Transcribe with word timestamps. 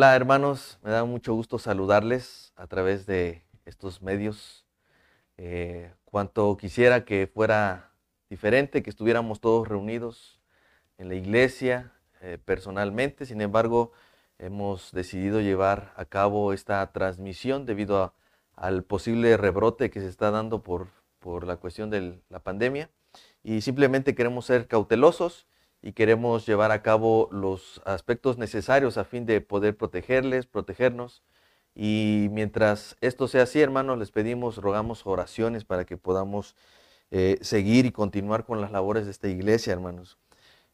Hola 0.00 0.16
hermanos, 0.16 0.78
me 0.82 0.90
da 0.92 1.04
mucho 1.04 1.34
gusto 1.34 1.58
saludarles 1.58 2.54
a 2.56 2.66
través 2.66 3.04
de 3.04 3.42
estos 3.66 4.00
medios. 4.00 4.64
Eh, 5.36 5.92
cuanto 6.06 6.56
quisiera 6.56 7.04
que 7.04 7.26
fuera 7.26 7.92
diferente, 8.30 8.82
que 8.82 8.88
estuviéramos 8.88 9.40
todos 9.42 9.68
reunidos 9.68 10.40
en 10.96 11.10
la 11.10 11.16
iglesia 11.16 11.92
eh, 12.22 12.38
personalmente, 12.42 13.26
sin 13.26 13.42
embargo 13.42 13.92
hemos 14.38 14.90
decidido 14.92 15.42
llevar 15.42 15.92
a 15.96 16.06
cabo 16.06 16.54
esta 16.54 16.90
transmisión 16.92 17.66
debido 17.66 18.14
al 18.56 18.84
posible 18.84 19.36
rebrote 19.36 19.90
que 19.90 20.00
se 20.00 20.08
está 20.08 20.30
dando 20.30 20.62
por, 20.62 20.88
por 21.18 21.46
la 21.46 21.56
cuestión 21.56 21.90
de 21.90 22.22
la 22.30 22.38
pandemia. 22.38 22.88
Y 23.42 23.60
simplemente 23.60 24.14
queremos 24.14 24.46
ser 24.46 24.66
cautelosos 24.66 25.46
y 25.82 25.92
queremos 25.92 26.46
llevar 26.46 26.72
a 26.72 26.82
cabo 26.82 27.28
los 27.32 27.80
aspectos 27.84 28.38
necesarios 28.38 28.98
a 28.98 29.04
fin 29.04 29.26
de 29.26 29.40
poder 29.40 29.76
protegerles, 29.76 30.46
protegernos. 30.46 31.22
Y 31.74 32.28
mientras 32.32 32.96
esto 33.00 33.28
sea 33.28 33.44
así, 33.44 33.60
hermanos, 33.60 33.98
les 33.98 34.10
pedimos, 34.10 34.56
rogamos 34.58 35.06
oraciones 35.06 35.64
para 35.64 35.84
que 35.86 35.96
podamos 35.96 36.56
eh, 37.10 37.38
seguir 37.40 37.86
y 37.86 37.92
continuar 37.92 38.44
con 38.44 38.60
las 38.60 38.72
labores 38.72 39.04
de 39.06 39.12
esta 39.12 39.28
iglesia, 39.28 39.72
hermanos. 39.72 40.18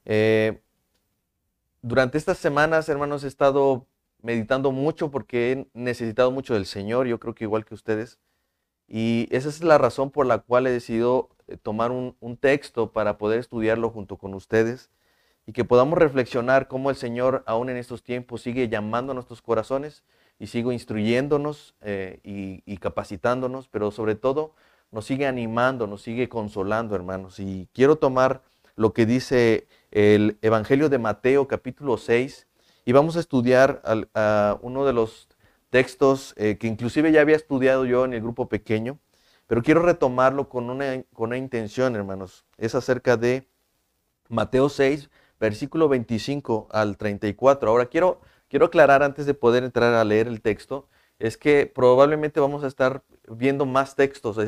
Eh, 0.05 0.61
durante 1.83 2.19
estas 2.19 2.39
semanas, 2.39 2.89
hermanos, 2.89 3.23
he 3.25 3.29
estado 3.29 3.87
meditando 4.23 4.73
mucho 4.73 5.11
porque 5.11 5.53
he 5.53 5.69
necesitado 5.75 6.31
mucho 6.33 6.55
del 6.55 6.67
Señor, 6.67 7.07
yo 7.07 7.21
creo 7.21 7.35
que 7.35 7.45
igual 7.45 7.65
que 7.65 7.75
ustedes. 7.75 8.19
Y 8.89 9.29
esa 9.31 9.49
es 9.49 9.63
la 9.63 9.79
razón 9.79 10.11
por 10.11 10.27
la 10.27 10.39
cual 10.39 10.67
he 10.67 10.71
decidido 10.71 11.31
tomar 11.63 11.91
un, 11.91 12.17
un 12.21 12.37
texto 12.37 12.93
para 12.93 13.19
poder 13.19 13.39
estudiarlo 13.39 13.91
junto 13.91 14.17
con 14.17 14.35
ustedes 14.35 14.91
y 15.47 15.53
que 15.53 15.65
podamos 15.65 15.99
reflexionar 15.99 16.67
cómo 16.69 16.91
el 16.91 16.97
Señor 16.97 17.43
aún 17.47 17.71
en 17.71 17.77
estos 17.77 18.03
tiempos 18.03 18.43
sigue 18.43 18.69
llamando 18.69 19.13
a 19.13 19.15
nuestros 19.15 19.43
corazones 19.43 20.03
y 20.39 20.49
sigue 20.49 20.73
instruyéndonos 20.73 21.75
eh, 21.81 22.21
y, 22.23 22.77
capacitándonos, 22.79 23.69
pero 23.69 23.91
sobre 23.91 24.17
todo 24.17 24.53
nos 24.91 25.07
sigue 25.07 25.27
animando, 25.27 25.87
nos 25.87 26.03
sigue 26.03 26.29
consolando, 26.29 26.95
hermanos. 26.95 27.39
Y 27.39 27.69
quiero 27.73 27.97
tomar 27.97 28.43
lo 28.75 28.93
que 28.93 29.07
dice 29.07 29.67
el 29.91 30.37
Evangelio 30.43 30.89
de 30.89 30.99
Mateo 30.99 31.49
capítulo 31.49 31.97
6 31.97 32.47
y 32.85 32.93
vamos 32.93 33.17
a 33.17 33.21
estudiar 33.21 33.83
uno 34.61 34.85
de 34.85 34.93
los 34.93 35.29
textos 35.71 36.35
eh, 36.37 36.59
que 36.59 36.67
inclusive 36.67 37.13
ya 37.13 37.21
había 37.21 37.37
estudiado 37.37 37.85
yo 37.85 38.05
en 38.05 38.13
el 38.15 38.21
grupo 38.21 38.49
pequeño, 38.49 38.99
pero 39.47 39.63
quiero 39.63 39.83
retomarlo 39.83 40.49
con 40.49 40.71
una, 40.71 41.03
con 41.13 41.29
una 41.29 41.37
intención, 41.37 41.95
hermanos. 41.97 42.45
Es 42.57 42.75
acerca 42.75 43.17
de 43.17 43.49
Mateo 44.29 44.69
6, 44.69 45.11
versículo 45.39 45.89
25 45.89 46.69
al 46.71 46.97
34. 46.97 47.71
Ahora 47.71 47.87
quiero, 47.87 48.21
quiero 48.49 48.67
aclarar 48.67 49.03
antes 49.03 49.27
de 49.27 49.35
poder 49.35 49.65
entrar 49.65 49.95
a 49.95 50.05
leer 50.05 50.27
el 50.29 50.41
texto, 50.43 50.89
es 51.19 51.37
que 51.37 51.67
probablemente 51.67 52.41
vamos 52.41 52.65
a 52.65 52.67
estar 52.67 53.03
viendo 53.29 53.67
más 53.67 53.95
textos, 53.97 54.39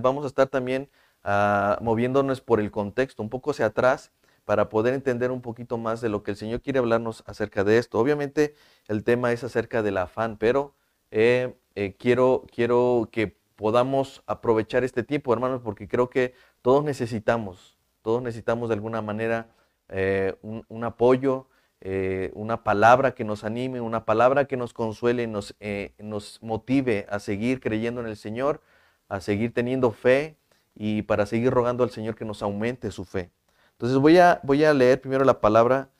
vamos 0.00 0.24
a 0.24 0.28
estar 0.28 0.48
también 0.48 0.90
ah, 1.22 1.78
moviéndonos 1.80 2.40
por 2.40 2.60
el 2.60 2.70
contexto, 2.70 3.22
un 3.22 3.30
poco 3.30 3.52
hacia 3.52 3.66
atrás, 3.66 4.12
para 4.44 4.68
poder 4.68 4.94
entender 4.94 5.30
un 5.30 5.42
poquito 5.42 5.78
más 5.78 6.00
de 6.00 6.08
lo 6.08 6.22
que 6.22 6.32
el 6.32 6.36
Señor 6.36 6.60
quiere 6.60 6.80
hablarnos 6.80 7.22
acerca 7.26 7.62
de 7.62 7.78
esto. 7.78 7.98
Obviamente 8.00 8.54
el 8.88 9.04
tema 9.04 9.32
es 9.32 9.44
acerca 9.44 9.82
del 9.82 9.98
afán, 9.98 10.38
pero 10.38 10.74
eh, 11.12 11.54
eh, 11.76 11.94
quiero, 11.96 12.46
quiero 12.52 13.08
que 13.12 13.39
podamos 13.60 14.22
aprovechar 14.26 14.84
este 14.84 15.02
tiempo, 15.02 15.34
hermanos, 15.34 15.60
porque 15.62 15.86
creo 15.86 16.08
que 16.08 16.32
todos 16.62 16.82
necesitamos, 16.82 17.76
todos 18.00 18.22
necesitamos 18.22 18.70
de 18.70 18.74
alguna 18.74 19.02
manera 19.02 19.50
eh, 19.90 20.34
un, 20.40 20.82
apoyo, 20.82 21.46
eh, 21.82 22.30
una 22.32 22.64
palabra 22.64 23.12
que 23.14 23.22
nos 23.22 23.44
anime, 23.44 23.82
una 23.82 24.06
palabra 24.06 24.46
que 24.46 24.56
nos 24.56 24.72
consuele, 24.72 25.26
nos, 25.26 25.54
eh, 25.60 25.92
nos 25.98 26.42
motive 26.42 27.06
a 27.10 27.18
seguir 27.18 27.60
creyendo 27.60 28.00
en 28.00 28.06
el 28.06 28.16
Señor, 28.16 28.62
a 29.10 29.20
seguir 29.20 29.52
teniendo 29.52 29.90
fe 29.90 30.38
y 30.74 31.02
para 31.02 31.26
seguir 31.26 31.50
rogando 31.52 31.84
al 31.84 31.90
Señor 31.90 32.14
que 32.14 32.24
nos 32.24 32.42
aumente 32.42 32.90
su 32.90 33.04
fe. 33.04 33.30
Entonces 33.72 33.98
voy 33.98 34.16
a, 34.16 34.40
voy 34.42 34.64
a 34.64 34.72
leer 34.72 35.02
primero 35.02 35.26
la 35.26 35.42
palabra, 35.42 35.90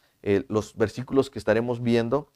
los 0.48 0.75
versículos 0.77 1.28
que 1.28 1.38
estaremos 1.38 1.82
viendo, 1.82 2.32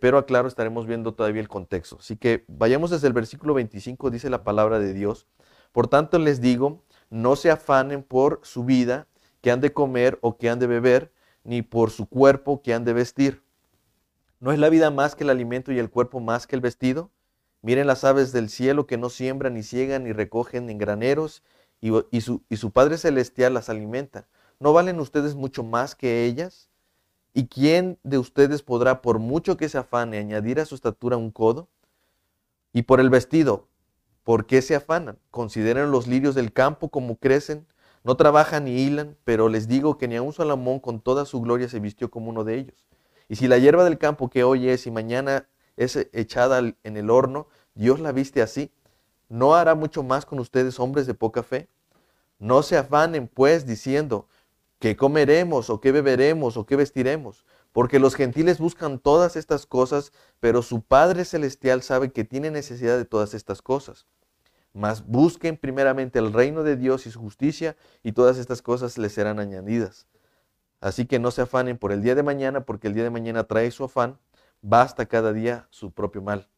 pero 0.00 0.18
aclaro, 0.18 0.46
estaremos 0.46 0.86
viendo 0.86 1.14
todavía 1.14 1.40
el 1.40 1.48
contexto. 1.48 1.96
Así 2.00 2.16
que 2.16 2.44
vayamos 2.48 2.90
desde 2.90 3.06
el 3.06 3.12
versículo 3.12 3.54
25, 3.54 4.10
dice 4.10 4.30
la 4.30 4.44
palabra 4.44 4.78
de 4.78 4.94
Dios. 4.94 5.26
Por 5.72 5.88
tanto 5.88 6.18
les 6.18 6.40
digo, 6.40 6.82
no 7.10 7.36
se 7.36 7.50
afanen 7.50 8.02
por 8.02 8.40
su 8.42 8.64
vida 8.64 9.08
que 9.40 9.50
han 9.50 9.60
de 9.60 9.72
comer 9.72 10.18
o 10.20 10.36
que 10.36 10.48
han 10.48 10.58
de 10.58 10.66
beber, 10.66 11.12
ni 11.44 11.62
por 11.62 11.90
su 11.90 12.08
cuerpo 12.08 12.62
que 12.62 12.74
han 12.74 12.84
de 12.84 12.92
vestir. 12.92 13.42
¿No 14.38 14.52
es 14.52 14.58
la 14.58 14.68
vida 14.68 14.90
más 14.90 15.14
que 15.14 15.24
el 15.24 15.30
alimento 15.30 15.72
y 15.72 15.78
el 15.78 15.90
cuerpo 15.90 16.20
más 16.20 16.46
que 16.46 16.56
el 16.56 16.62
vestido? 16.62 17.10
Miren 17.62 17.86
las 17.86 18.04
aves 18.04 18.32
del 18.32 18.48
cielo 18.48 18.86
que 18.86 18.96
no 18.96 19.10
siembran, 19.10 19.52
ni 19.54 19.62
ciegan, 19.62 20.04
ni 20.04 20.12
recogen 20.12 20.70
en 20.70 20.78
graneros, 20.78 21.42
y 21.80 22.20
su 22.20 22.70
Padre 22.72 22.96
Celestial 22.96 23.52
las 23.54 23.68
alimenta. 23.68 24.28
¿No 24.58 24.72
valen 24.72 24.98
ustedes 25.00 25.34
mucho 25.34 25.62
más 25.62 25.94
que 25.94 26.24
ellas? 26.24 26.69
¿Y 27.32 27.46
quién 27.46 27.98
de 28.02 28.18
ustedes 28.18 28.62
podrá, 28.62 29.02
por 29.02 29.18
mucho 29.18 29.56
que 29.56 29.68
se 29.68 29.78
afane, 29.78 30.18
añadir 30.18 30.58
a 30.60 30.64
su 30.64 30.74
estatura 30.74 31.16
un 31.16 31.30
codo? 31.30 31.68
Y 32.72 32.82
por 32.82 33.00
el 33.00 33.10
vestido, 33.10 33.68
¿por 34.24 34.46
qué 34.46 34.62
se 34.62 34.74
afanan? 34.74 35.18
Consideren 35.30 35.90
los 35.90 36.06
lirios 36.06 36.34
del 36.34 36.52
campo 36.52 36.88
como 36.88 37.16
crecen, 37.16 37.66
no 38.02 38.16
trabajan 38.16 38.64
ni 38.64 38.80
hilan, 38.80 39.16
pero 39.24 39.48
les 39.48 39.68
digo 39.68 39.98
que 39.98 40.08
ni 40.08 40.18
un 40.18 40.32
Salomón 40.32 40.80
con 40.80 41.00
toda 41.00 41.24
su 41.24 41.40
gloria 41.40 41.68
se 41.68 41.80
vistió 41.80 42.10
como 42.10 42.30
uno 42.30 42.44
de 42.44 42.56
ellos. 42.56 42.86
Y 43.28 43.36
si 43.36 43.46
la 43.46 43.58
hierba 43.58 43.84
del 43.84 43.98
campo 43.98 44.30
que 44.30 44.42
hoy 44.42 44.68
es 44.68 44.86
y 44.86 44.90
mañana 44.90 45.46
es 45.76 45.96
echada 46.12 46.58
en 46.58 46.96
el 46.96 47.10
horno, 47.10 47.46
Dios 47.74 48.00
la 48.00 48.12
viste 48.12 48.42
así, 48.42 48.72
¿no 49.28 49.54
hará 49.54 49.74
mucho 49.74 50.02
más 50.02 50.26
con 50.26 50.40
ustedes 50.40 50.80
hombres 50.80 51.06
de 51.06 51.14
poca 51.14 51.42
fe? 51.42 51.68
No 52.38 52.62
se 52.62 52.76
afanen 52.76 53.28
pues 53.28 53.66
diciendo, 53.66 54.26
¿qué 54.80 54.96
comeremos 54.96 55.70
o 55.70 55.80
qué 55.80 55.92
beberemos 55.92 56.56
o 56.56 56.66
qué 56.66 56.74
vestiremos? 56.74 57.44
Porque 57.70 58.00
los 58.00 58.16
gentiles 58.16 58.58
buscan 58.58 58.98
todas 58.98 59.36
estas 59.36 59.66
cosas, 59.66 60.12
pero 60.40 60.62
su 60.62 60.82
Padre 60.82 61.24
Celestial 61.24 61.82
sabe 61.82 62.10
que 62.10 62.24
tiene 62.24 62.50
necesidad 62.50 62.96
de 62.96 63.04
todas 63.04 63.34
estas 63.34 63.62
cosas. 63.62 64.06
Mas 64.72 65.06
busquen 65.06 65.56
primeramente 65.56 66.18
el 66.18 66.32
reino 66.32 66.64
de 66.64 66.76
Dios 66.76 67.06
y 67.06 67.10
su 67.12 67.20
justicia 67.20 67.76
y 68.02 68.12
todas 68.12 68.38
estas 68.38 68.62
cosas 68.62 68.98
les 68.98 69.12
serán 69.12 69.38
añadidas. 69.38 70.06
Así 70.80 71.06
que 71.06 71.18
no 71.18 71.30
se 71.30 71.42
afanen 71.42 71.76
por 71.76 71.92
el 71.92 72.02
día 72.02 72.14
de 72.14 72.22
mañana, 72.22 72.64
porque 72.64 72.88
el 72.88 72.94
día 72.94 73.04
de 73.04 73.10
mañana 73.10 73.44
trae 73.44 73.70
su 73.70 73.84
afán, 73.84 74.18
basta 74.62 75.06
cada 75.06 75.32
día 75.32 75.68
su 75.70 75.92
propio 75.92 76.22
mal. 76.22 76.48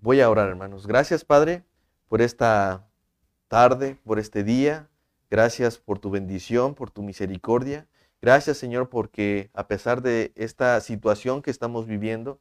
Voy 0.00 0.20
a 0.20 0.28
orar, 0.28 0.48
hermanos. 0.48 0.86
Gracias, 0.88 1.24
Padre, 1.24 1.62
por 2.08 2.20
esta 2.20 2.88
tarde, 3.46 4.00
por 4.04 4.18
este 4.18 4.42
día. 4.42 4.88
Gracias 5.32 5.78
por 5.78 5.98
tu 5.98 6.10
bendición, 6.10 6.74
por 6.74 6.90
tu 6.90 7.02
misericordia. 7.02 7.86
Gracias, 8.20 8.58
Señor, 8.58 8.90
porque 8.90 9.50
a 9.54 9.66
pesar 9.66 10.02
de 10.02 10.30
esta 10.36 10.78
situación 10.82 11.40
que 11.40 11.50
estamos 11.50 11.86
viviendo, 11.86 12.38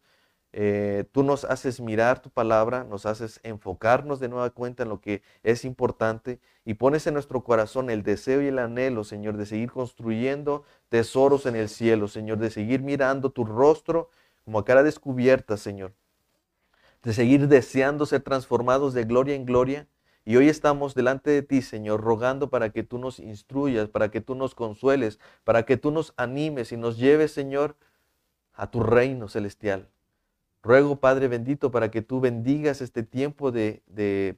eh, 0.52 1.06
tú 1.14 1.24
nos 1.24 1.46
haces 1.46 1.80
mirar 1.80 2.22
tu 2.22 2.30
palabra, 2.30 2.84
nos 2.84 3.06
haces 3.06 3.40
enfocarnos 3.44 4.20
de 4.20 4.28
nueva 4.28 4.50
cuenta 4.50 4.84
en 4.84 4.90
lo 4.90 5.00
que 5.00 5.24
es 5.42 5.64
importante 5.64 6.42
y 6.66 6.74
pones 6.74 7.08
en 7.08 7.14
nuestro 7.14 7.46
corazón 7.46 7.90
el 7.90 8.04
deseo 8.04 8.42
y 8.42 8.48
el 8.48 8.60
anhelo, 8.60 9.06
Señor, 9.06 9.38
de 9.38 9.46
seguir 9.46 9.72
construyendo 9.72 10.66
tesoros 10.90 11.46
en 11.46 11.56
el 11.56 11.70
cielo, 11.70 12.10
Señor, 12.10 12.40
de 12.40 12.50
seguir 12.50 12.82
mirando 12.82 13.30
tu 13.32 13.46
rostro 13.46 14.10
como 14.44 14.60
a 14.60 14.66
cara 14.66 14.84
descubierta, 14.84 15.56
Señor, 15.56 15.94
de 17.04 17.14
seguir 17.14 17.48
deseando 17.48 18.06
ser 18.06 18.22
transformados 18.22 18.94
de 18.94 19.06
gloria 19.06 19.36
en 19.36 19.46
gloria. 19.46 19.88
Y 20.24 20.36
hoy 20.36 20.50
estamos 20.50 20.94
delante 20.94 21.32
de 21.32 21.42
ti, 21.42 21.62
Señor, 21.62 22.02
rogando 22.02 22.50
para 22.50 22.70
que 22.70 22.84
tú 22.84 23.00
nos 23.00 23.20
instruyas, 23.20 23.90
para 23.90 24.12
que 24.12 24.22
tú 24.22 24.36
nos 24.36 24.54
consueles, 24.54 25.20
para 25.44 25.64
que 25.66 25.78
tú 25.78 25.90
nos 25.92 26.14
animes 26.16 26.72
y 26.72 26.78
nos 26.78 26.98
lleves, 26.98 27.32
Señor, 27.32 27.76
a 28.54 28.70
tu 28.70 28.82
reino 28.84 29.28
celestial. 29.28 29.90
Ruego, 30.64 30.98
Padre 31.00 31.28
bendito, 31.28 31.72
para 31.72 31.90
que 31.90 32.04
tú 32.04 32.20
bendigas 32.20 32.82
este 32.82 33.02
tiempo 33.02 33.52
de, 33.52 33.82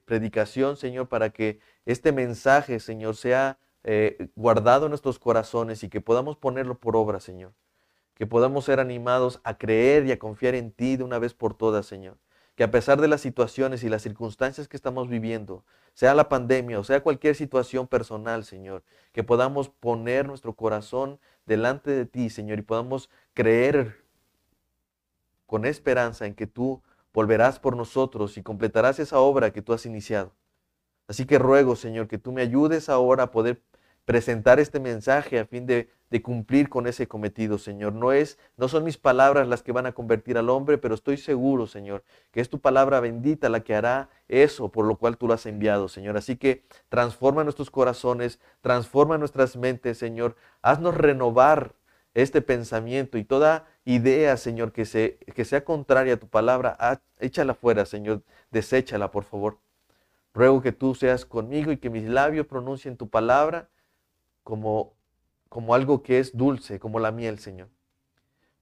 predicación, 0.06 0.78
Señor, 0.78 1.08
para 1.08 1.30
que 1.30 1.60
este 1.84 2.12
mensaje, 2.12 2.80
Señor, 2.80 3.16
sea 3.16 3.58
eh, 3.82 4.28
guardado 4.34 4.86
en 4.86 4.90
nuestros 4.90 5.18
corazones 5.18 5.82
y 5.82 5.90
que 5.90 6.00
podamos 6.00 6.38
ponerlo 6.38 6.78
por 6.78 6.96
obra, 6.96 7.20
Señor. 7.20 7.52
Que 8.14 8.26
podamos 8.26 8.64
ser 8.64 8.80
animados 8.80 9.40
a 9.44 9.58
creer 9.58 10.06
y 10.06 10.12
a 10.12 10.18
confiar 10.18 10.54
en 10.54 10.70
ti 10.72 10.96
de 10.96 11.04
una 11.04 11.18
vez 11.18 11.34
por 11.34 11.52
todas, 11.54 11.84
Señor. 11.84 12.16
Que 12.54 12.64
a 12.64 12.70
pesar 12.70 13.00
de 13.00 13.08
las 13.08 13.20
situaciones 13.20 13.82
y 13.82 13.88
las 13.88 14.02
circunstancias 14.02 14.68
que 14.68 14.76
estamos 14.76 15.08
viviendo, 15.08 15.64
sea 15.92 16.14
la 16.14 16.28
pandemia 16.28 16.78
o 16.78 16.84
sea 16.84 17.02
cualquier 17.02 17.34
situación 17.34 17.86
personal, 17.86 18.44
Señor, 18.44 18.84
que 19.12 19.24
podamos 19.24 19.68
poner 19.68 20.26
nuestro 20.26 20.54
corazón 20.54 21.18
delante 21.46 21.90
de 21.90 22.06
ti, 22.06 22.30
Señor, 22.30 22.58
y 22.58 22.62
podamos 22.62 23.10
creer 23.32 24.04
con 25.46 25.64
esperanza 25.64 26.26
en 26.26 26.34
que 26.34 26.46
tú 26.46 26.82
volverás 27.12 27.58
por 27.60 27.76
nosotros 27.76 28.36
y 28.36 28.42
completarás 28.42 28.98
esa 28.98 29.18
obra 29.18 29.52
que 29.52 29.62
tú 29.62 29.72
has 29.72 29.86
iniciado. 29.86 30.32
Así 31.06 31.26
que 31.26 31.38
ruego, 31.38 31.76
Señor, 31.76 32.08
que 32.08 32.18
tú 32.18 32.32
me 32.32 32.42
ayudes 32.42 32.88
ahora 32.88 33.24
a 33.24 33.30
poder 33.30 33.62
presentar 34.04 34.58
este 34.58 34.80
mensaje 34.80 35.38
a 35.38 35.46
fin 35.46 35.66
de, 35.66 35.90
de 36.14 36.22
cumplir 36.22 36.68
con 36.68 36.86
ese 36.86 37.08
cometido, 37.08 37.58
Señor. 37.58 37.92
No 37.92 38.12
es 38.12 38.38
no 38.56 38.68
son 38.68 38.84
mis 38.84 38.96
palabras 38.96 39.48
las 39.48 39.64
que 39.64 39.72
van 39.72 39.86
a 39.86 39.90
convertir 39.90 40.38
al 40.38 40.48
hombre, 40.48 40.78
pero 40.78 40.94
estoy 40.94 41.16
seguro, 41.16 41.66
Señor, 41.66 42.04
que 42.30 42.40
es 42.40 42.48
tu 42.48 42.60
palabra 42.60 43.00
bendita 43.00 43.48
la 43.48 43.64
que 43.64 43.74
hará 43.74 44.10
eso 44.28 44.70
por 44.70 44.86
lo 44.86 44.94
cual 44.96 45.16
tú 45.18 45.26
lo 45.26 45.34
has 45.34 45.44
enviado, 45.44 45.88
Señor. 45.88 46.16
Así 46.16 46.36
que 46.36 46.62
transforma 46.88 47.42
nuestros 47.42 47.68
corazones, 47.68 48.38
transforma 48.60 49.18
nuestras 49.18 49.56
mentes, 49.56 49.98
Señor. 49.98 50.36
Haznos 50.62 50.96
renovar 50.96 51.74
este 52.14 52.40
pensamiento 52.42 53.18
y 53.18 53.24
toda 53.24 53.66
idea, 53.84 54.36
Señor, 54.36 54.70
que, 54.70 54.84
se, 54.84 55.18
que 55.34 55.44
sea 55.44 55.64
contraria 55.64 56.14
a 56.14 56.18
tu 56.18 56.28
palabra, 56.28 56.78
échala 57.18 57.54
fuera, 57.54 57.86
Señor, 57.86 58.22
deséchala, 58.52 59.10
por 59.10 59.24
favor. 59.24 59.58
Ruego 60.32 60.62
que 60.62 60.70
tú 60.70 60.94
seas 60.94 61.24
conmigo 61.24 61.72
y 61.72 61.78
que 61.78 61.90
mis 61.90 62.04
labios 62.04 62.46
pronuncien 62.46 62.96
tu 62.96 63.08
palabra 63.08 63.68
como, 64.44 64.94
como 65.54 65.76
algo 65.76 66.02
que 66.02 66.18
es 66.18 66.36
dulce, 66.36 66.80
como 66.80 66.98
la 66.98 67.12
miel, 67.12 67.38
Señor. 67.38 67.68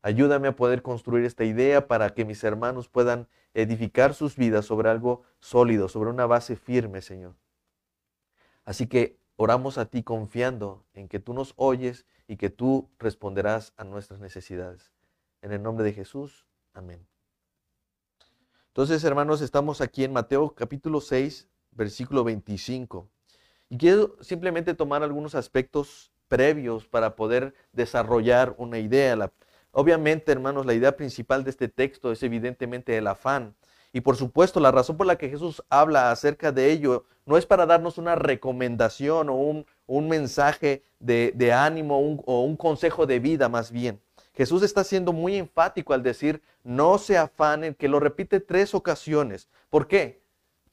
Ayúdame 0.03 0.49
a 0.49 0.57
poder 0.57 0.83
construir 0.83 1.25
esta 1.25 1.43
idea 1.43 1.89
para 1.89 2.11
que 2.11 2.27
mis 2.27 2.45
hermanos 2.45 2.91
puedan 2.91 3.29
edificar 3.55 4.13
sus 4.13 4.37
vidas 4.37 4.67
sobre 4.67 4.91
algo 4.91 5.23
sólido, 5.41 5.89
sobre 5.89 6.11
una 6.11 6.27
base 6.27 6.55
firme, 6.55 7.01
Señor. 7.01 7.35
Así 8.67 8.89
que 8.89 9.19
oramos 9.37 9.79
a 9.79 9.87
ti 9.87 10.03
confiando 10.03 10.85
en 10.93 11.09
que 11.09 11.19
tú 11.19 11.33
nos 11.33 11.55
oyes 11.57 12.05
y 12.29 12.37
que 12.37 12.51
tú 12.51 12.91
responderás 12.99 13.73
a 13.79 13.85
nuestras 13.85 14.21
necesidades. 14.21 14.93
En 15.41 15.53
el 15.53 15.63
nombre 15.63 15.87
de 15.87 15.95
Jesús, 15.95 16.47
amén. 16.75 17.07
Entonces, 18.67 19.03
hermanos, 19.05 19.41
estamos 19.41 19.81
aquí 19.81 20.05
en 20.05 20.13
Mateo 20.13 20.55
capítulo 20.55 21.01
6, 21.01 21.49
versículo 21.71 22.23
25. 22.23 23.09
Y 23.71 23.79
quiero 23.79 24.19
simplemente 24.21 24.75
tomar 24.75 25.03
algunos 25.03 25.35
aspectos 25.35 26.12
previos 26.33 26.87
para 26.87 27.15
poder 27.15 27.53
desarrollar 27.75 28.55
una 28.57 28.79
idea. 28.79 29.31
obviamente, 29.71 30.33
hermanos, 30.33 30.65
la 30.65 30.73
idea 30.73 30.97
principal 30.97 31.45
de 31.45 31.51
este 31.51 31.69
texto 31.69 32.11
es 32.11 32.23
evidentemente 32.23 32.97
el 32.97 33.07
afán. 33.07 33.55
Y 33.93 34.01
por 34.01 34.17
supuesto, 34.17 34.59
la 34.59 34.71
razón 34.71 34.97
por 34.97 35.07
la 35.07 35.17
que 35.17 35.29
Jesús 35.29 35.63
habla 35.69 36.11
acerca 36.11 36.51
de 36.51 36.73
ello 36.73 37.05
no 37.27 37.37
es 37.37 37.45
para 37.45 37.67
darnos 37.67 37.99
una 37.99 38.15
recomendación 38.15 39.29
o 39.29 39.35
un, 39.35 40.09
mensaje 40.09 40.83
de, 41.01 41.53
ánimo 41.53 41.99
o 42.25 42.45
un 42.45 42.57
consejo 42.57 43.05
de 43.05 43.19
vida 43.19 43.51
más 43.51 43.71
bien. 43.71 44.01
Jesús 44.33 44.63
está 44.63 44.85
siendo 44.85 45.13
muy 45.13 45.37
enfático 45.37 45.93
al 45.93 46.03
decir, 46.03 46.41
no 46.65 46.97
se 46.97 47.19
afanen, 47.19 47.75
que 47.75 47.89
lo 47.89 48.01
repite 48.01 48.41
tres 48.41 48.75
ocasiones. 48.75 49.51
¿Por 49.69 49.87
qué? 49.87 50.23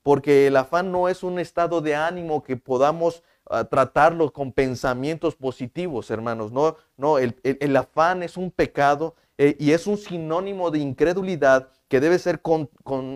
porque 0.03 0.47
el 0.47 0.55
afán 0.55 0.91
no 0.91 1.09
es 1.09 1.23
un 1.23 1.39
estado 1.39 1.81
de 1.81 1.95
ánimo 1.95 2.43
que 2.43 2.57
podamos 2.57 3.23
tratarlo 3.69 4.31
con 4.31 4.51
pensamientos 4.51 5.35
positivos, 5.35 6.11
hermanos. 6.11 6.51
No, 6.51 6.77
no, 6.97 7.17
el, 7.17 7.75
afán 7.75 8.21
es 8.23 8.37
un 8.37 8.51
pecado 8.51 9.15
eh, 9.37 9.55
y 9.57 9.71
es 9.71 9.87
un 9.87 9.97
sinónimo 9.97 10.69
de 10.69 10.79
incredulidad 10.79 11.69
que 11.87 11.99
debe 11.99 12.19
ser 12.19 12.41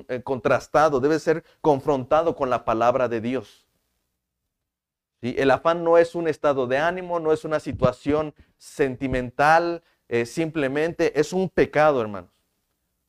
eh, 0.08 0.22
contrastado, 0.24 1.00
debe 1.00 1.20
ser 1.20 1.44
confrontado 1.62 2.36
con 2.36 2.50
la 2.50 2.66
palabra 2.66 3.08
de 3.08 3.22
Dios. 3.22 3.68
El 5.22 5.52
afán 5.52 5.84
no 5.84 5.98
es 5.98 6.16
un 6.16 6.28
estado 6.28 6.66
de 6.66 6.78
ánimo, 6.78 7.20
no 7.20 7.32
es 7.32 7.46
una 7.46 7.60
situación 7.60 8.34
sentimental, 8.58 9.84
eh, 10.10 10.26
simplemente 10.26 11.18
es 11.20 11.32
un 11.32 11.50
pecado, 11.50 12.02
hermanos. 12.02 12.33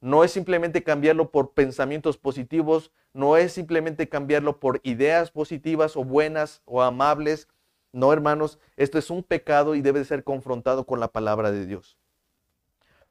No 0.04 0.22
es 0.22 0.32
simplemente 0.32 0.82
cambiarlo 0.82 1.30
por 1.30 1.54
pensamientos 1.54 2.18
positivos, 2.18 2.92
no 3.14 3.38
es 3.38 3.54
simplemente 3.54 4.06
cambiarlo 4.06 4.60
por 4.60 4.82
ideas 4.84 5.30
positivas 5.30 5.96
o 5.96 6.04
buenas 6.04 6.60
o 6.66 6.82
amables. 6.82 7.48
No, 7.90 8.12
hermanos, 8.12 8.58
esto 8.76 8.98
es 8.98 9.08
un 9.08 9.22
pecado 9.22 9.74
y 9.74 9.80
debe 9.80 10.04
ser 10.04 10.22
confrontado 10.22 10.84
con 10.84 11.00
la 11.00 11.08
palabra 11.08 11.50
de 11.52 11.64
Dios. 11.64 11.96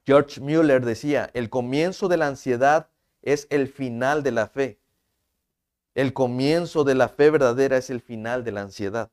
George 0.05 0.39
Mueller 0.39 0.85
decía, 0.85 1.31
el 1.33 1.49
comienzo 1.49 2.09
de 2.09 2.17
la 2.17 2.27
ansiedad 2.27 2.91
es 3.23 3.47
el 3.49 3.69
final 3.69 4.21
de 4.21 4.31
la 4.31 4.45
fe. 4.45 4.79
El 5.95 6.13
comienzo 6.13 6.83
de 6.83 6.93
la 6.93 7.09
fe 7.09 7.31
verdadera 7.31 7.77
es 7.77 7.89
el 7.89 8.01
final 8.01 8.43
de 8.43 8.51
la 8.51 8.61
ansiedad. 8.61 9.09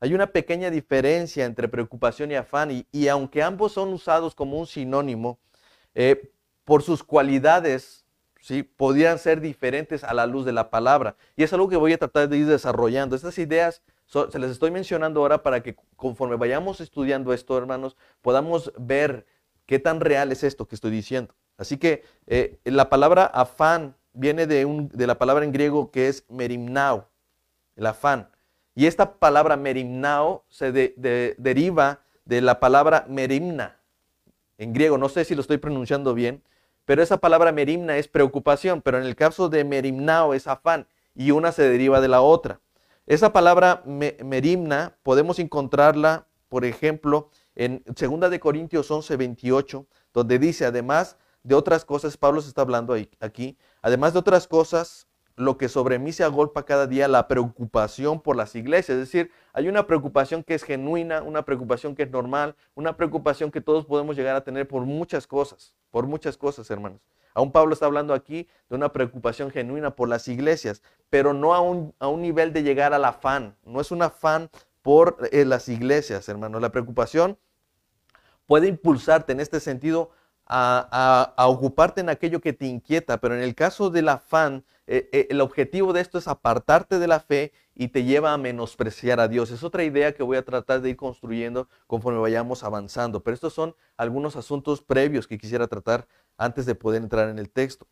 Hay 0.00 0.12
una 0.12 0.26
pequeña 0.26 0.68
diferencia 0.68 1.46
entre 1.46 1.68
preocupación 1.68 2.32
y 2.32 2.34
afán 2.34 2.84
y, 2.92 3.08
aunque 3.08 3.42
ambos 3.42 3.72
son 3.72 3.94
usados 3.94 4.34
como 4.34 4.60
un 4.60 4.66
sinónimo, 4.66 5.38
eh, 5.94 6.34
por 6.68 6.82
sus 6.82 7.02
cualidades, 7.02 8.04
¿sí? 8.42 8.62
podrían 8.62 9.18
ser 9.18 9.40
diferentes 9.40 10.04
a 10.04 10.12
la 10.12 10.26
luz 10.26 10.44
de 10.44 10.52
la 10.52 10.68
palabra. 10.68 11.16
Y 11.34 11.42
es 11.42 11.50
algo 11.54 11.70
que 11.70 11.78
voy 11.78 11.94
a 11.94 11.98
tratar 11.98 12.28
de 12.28 12.36
ir 12.36 12.46
desarrollando. 12.46 13.16
Estas 13.16 13.38
ideas 13.38 13.80
se 14.04 14.38
les 14.38 14.50
estoy 14.50 14.70
mencionando 14.70 15.20
ahora 15.20 15.42
para 15.42 15.62
que 15.62 15.76
conforme 15.96 16.36
vayamos 16.36 16.82
estudiando 16.82 17.32
esto, 17.32 17.56
hermanos, 17.56 17.96
podamos 18.20 18.70
ver 18.76 19.24
qué 19.64 19.78
tan 19.78 20.00
real 20.00 20.30
es 20.30 20.44
esto 20.44 20.68
que 20.68 20.74
estoy 20.74 20.90
diciendo. 20.90 21.34
Así 21.56 21.78
que 21.78 22.04
eh, 22.26 22.58
la 22.64 22.90
palabra 22.90 23.24
afán 23.24 23.96
viene 24.12 24.46
de, 24.46 24.66
un, 24.66 24.90
de, 24.90 25.06
la 25.06 25.16
palabra 25.16 25.46
en 25.46 25.52
griego 25.52 25.90
que 25.90 26.08
es 26.08 26.26
merimnao, 26.28 27.08
el 27.76 27.86
afán. 27.86 28.28
Y 28.74 28.84
esta 28.84 29.14
palabra 29.14 29.56
merimnao 29.56 30.44
se 30.50 30.70
deriva 30.70 32.02
de 32.26 32.42
la 32.42 32.60
palabra 32.60 33.06
merimna 33.08 33.80
en 34.58 34.74
griego. 34.74 34.98
No 34.98 35.08
sé 35.08 35.24
si 35.24 35.34
lo 35.34 35.40
estoy 35.40 35.56
pronunciando 35.56 36.12
bien, 36.12 36.42
pero 36.88 37.02
esa 37.02 37.18
palabra 37.18 37.52
merimna 37.52 37.98
es 37.98 38.08
preocupación, 38.08 38.80
pero 38.80 38.96
en 38.96 39.04
el 39.04 39.14
caso 39.14 39.50
de 39.50 39.62
merimnao 39.62 40.32
es 40.32 40.46
afán 40.46 40.88
y 41.14 41.32
una 41.32 41.52
se 41.52 41.68
deriva 41.68 42.00
de 42.00 42.08
la 42.08 42.22
otra. 42.22 42.62
Esa 43.04 43.30
palabra 43.30 43.82
merimna 43.84 44.96
podemos 45.02 45.38
encontrarla, 45.38 46.28
por 46.48 46.64
ejemplo, 46.64 47.28
en 47.54 47.84
2 47.84 48.30
de 48.30 48.40
Corintios 48.40 48.90
11, 48.90 49.18
28, 49.18 49.86
donde 50.14 50.38
dice, 50.38 50.64
además 50.64 51.18
de 51.42 51.54
otras 51.54 51.84
cosas, 51.84 52.16
Pablo 52.16 52.40
se 52.40 52.48
está 52.48 52.62
hablando 52.62 52.96
aquí, 53.20 53.58
además 53.82 54.14
de 54.14 54.20
otras 54.20 54.48
cosas, 54.48 55.07
lo 55.38 55.56
que 55.56 55.68
sobre 55.68 55.98
mí 55.98 56.12
se 56.12 56.24
agolpa 56.24 56.64
cada 56.64 56.86
día, 56.86 57.08
la 57.08 57.28
preocupación 57.28 58.20
por 58.20 58.36
las 58.36 58.54
iglesias. 58.54 58.98
Es 58.98 59.06
decir, 59.06 59.30
hay 59.52 59.68
una 59.68 59.86
preocupación 59.86 60.42
que 60.42 60.54
es 60.54 60.64
genuina, 60.64 61.22
una 61.22 61.44
preocupación 61.44 61.94
que 61.94 62.02
es 62.02 62.10
normal, 62.10 62.56
una 62.74 62.96
preocupación 62.96 63.50
que 63.50 63.60
todos 63.60 63.86
podemos 63.86 64.16
llegar 64.16 64.36
a 64.36 64.44
tener 64.44 64.66
por 64.66 64.82
muchas 64.84 65.26
cosas, 65.26 65.74
por 65.90 66.06
muchas 66.06 66.36
cosas, 66.36 66.70
hermanos. 66.70 67.00
Aún 67.34 67.52
Pablo 67.52 67.72
está 67.72 67.86
hablando 67.86 68.14
aquí 68.14 68.48
de 68.68 68.76
una 68.76 68.92
preocupación 68.92 69.50
genuina 69.50 69.94
por 69.94 70.08
las 70.08 70.26
iglesias, 70.26 70.82
pero 71.08 71.32
no 71.32 71.54
a 71.54 71.60
un, 71.60 71.94
a 72.00 72.08
un 72.08 72.20
nivel 72.20 72.52
de 72.52 72.64
llegar 72.64 72.92
al 72.92 73.04
afán. 73.04 73.54
No 73.64 73.80
es 73.80 73.92
un 73.92 74.02
afán 74.02 74.50
por 74.82 75.18
eh, 75.30 75.44
las 75.44 75.68
iglesias, 75.68 76.28
hermanos. 76.28 76.60
La 76.60 76.72
preocupación 76.72 77.38
puede 78.46 78.66
impulsarte 78.66 79.32
en 79.32 79.40
este 79.40 79.60
sentido 79.60 80.10
a, 80.48 81.34
ocuparte 81.48 82.00
en 82.00 82.08
aquello 82.08 82.40
que 82.40 82.52
te 82.52 82.66
inquieta, 82.66 83.20
pero 83.20 83.34
en 83.34 83.42
el 83.42 83.54
caso 83.54 83.90
del 83.90 84.08
afán, 84.08 84.64
eh, 84.86 85.08
eh, 85.12 85.26
el 85.30 85.40
objetivo 85.40 85.92
de 85.92 86.00
esto 86.00 86.18
es 86.18 86.28
apartarte 86.28 86.98
de 86.98 87.06
la 87.06 87.20
fe 87.20 87.52
y 87.74 87.88
te 87.88 88.04
lleva 88.04 88.32
a 88.32 88.38
menospreciar 88.38 89.20
a 89.20 89.28
Dios. 89.28 89.50
Es 89.50 89.62
otra 89.62 89.84
idea 89.84 90.14
que 90.14 90.22
voy 90.22 90.38
a 90.38 90.44
tratar 90.44 90.80
de 90.80 90.90
ir 90.90 90.96
construyendo 90.96 91.68
conforme 91.86 92.18
vayamos 92.18 92.64
avanzando, 92.64 93.22
pero 93.22 93.34
estos 93.34 93.52
son 93.52 93.74
algunos 93.96 94.36
asuntos 94.36 94.80
previos 94.80 95.26
que 95.26 95.38
quisiera 95.38 95.66
tratar 95.66 96.08
antes 96.38 96.64
de 96.64 96.74
poder 96.74 97.02
entrar 97.02 97.28
en 97.28 97.38
el 97.38 97.50
texto. 97.50 97.86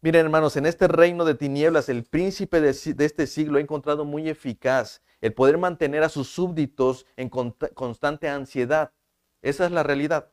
Miren 0.00 0.26
hermanos, 0.26 0.56
en 0.56 0.64
este 0.64 0.88
reino 0.88 1.24
de 1.24 1.34
tinieblas 1.34 1.88
el 1.88 2.04
príncipe 2.04 2.60
de, 2.60 2.72
de 2.72 3.04
este 3.04 3.26
siglo 3.26 3.58
ha 3.58 3.60
encontrado 3.60 4.04
muy 4.04 4.28
eficaz 4.28 5.02
el 5.20 5.34
poder 5.34 5.58
mantener 5.58 6.04
a 6.04 6.08
sus 6.08 6.28
súbditos 6.28 7.04
en 7.16 7.28
constante 7.28 8.28
ansiedad. 8.28 8.92
Esa 9.42 9.66
es 9.66 9.72
la 9.72 9.82
realidad 9.82 10.30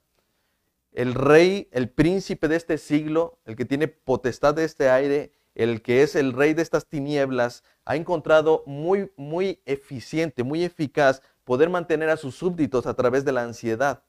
el 0.96 1.14
rey, 1.14 1.68
el 1.72 1.90
príncipe 1.90 2.48
de 2.48 2.56
este 2.56 2.78
siglo, 2.78 3.38
el 3.46 3.56
que 3.58 3.66
tiene 3.66 3.90
potestad 3.90 4.54
de 4.54 4.64
este 4.64 4.90
aire, 4.90 5.32
el 5.54 5.82
que 5.82 6.04
es 6.04 6.16
el 6.16 6.32
rey 6.32 6.54
de 6.54 6.62
estas 6.62 6.88
tinieblas, 6.88 7.64
ha 7.84 7.98
encontrado 7.98 8.64
muy, 8.66 9.12
muy 9.18 9.62
eficiente, 9.66 10.44
muy 10.44 10.64
eficaz 10.64 11.22
poder 11.44 11.70
mantener 11.70 12.10
a 12.10 12.18
sus 12.18 12.36
súbditos 12.36 12.88
a 12.88 12.94
través 12.94 13.26
de 13.26 13.34
la 13.34 13.44
ansiedad. 13.44 14.04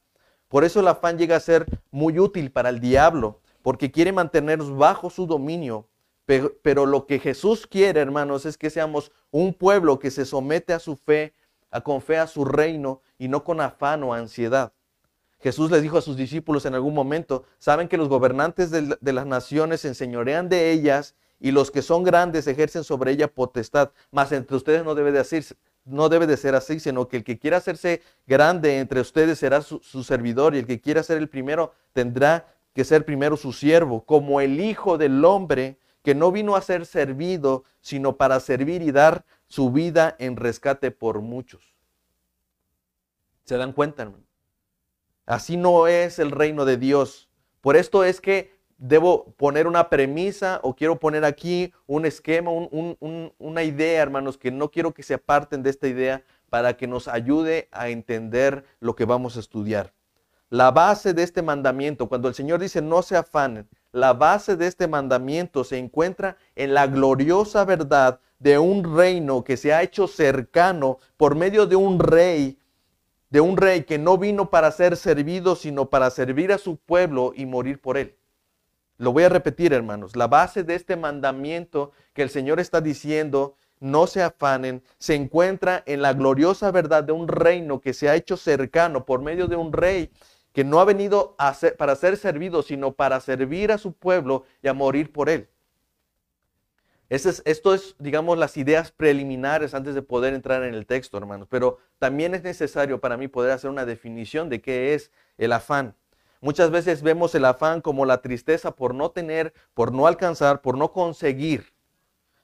Por 0.47 0.63
eso 0.63 0.79
el 0.79 0.87
afán 0.87 1.17
llega 1.17 1.35
a 1.35 1.41
ser 1.41 1.65
muy 1.91 2.19
útil 2.19 2.51
para 2.51 2.69
el 2.69 2.79
diablo, 2.79 3.41
porque 3.61 3.91
quiere 3.91 4.13
mantenernos 4.13 4.75
bajo 4.75 5.09
su 5.09 5.27
dominio. 5.27 5.89
Pero, 6.25 6.85
lo 6.85 7.05
que 7.05 7.19
Jesús 7.19 7.67
quiere, 7.67 8.01
hermanos, 8.01 8.45
es 8.45 8.57
que 8.57 8.69
seamos 8.69 9.11
un 9.31 9.53
pueblo 9.53 9.97
que 9.97 10.11
se 10.11 10.25
somete 10.25 10.73
a 10.73 10.79
su 10.79 10.97
fe, 10.97 11.33
a 11.71 11.79
con 11.79 12.01
fe 12.01 12.17
a 12.17 12.27
su 12.27 12.43
reino 12.43 13.01
y 13.17 13.29
no 13.29 13.45
con 13.45 13.61
afán 13.61 14.03
o 14.03 14.13
ansiedad. 14.13 14.73
Jesús 15.39 15.69
les 15.69 15.81
dijo 15.81 15.97
a 15.97 16.01
sus 16.01 16.17
discípulos 16.17 16.65
en 16.65 16.73
algún 16.73 16.93
momento, 16.93 17.45
saben 17.59 17.87
que 17.87 17.97
los 17.97 18.09
gobernantes 18.09 18.71
de, 18.71 19.13
las 19.13 19.25
naciones 19.25 19.81
se 19.81 19.89
enseñorean 19.89 20.49
de 20.49 20.71
ellas 20.71 21.15
y 21.39 21.51
los 21.51 21.69
que 21.69 21.83
son 21.83 22.03
grandes 22.03 22.47
ejercen 22.47 22.83
sobre 22.83 23.11
ella 23.11 23.27
potestad, 23.27 23.91
mas 24.11 24.31
entre 24.31 24.57
ustedes 24.57 24.83
no 24.83 24.95
debe 24.95 25.11
de 25.11 25.45
no 25.85 26.09
debe 26.09 26.27
de 26.27 26.35
ser 26.35 26.55
así, 26.55 26.79
sino 26.79 27.07
que 27.07 27.17
el 27.17 27.23
que 27.23 27.39
quiera 27.39 27.57
hacerse 27.57 28.01
grande 28.25 28.79
entre 28.79 28.99
ustedes 28.99 29.39
será 29.39 29.61
su, 29.61 29.79
su, 29.79 30.03
servidor 30.03 30.53
y 30.53 30.59
el 30.59 30.65
que 30.65 30.81
quiera 30.81 31.01
ser 31.01 31.17
el 31.17 31.29
primero 31.29 31.73
tendrá 31.93 32.47
que 32.73 32.83
ser 32.83 33.05
primero 33.05 33.37
su 33.37 33.53
siervo, 33.53 34.03
como 34.03 34.41
el 34.41 34.59
Hijo 34.59 34.97
del 34.97 35.23
Hombre 35.23 35.77
que 36.03 36.15
no 36.15 36.31
vino 36.31 36.55
a 36.55 36.61
ser 36.61 36.85
servido, 36.85 37.63
sino 37.81 38.17
para 38.17 38.39
servir 38.39 38.81
y 38.81 38.91
dar 38.91 39.25
su 39.47 39.71
vida 39.71 40.15
en 40.19 40.35
rescate 40.35 40.91
por 40.91 41.21
muchos. 41.21 41.75
¿Se 43.43 43.57
dan 43.57 43.73
cuenta, 43.73 44.03
hermano? 44.03 44.26
Así 45.27 45.57
no 45.57 45.87
es 45.87 46.19
el 46.19 46.31
reino 46.31 46.65
de 46.65 46.77
Dios. 46.77 47.29
Por 47.61 47.75
esto 47.75 48.05
es 48.05 48.21
que 48.21 48.57
debo 48.77 49.33
poner 49.37 49.67
una 49.67 49.89
premisa 49.89 50.61
o 50.63 50.73
quiero 50.73 50.99
poner 50.99 51.25
aquí 51.25 51.73
un 51.85 52.05
esquema, 52.05 52.49
una 52.49 53.63
idea, 53.63 54.01
hermanos, 54.01 54.37
que 54.37 54.51
no 54.51 54.71
quiero 54.71 54.93
que 54.93 55.03
se 55.03 55.15
aparten 55.15 55.63
de 55.63 55.69
esta 55.69 55.87
idea 55.87 56.23
para 56.49 56.77
que 56.77 56.87
nos 56.87 57.09
ayude 57.09 57.67
a 57.71 57.89
entender 57.89 58.63
lo 58.79 58.95
que 58.95 59.03
vamos 59.03 59.35
a 59.35 59.41
estudiar. 59.41 59.93
La 60.49 60.71
base 60.71 61.13
de 61.13 61.23
este 61.23 61.41
mandamiento, 61.41 62.07
cuando 62.07 62.29
el 62.29 62.33
Señor 62.33 62.61
dice 62.61 62.81
no 62.81 63.01
se 63.01 63.17
afanen, 63.17 63.67
la 63.91 64.13
base 64.13 64.55
de 64.55 64.67
este 64.67 64.87
mandamiento 64.87 65.65
se 65.65 65.77
encuentra 65.77 66.37
en 66.55 66.73
la 66.73 66.87
gloriosa 66.87 67.65
verdad 67.65 68.21
de 68.39 68.59
un 68.59 68.95
reino 68.95 69.43
que 69.43 69.57
se 69.57 69.73
ha 69.73 69.83
hecho 69.83 70.07
cercano 70.07 70.99
por 71.17 71.35
medio 71.35 71.65
de 71.65 71.75
un 71.75 71.99
rey, 71.99 72.57
de 73.29 73.41
un 73.41 73.57
rey 73.57 73.83
que 73.83 73.97
no 73.97 74.17
vino 74.17 74.49
para 74.49 74.71
ser 74.71 74.95
servido, 74.97 75.55
sino 75.55 75.89
para 75.89 76.09
servir 76.09 76.51
a 76.51 76.57
su 76.57 76.77
pueblo 76.77 77.33
y 77.35 77.45
morir 77.45 77.81
por 77.81 77.97
él. 77.97 78.15
Lo 78.97 79.11
voy 79.11 79.23
a 79.23 79.29
repetir, 79.29 79.73
hermanos. 79.73 80.15
La 80.15 80.27
base 80.27 80.63
de 80.63 80.75
este 80.75 80.95
mandamiento 80.95 81.91
que 82.13 82.23
el 82.23 82.29
Señor 82.29 82.59
está 82.59 82.81
diciendo, 82.81 83.55
no 83.79 84.07
se 84.07 84.23
afanen, 84.23 84.81
se 84.97 85.13
encuentra 85.13 85.83
en 85.85 86.01
la 86.01 86.13
gloriosa 86.13 86.71
verdad 86.71 87.03
de 87.03 87.11
un 87.11 87.27
reino 87.27 87.79
que 87.79 87.93
se 87.93 88.09
ha 88.09 88.15
hecho 88.15 88.37
cercano 88.37 89.05
por 89.05 89.21
medio 89.21 89.47
de 89.47 89.55
un 89.55 89.71
rey 89.71 90.11
que 90.51 90.63
no 90.63 90.79
ha 90.79 90.85
venido 90.85 91.35
a 91.37 91.55
para 91.77 91.95
ser 91.95 92.17
servido, 92.17 92.63
sino 92.63 92.93
para 92.93 93.19
servir 93.19 93.71
a 93.71 93.77
su 93.77 93.93
pueblo 93.93 94.45
y 94.63 94.67
a 94.67 94.73
morir 94.73 95.11
por 95.11 95.29
él. 95.29 95.49
Es, 97.09 97.41
esto 97.45 97.73
es, 97.73 97.95
digamos, 97.99 98.37
las 98.37 98.57
ideas 98.57 98.91
preliminares 98.91 99.73
antes 99.73 99.95
de 99.95 100.01
poder 100.01 100.33
entrar 100.33 100.63
en 100.63 100.73
el 100.73 100.85
texto, 100.85 101.17
hermanos. 101.17 101.47
Pero 101.49 101.77
también 101.99 102.35
es 102.35 102.43
necesario 102.43 102.99
para 102.99 103.15
mí 103.15 103.27
poder 103.27 103.51
hacer 103.51 103.69
una 103.69 103.85
definición 103.85 104.49
de 104.49 104.61
qué 104.61 104.93
es 104.93 105.11
el 105.37 105.53
afán. 105.53 105.95
Muchas 106.41 106.69
veces 106.69 107.01
vemos 107.01 107.33
el 107.33 107.45
afán 107.45 107.81
como 107.81 108.05
la 108.05 108.21
tristeza 108.21 108.71
por 108.71 108.93
no 108.93 109.11
tener, 109.11 109.53
por 109.73 109.91
no 109.93 110.05
alcanzar, 110.05 110.61
por 110.61 110.77
no 110.77 110.91
conseguir. 110.91 111.73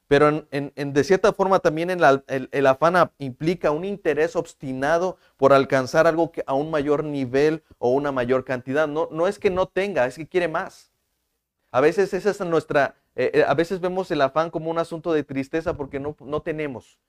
Pero 0.08 0.46
en, 0.51 0.93
de 0.93 1.03
cierta 1.03 1.34
forma 1.34 1.60
también 1.60 1.89
el, 1.89 2.67
afán 2.67 3.12
implica 3.17 3.72
un 3.72 3.86
interés 3.86 4.36
obstinado 4.36 5.17
por 5.38 5.53
alcanzar 5.53 6.08
algo 6.08 6.32
a 6.46 6.53
un 6.53 6.72
mayor 6.72 7.03
nivel 7.03 7.63
o 7.79 7.91
una 7.91 8.12
mayor 8.12 8.46
cantidad. 8.46 8.88
No, 8.88 9.10
no 9.12 9.27
es 9.27 9.39
que 9.39 9.50
no 9.50 9.67
tenga, 9.67 10.05
es 10.05 10.15
que 10.15 10.27
quiere 10.27 10.48
más. 10.48 10.91
A 11.72 11.82
veces 11.82 12.13
esa 12.13 12.29
es 12.29 12.39
nuestra, 12.41 12.96
eh, 13.15 13.32
eh, 13.34 13.46
a 13.48 13.53
veces 13.53 13.79
vemos 13.79 14.10
el 14.12 14.22
afán 14.22 14.50
como 14.50 14.72
un 14.72 14.79
asunto 14.79 15.13
de 15.13 15.24
tristeza 15.24 15.75
porque 15.75 16.00
no, 16.00 16.15
no 16.20 16.41
tenemos. 16.41 17.00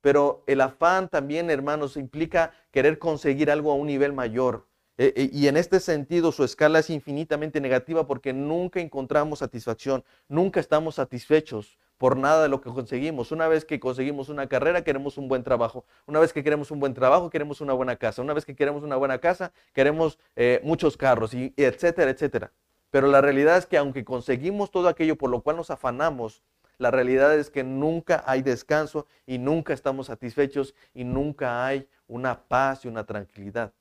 Pero 0.00 0.44
el 0.46 0.60
afán 0.60 1.08
también, 1.08 1.48
hermanos, 1.50 1.96
implica 1.96 2.52
querer 2.70 2.98
conseguir 2.98 3.50
algo 3.50 3.72
a 3.72 3.74
un 3.74 3.86
nivel 3.86 4.12
mayor. 4.12 4.66
Eh, 4.98 5.30
y 5.32 5.48
en 5.48 5.56
este 5.56 5.80
sentido 5.80 6.30
su 6.30 6.44
escala 6.44 6.78
es 6.78 6.90
infinitamente 6.90 7.60
negativa 7.60 8.06
porque 8.06 8.32
nunca 8.32 8.80
encontramos 8.80 9.40
satisfacción, 9.40 10.04
nunca 10.28 10.60
estamos 10.60 10.94
satisfechos 10.96 11.78
por 11.98 12.16
nada 12.16 12.44
de 12.44 12.48
lo 12.48 12.60
que 12.60 12.70
conseguimos. 12.70 13.32
Una 13.32 13.48
vez 13.48 13.64
que 13.64 13.80
conseguimos 13.80 14.28
una 14.28 14.46
carrera, 14.46 14.84
queremos 14.84 15.16
un 15.18 15.26
buen 15.26 15.42
trabajo. 15.42 15.84
Una 16.06 16.20
vez 16.20 16.32
que 16.32 16.44
queremos 16.44 16.70
un 16.70 16.80
buen 16.80 16.94
trabajo, 16.94 17.30
queremos 17.30 17.60
una 17.60 17.72
buena 17.72 17.96
casa. 17.96 18.20
Una 18.22 18.34
vez 18.34 18.44
que 18.44 18.54
queremos 18.54 18.82
una 18.82 18.96
buena 18.96 19.18
casa, 19.18 19.52
queremos 19.72 20.18
muchos 20.62 20.96
carros, 20.96 21.32
y, 21.34 21.54
etcétera, 21.56 22.10
etcétera. 22.10 22.52
Pero 22.94 23.08
la 23.08 23.20
realidad 23.20 23.56
es 23.56 23.66
que 23.66 23.76
aunque 23.76 24.04
conseguimos 24.04 24.70
todo 24.70 24.86
aquello 24.86 25.18
por 25.18 25.28
lo 25.28 25.40
cual 25.40 25.56
nos 25.56 25.68
afanamos, 25.68 26.44
la 26.78 26.92
realidad 26.92 27.36
es 27.36 27.50
que 27.50 27.64
nunca 27.64 28.22
hay 28.24 28.40
descanso 28.40 29.08
y 29.26 29.38
nunca 29.38 29.72
estamos 29.72 30.06
satisfechos 30.06 30.76
y 30.94 31.02
nunca 31.02 31.66
hay 31.66 31.88
una 32.06 32.44
paz 32.44 32.84
y 32.84 32.88
una 32.88 33.04
tranquilidad. 33.04 33.72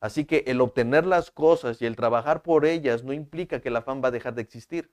Así 0.00 0.24
que 0.24 0.44
el 0.46 0.62
obtener 0.62 1.04
las 1.04 1.30
cosas 1.30 1.82
y 1.82 1.84
el 1.84 1.94
trabajar 1.94 2.40
por 2.40 2.64
ellas 2.64 3.04
no 3.04 3.12
implica 3.12 3.60
que 3.60 3.68
la 3.68 3.80
afán 3.80 4.02
va 4.02 4.08
a 4.08 4.12
dejar 4.12 4.34
de 4.34 4.40
existir. 4.40 4.90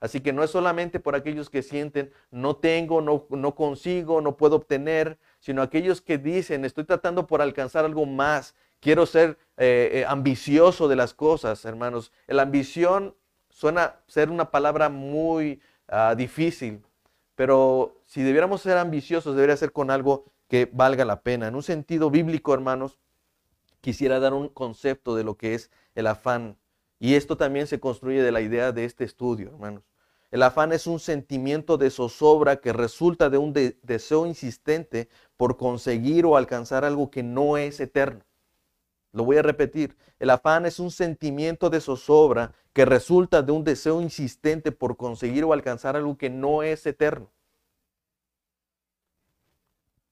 Así 0.00 0.22
que 0.22 0.32
no 0.32 0.42
es 0.42 0.50
solamente 0.50 0.98
por 0.98 1.14
aquellos 1.14 1.50
que 1.50 1.62
sienten, 1.62 2.10
no 2.30 2.56
tengo, 2.56 3.02
no, 3.02 3.26
no 3.28 3.54
consigo, 3.54 4.22
no 4.22 4.38
puedo 4.38 4.56
obtener, 4.56 5.18
sino 5.40 5.60
aquellos 5.60 6.00
que 6.00 6.16
dicen, 6.16 6.64
estoy 6.64 6.84
tratando 6.84 7.26
por 7.26 7.42
alcanzar 7.42 7.84
algo 7.84 8.06
más, 8.06 8.54
quiero 8.80 9.04
ser 9.04 9.36
eh, 9.62 10.00
eh, 10.00 10.04
ambicioso 10.08 10.88
de 10.88 10.96
las 10.96 11.12
cosas, 11.12 11.66
hermanos. 11.66 12.12
La 12.26 12.40
ambición 12.40 13.14
suena 13.50 13.96
ser 14.06 14.30
una 14.30 14.50
palabra 14.50 14.88
muy 14.88 15.60
ah, 15.86 16.14
difícil, 16.16 16.82
pero 17.34 18.00
si 18.06 18.22
debiéramos 18.22 18.62
ser 18.62 18.78
ambiciosos, 18.78 19.36
debería 19.36 19.58
ser 19.58 19.72
con 19.72 19.90
algo 19.90 20.24
que 20.48 20.66
valga 20.72 21.04
la 21.04 21.20
pena. 21.20 21.46
En 21.46 21.56
un 21.56 21.62
sentido 21.62 22.10
bíblico, 22.10 22.54
hermanos, 22.54 22.96
quisiera 23.82 24.18
dar 24.18 24.32
un 24.32 24.48
concepto 24.48 25.14
de 25.14 25.24
lo 25.24 25.36
que 25.36 25.52
es 25.52 25.70
el 25.94 26.06
afán. 26.06 26.56
Y 26.98 27.14
esto 27.14 27.36
también 27.36 27.66
se 27.66 27.80
construye 27.80 28.22
de 28.22 28.32
la 28.32 28.40
idea 28.40 28.72
de 28.72 28.86
este 28.86 29.04
estudio, 29.04 29.50
hermanos. 29.50 29.82
El 30.30 30.42
afán 30.42 30.72
es 30.72 30.86
un 30.86 31.00
sentimiento 31.00 31.76
de 31.76 31.90
zozobra 31.90 32.62
que 32.62 32.72
resulta 32.72 33.28
de 33.28 33.36
un 33.36 33.52
deseo 33.52 34.24
insistente 34.24 35.10
por 35.36 35.58
conseguir 35.58 36.24
o 36.24 36.38
alcanzar 36.38 36.86
algo 36.86 37.10
que 37.10 37.22
no 37.22 37.58
es 37.58 37.78
eterno. 37.78 38.24
Lo 39.12 39.24
voy 39.24 39.36
a 39.36 39.42
repetir. 39.42 39.96
El 40.18 40.30
afán 40.30 40.66
es 40.66 40.78
un 40.78 40.90
sentimiento 40.90 41.70
de 41.70 41.80
zozobra 41.80 42.52
que 42.72 42.84
resulta 42.84 43.42
de 43.42 43.52
un 43.52 43.64
deseo 43.64 44.00
insistente 44.00 44.72
por 44.72 44.96
conseguir 44.96 45.44
o 45.44 45.52
alcanzar 45.52 45.96
algo 45.96 46.16
que 46.16 46.30
no 46.30 46.62
es 46.62 46.86
eterno. 46.86 47.30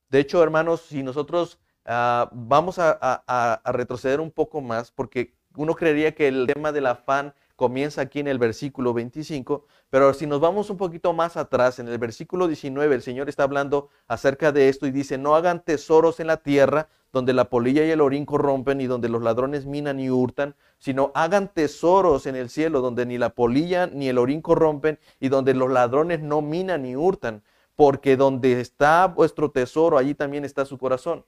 De 0.08 0.20
hecho, 0.20 0.42
hermanos, 0.42 0.80
si 0.82 1.02
nosotros 1.02 1.58
Ah, 1.90 2.28
vamos 2.34 2.78
a, 2.78 3.62
retroceder 3.64 4.20
un 4.20 4.30
poco 4.30 4.60
más 4.60 4.90
porque 4.90 5.32
uno 5.56 5.74
creería 5.74 6.14
que 6.14 6.28
el 6.28 6.46
tema 6.46 6.70
del 6.70 6.84
afán 6.84 7.32
comienza 7.56 8.02
aquí 8.02 8.20
en 8.20 8.28
el 8.28 8.38
versículo 8.38 8.92
25, 8.92 9.64
pero 9.88 10.12
si 10.12 10.26
nos 10.26 10.38
vamos 10.38 10.68
un 10.68 10.76
poquito 10.76 11.14
más 11.14 11.38
atrás, 11.38 11.78
en 11.78 11.88
el 11.88 11.96
versículo 11.96 12.46
19, 12.46 12.94
el 12.94 13.00
Señor 13.00 13.30
está 13.30 13.44
hablando 13.44 13.88
acerca 14.06 14.52
de 14.52 14.68
esto 14.68 14.86
y 14.86 14.90
dice, 14.90 15.16
no 15.16 15.34
hagan 15.34 15.64
tesoros 15.64 16.20
en 16.20 16.26
la 16.26 16.36
tierra 16.42 16.90
donde 17.12 17.32
la 17.32 17.48
polilla 17.48 17.84
y 17.84 17.90
el 17.90 18.00
orín 18.00 18.26
corrompen 18.26 18.80
y 18.80 18.86
donde 18.86 19.08
los 19.08 19.22
ladrones 19.22 19.66
minan 19.66 19.98
y 20.00 20.10
hurtan, 20.10 20.54
sino 20.78 21.10
hagan 21.14 21.52
tesoros 21.52 22.26
en 22.26 22.36
el 22.36 22.50
cielo 22.50 22.80
donde 22.80 23.06
ni 23.06 23.18
la 23.18 23.30
polilla 23.30 23.86
ni 23.86 24.08
el 24.08 24.18
orín 24.18 24.42
corrompen 24.42 24.98
y 25.20 25.28
donde 25.28 25.54
los 25.54 25.70
ladrones 25.70 26.20
no 26.20 26.42
minan 26.42 26.82
ni 26.82 26.96
hurtan, 26.96 27.42
porque 27.76 28.16
donde 28.16 28.60
está 28.60 29.06
vuestro 29.06 29.50
tesoro, 29.50 29.98
allí 29.98 30.14
también 30.14 30.44
está 30.44 30.64
su 30.64 30.78
corazón. 30.78 31.24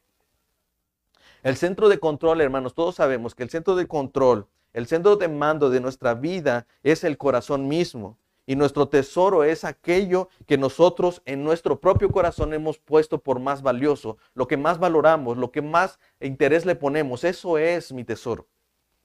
El 1.42 1.56
centro 1.56 1.88
de 1.88 1.98
control, 1.98 2.40
hermanos, 2.40 2.74
todos 2.74 2.96
sabemos 2.96 3.34
que 3.34 3.42
el 3.42 3.50
centro 3.50 3.74
de 3.74 3.86
control, 3.86 4.46
el 4.72 4.86
centro 4.86 5.16
de 5.16 5.28
mando 5.28 5.70
de 5.70 5.80
nuestra 5.80 6.14
vida 6.14 6.66
es 6.82 7.02
el 7.04 7.16
corazón 7.16 7.66
mismo. 7.66 8.18
Y 8.50 8.56
nuestro 8.56 8.88
tesoro 8.88 9.44
es 9.44 9.62
aquello 9.62 10.28
que 10.44 10.58
nosotros 10.58 11.22
en 11.24 11.44
nuestro 11.44 11.78
propio 11.78 12.10
corazón 12.10 12.52
hemos 12.52 12.78
puesto 12.80 13.18
por 13.18 13.38
más 13.38 13.62
valioso, 13.62 14.18
lo 14.34 14.48
que 14.48 14.56
más 14.56 14.80
valoramos, 14.80 15.36
lo 15.36 15.52
que 15.52 15.62
más 15.62 16.00
interés 16.18 16.66
le 16.66 16.74
ponemos. 16.74 17.22
Eso 17.22 17.58
es 17.58 17.92
mi 17.92 18.02
tesoro. 18.02 18.48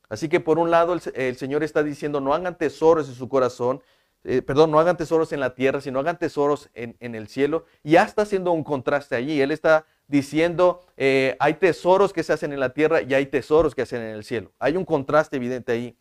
Así 0.09 0.29
que 0.29 0.39
por 0.39 0.57
un 0.57 0.71
lado 0.71 0.97
el, 1.13 1.35
Señor 1.37 1.63
está 1.63 1.83
diciendo, 1.83 2.19
no 2.21 2.33
hagan 2.33 2.57
tesoros 2.57 3.07
en 3.07 3.13
su 3.13 3.29
corazón, 3.29 3.83
eh, 4.23 4.41
perdón, 4.41 4.71
no 4.71 4.79
hagan 4.79 4.97
tesoros 4.97 5.31
en 5.31 5.41
la 5.41 5.53
tierra, 5.53 5.79
sino 5.79 5.99
hagan 5.99 6.17
tesoros 6.17 6.71
en, 6.73 6.95
el 6.99 7.27
cielo. 7.27 7.65
Y 7.83 7.91
ya 7.91 8.03
está 8.03 8.23
haciendo 8.23 8.51
un 8.51 8.63
contraste 8.63 9.15
allí. 9.15 9.39
Él 9.39 9.51
está 9.51 9.85
diciendo, 10.07 10.79
eh, 10.97 11.35
hay 11.39 11.53
tesoros 11.53 12.13
que 12.13 12.23
se 12.23 12.33
hacen 12.33 12.51
en 12.51 12.59
la 12.59 12.73
tierra 12.73 13.03
y 13.03 13.13
hay 13.13 13.27
tesoros 13.27 13.75
que 13.75 13.85
se 13.85 13.95
hacen 13.95 14.07
en 14.07 14.15
el 14.15 14.23
cielo. 14.23 14.53
Hay 14.57 14.75
un 14.75 14.85
contraste 14.85 15.35
evidente 15.35 15.71
ahí. 15.71 15.95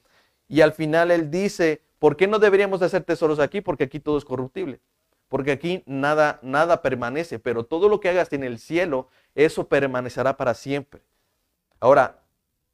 Y 0.48 0.62
al 0.62 0.72
final 0.72 1.10
él 1.10 1.30
dice, 1.30 1.82
¿por 2.04 2.18
qué 2.18 2.26
no 2.26 2.38
deberíamos 2.38 2.80
de 2.80 2.86
hacer 2.86 3.02
tesoros 3.02 3.38
aquí? 3.38 3.62
Porque 3.62 3.84
aquí 3.84 3.98
todo 3.98 4.18
es 4.18 4.26
corruptible. 4.26 4.78
Porque 5.30 5.52
aquí 5.52 5.82
nada, 5.86 6.38
nada 6.42 6.82
permanece, 6.82 7.38
pero 7.38 7.64
todo 7.64 7.88
lo 7.88 7.98
que 7.98 8.10
hagas 8.10 8.30
en 8.34 8.44
el 8.44 8.58
cielo, 8.58 9.08
eso 9.34 9.68
permanecerá 9.68 10.36
para 10.36 10.52
siempre. 10.52 11.00
Ahora, 11.80 12.22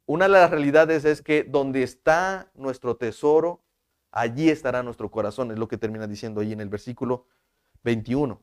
una 0.05 0.25
de 0.25 0.31
las 0.31 0.51
realidades 0.51 1.05
es 1.05 1.21
que 1.21 1.45
donde 1.45 1.81
está 1.81 2.51
nuestro 2.55 2.97
tesoro, 2.97 3.61
allí 4.11 4.49
estará 4.49 4.83
nuestro 4.83 5.09
corazón, 5.09 5.49
es 5.51 5.57
lo 5.57 5.69
que 5.69 5.77
termina 5.77 6.07
diciendo 6.07 6.41
ahí 6.41 6.51
en 6.51 6.59
el 6.59 6.67
versículo 6.67 7.25
21. 7.85 8.37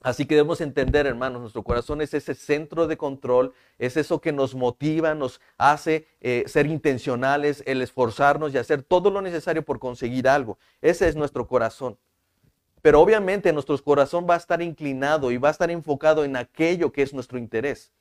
Así 0.00 0.26
que 0.26 0.36
debemos 0.36 0.60
entender, 0.60 1.06
hermanos, 1.06 1.40
nuestro 1.40 1.64
corazón 1.64 2.00
es 2.00 2.14
ese 2.14 2.34
centro 2.34 2.86
de 2.86 2.96
control, 2.96 3.52
es 3.78 3.96
eso 3.96 4.20
que 4.20 4.32
nos 4.32 4.54
motiva, 4.54 5.14
nos 5.14 5.40
hace 5.56 6.06
eh, 6.20 6.44
ser 6.46 6.66
intencionales, 6.66 7.64
el 7.66 7.82
esforzarnos 7.82 8.54
y 8.54 8.58
hacer 8.58 8.84
todo 8.84 9.10
lo 9.10 9.22
necesario 9.22 9.64
por 9.64 9.80
conseguir 9.80 10.28
algo. 10.28 10.56
Ese 10.82 11.08
es 11.08 11.16
nuestro 11.16 11.48
corazón. 11.48 11.98
Pero 12.80 13.00
obviamente 13.00 13.52
nuestro 13.52 13.76
corazón 13.82 14.24
va 14.28 14.34
a 14.34 14.38
estar 14.38 14.62
inclinado 14.62 15.32
y 15.32 15.36
va 15.36 15.48
a 15.48 15.52
estar 15.52 15.70
enfocado 15.70 16.24
en 16.24 16.36
aquello 16.36 16.92
que 16.92 17.02
es 17.02 17.12
nuestro 17.12 17.36
interés. 17.36 17.92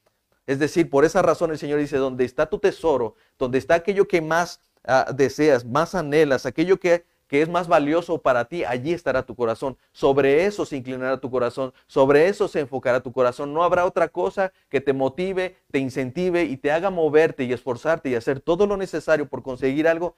Es 0.46 0.60
decir, 0.60 0.90
por 0.90 1.04
esa 1.04 1.24
razón 1.24 1.50
el 1.50 1.58
Señor 1.58 1.80
dice, 1.80 1.98
donde 1.98 2.26
está 2.26 2.46
tu 2.46 2.60
tesoro, 2.60 3.16
donde 3.40 3.58
está 3.58 3.74
aquello 3.74 4.08
que 4.08 4.22
más 4.22 4.62
ah, 4.86 5.12
deseas, 5.14 5.66
más 5.66 5.96
anhelas, 5.96 6.46
aquello 6.46 6.80
que 6.80 7.06
que 7.28 7.42
es 7.42 7.50
más 7.50 7.68
valioso 7.68 8.22
para 8.22 8.46
ti, 8.46 8.64
allí 8.64 8.94
estará 8.94 9.26
tu 9.26 9.36
corazón. 9.36 9.78
Sobre 9.92 10.46
eso 10.46 10.66
se 10.66 10.78
inclinará 10.78 11.20
tu 11.20 11.30
corazón, 11.30 11.74
sobre 11.86 12.28
eso 12.28 12.48
se 12.48 12.62
enfocará 12.62 13.02
tu 13.02 13.12
corazón. 13.12 13.54
No 13.54 13.64
habrá 13.64 13.86
otra 13.86 14.08
cosa 14.08 14.54
que 14.70 14.82
te 14.82 14.94
motive, 14.94 15.58
te 15.72 15.80
incentive 15.80 16.44
y 16.44 16.58
te 16.58 16.72
haga 16.72 16.90
moverte 16.90 17.44
y 17.44 17.54
esforzarte 17.54 18.10
y 18.10 18.16
hacer 18.16 18.40
todo 18.40 18.66
lo 18.66 18.78
necesario 18.78 19.28
por 19.28 19.44
conseguir 19.44 19.88
algo 19.88 20.16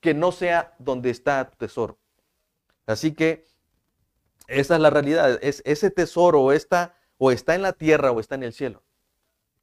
que 0.00 0.14
no 0.14 0.32
sea 0.32 0.74
donde 0.78 1.10
está 1.10 1.50
tu 1.50 1.56
tesoro. 1.56 1.98
Así 2.86 3.12
que 3.12 3.44
esa 4.46 4.74
es 4.76 4.80
la 4.80 4.90
realidad. 4.90 5.38
Es, 5.42 5.62
ese 5.64 5.90
tesoro 5.90 6.52
está, 6.52 6.94
o 7.18 7.32
está 7.32 7.54
en 7.54 7.62
la 7.62 7.72
tierra 7.72 8.12
o 8.12 8.20
está 8.20 8.36
en 8.36 8.44
el 8.44 8.52
cielo. 8.52 8.82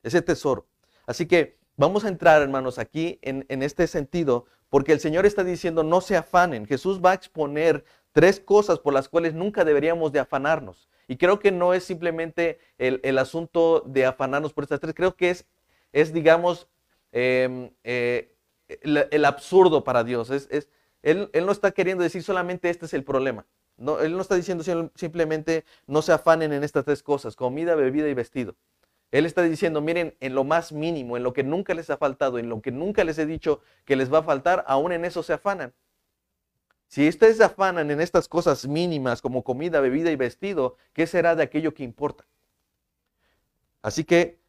Ese 0.04 0.22
tesoro. 0.22 0.68
Así 1.06 1.28
que 1.28 1.59
vamos 1.80 2.04
a 2.04 2.10
entrar, 2.10 2.42
hermanos, 2.42 2.78
aquí 2.78 3.20
en, 3.22 3.64
este 3.64 3.88
sentido, 3.88 4.46
porque 4.70 4.92
el 4.92 5.00
Señor 5.00 5.26
está 5.26 5.44
diciendo, 5.44 5.82
no 5.82 6.02
se 6.02 6.18
afanen. 6.18 6.68
Jesús 6.68 7.02
va 7.04 7.12
a 7.12 7.16
exponer 7.16 7.86
tres 8.12 8.40
cosas 8.40 8.80
por 8.80 8.94
las 8.94 9.08
cuales 9.08 9.34
nunca 9.34 9.64
deberíamos 9.64 10.12
de 10.12 10.20
afanarnos. 10.20 10.90
Y 11.08 11.16
creo 11.16 11.40
que 11.40 11.52
no 11.52 11.74
es 11.74 11.86
simplemente 11.86 12.60
el, 12.78 13.18
asunto 13.18 13.82
de 13.88 14.06
afanarnos 14.06 14.54
por 14.54 14.66
estas 14.66 14.80
tres, 14.80 14.94
creo 14.94 15.16
que 15.16 15.32
es, 15.32 15.46
es 15.94 16.14
digamos, 16.14 16.68
em, 17.14 17.72
eh, 17.84 18.36
el, 18.68 19.26
absurdo 19.26 19.84
para 19.84 20.04
Dios. 20.04 20.30
Es, 20.30 20.48
es, 20.52 20.68
él, 21.02 21.32
no 21.34 21.52
está 21.52 21.72
queriendo 21.72 22.04
decir 22.04 22.22
solamente 22.22 22.70
este 22.70 22.86
es 22.88 22.94
el 22.94 23.06
problema. 23.06 23.46
No, 23.78 24.02
él 24.02 24.12
no 24.12 24.22
está 24.22 24.36
diciendo 24.36 24.66
simplemente 24.96 25.64
no 25.88 26.02
se 26.02 26.12
afanen 26.12 26.52
en 26.52 26.66
estas 26.66 26.84
tres 26.84 27.02
cosas, 27.02 27.38
comida, 27.38 27.76
bebida 27.76 28.10
y 28.10 28.14
vestido. 28.14 28.56
Él 29.12 29.26
está 29.26 29.42
diciendo, 29.42 29.82
miren, 29.82 30.16
en 30.20 30.36
lo 30.36 30.44
más 30.44 30.72
mínimo, 30.72 31.18
en 31.18 31.24
lo 31.24 31.34
que 31.34 31.44
nunca 31.44 31.74
les 31.74 31.90
ha 31.90 31.98
faltado, 31.98 32.38
en 32.38 32.48
lo 32.48 32.62
que 32.62 32.72
nunca 32.72 33.04
les 33.04 33.18
he 33.18 33.26
dicho 33.26 33.62
que 33.86 33.96
les 33.96 34.14
va 34.14 34.20
a 34.20 34.24
faltar, 34.24 34.64
aún 34.68 34.92
en 34.92 35.04
eso 35.04 35.24
se 35.24 35.34
afanan. 35.34 35.74
Si 36.88 37.08
ustedes 37.08 37.38
se 37.38 37.44
afanan 37.44 37.92
en 37.92 38.02
estas 38.02 38.28
cosas 38.28 38.68
mínimas 38.68 39.22
como 39.22 39.44
comida, 39.44 39.80
bebida 39.80 40.12
y 40.12 40.16
vestido, 40.16 40.76
¿qué 40.94 41.08
será 41.08 41.36
de 41.36 41.44
aquello 41.44 41.74
que 41.74 41.84
importa? 41.84 42.26
Así 43.82 44.04
que 44.04 44.40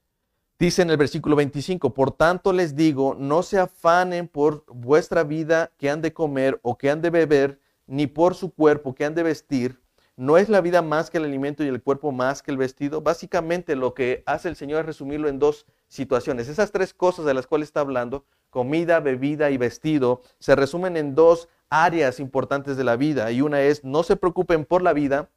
dice 0.59 0.83
en 0.83 0.91
el 0.91 0.97
versículo 0.97 1.37
25, 1.37 1.95
por 1.95 2.13
tanto 2.13 2.53
les 2.53 2.75
digo, 2.77 3.15
no 3.19 3.43
se 3.43 3.59
afanen 3.59 4.27
por 4.29 4.65
vuestra 4.67 5.23
vida 5.23 5.71
que 5.79 5.91
han 5.91 6.03
de 6.03 6.13
comer 6.13 6.59
o 6.63 6.77
que 6.77 6.91
han 6.91 7.03
de 7.03 7.11
beber, 7.11 7.61
ni 7.87 8.07
por 8.07 8.35
su 8.35 8.53
cuerpo 8.53 8.95
que 8.95 9.05
han 9.05 9.15
de 9.15 9.23
vestir. 9.23 9.81
¿No 10.17 10.37
es 10.37 10.49
la 10.49 10.61
vida 10.61 10.83
más 10.83 11.09
que 11.09 11.19
el 11.19 11.25
alimento 11.25 11.65
y 11.65 11.69
el 11.69 11.83
cuerpo 11.83 12.13
más 12.13 12.43
que 12.43 12.51
el 12.51 12.59
vestido? 12.59 13.01
Básicamente 13.01 13.75
lo 13.77 13.95
que 13.95 14.23
hace 14.27 14.49
el 14.49 14.57
Señor 14.57 14.81
es 14.81 14.87
resumirlo 14.87 15.29
en 15.29 15.39
dos 15.39 15.67
situaciones. 15.89 16.49
Esas 16.49 16.73
tres 16.73 16.93
cosas 16.93 17.25
de 17.25 17.35
las 17.35 17.47
cuales 17.47 17.69
está 17.69 17.81
hablando, 17.81 18.25
comida, 18.51 19.01
bebida 19.01 19.51
y 19.51 19.57
vestido, 19.57 20.21
se 20.39 20.57
resumen 20.57 20.97
en 20.97 21.15
dos 21.15 21.49
áreas 21.71 22.21
importantes 22.21 22.77
de 22.77 22.85
la 22.85 22.97
vida. 22.97 23.31
Y 23.31 23.41
una 23.41 23.63
es, 23.63 23.85
no 23.85 24.03
se 24.03 24.17
preocupen 24.17 24.65
por 24.65 24.83
la 24.83 24.93
vida, 24.93 25.31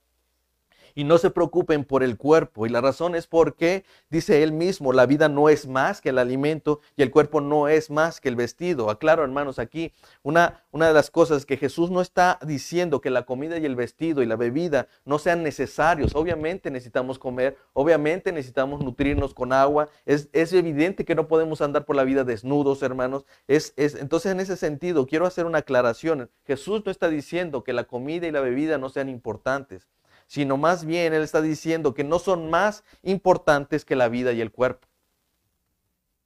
y 0.95 1.03
no 1.03 1.17
se 1.17 1.29
preocupen 1.29 1.83
por 1.83 2.03
el 2.03 2.17
cuerpo. 2.17 2.65
Y 2.65 2.69
la 2.69 2.81
razón 2.81 3.15
es 3.15 3.27
porque, 3.27 3.83
dice 4.09 4.43
él 4.43 4.51
mismo, 4.51 4.93
la 4.93 5.05
vida 5.05 5.29
no 5.29 5.49
es 5.49 5.67
más 5.67 6.01
que 6.01 6.09
el 6.09 6.17
alimento 6.17 6.81
y 6.95 7.01
el 7.01 7.11
cuerpo 7.11 7.41
no 7.41 7.67
es 7.67 7.89
más 7.89 8.21
que 8.21 8.29
el 8.29 8.35
vestido. 8.35 8.89
Aclaro, 8.89 9.23
hermanos, 9.23 9.59
aquí 9.59 9.93
una, 10.21 10.63
una 10.71 10.87
de 10.87 10.93
las 10.93 11.09
cosas 11.09 11.45
que 11.45 11.57
Jesús 11.57 11.91
no 11.91 12.01
está 12.01 12.39
diciendo 12.45 13.01
que 13.01 13.09
la 13.09 13.25
comida 13.25 13.57
y 13.57 13.65
el 13.65 13.75
vestido 13.75 14.21
y 14.21 14.25
la 14.25 14.35
bebida 14.35 14.87
no 15.05 15.19
sean 15.19 15.43
necesarios. 15.43 16.15
Obviamente 16.15 16.71
necesitamos 16.71 17.19
comer, 17.19 17.57
obviamente 17.73 18.31
necesitamos 18.31 18.83
nutrirnos 18.83 19.33
con 19.33 19.53
agua. 19.53 19.89
Es, 20.05 20.29
es 20.33 20.53
evidente 20.53 21.05
que 21.05 21.15
no 21.15 21.27
podemos 21.27 21.61
andar 21.61 21.85
por 21.85 21.95
la 21.95 22.03
vida 22.03 22.23
desnudos, 22.23 22.81
hermanos. 22.83 23.25
Es, 23.47 23.73
es, 23.75 23.95
entonces, 23.95 24.31
en 24.31 24.39
ese 24.39 24.57
sentido, 24.57 25.05
quiero 25.05 25.25
hacer 25.25 25.45
una 25.45 25.59
aclaración. 25.59 26.29
Jesús 26.45 26.83
no 26.85 26.91
está 26.91 27.09
diciendo 27.09 27.63
que 27.63 27.73
la 27.73 27.85
comida 27.85 28.27
y 28.27 28.31
la 28.31 28.41
bebida 28.41 28.77
no 28.77 28.89
sean 28.89 29.09
importantes 29.09 29.87
sino 30.33 30.57
más 30.57 30.83
bien 30.83 31.13
Él 31.13 31.21
está 31.21 31.43
diciendo 31.43 31.93
que 31.93 32.03
no 32.03 32.17
son 32.17 32.49
más 32.49 32.83
importantes 33.03 33.85
que 33.85 33.95
la 33.95 34.09
vida 34.09 34.31
y 34.31 34.41
el 34.41 34.51
cuerpo. 34.51 34.87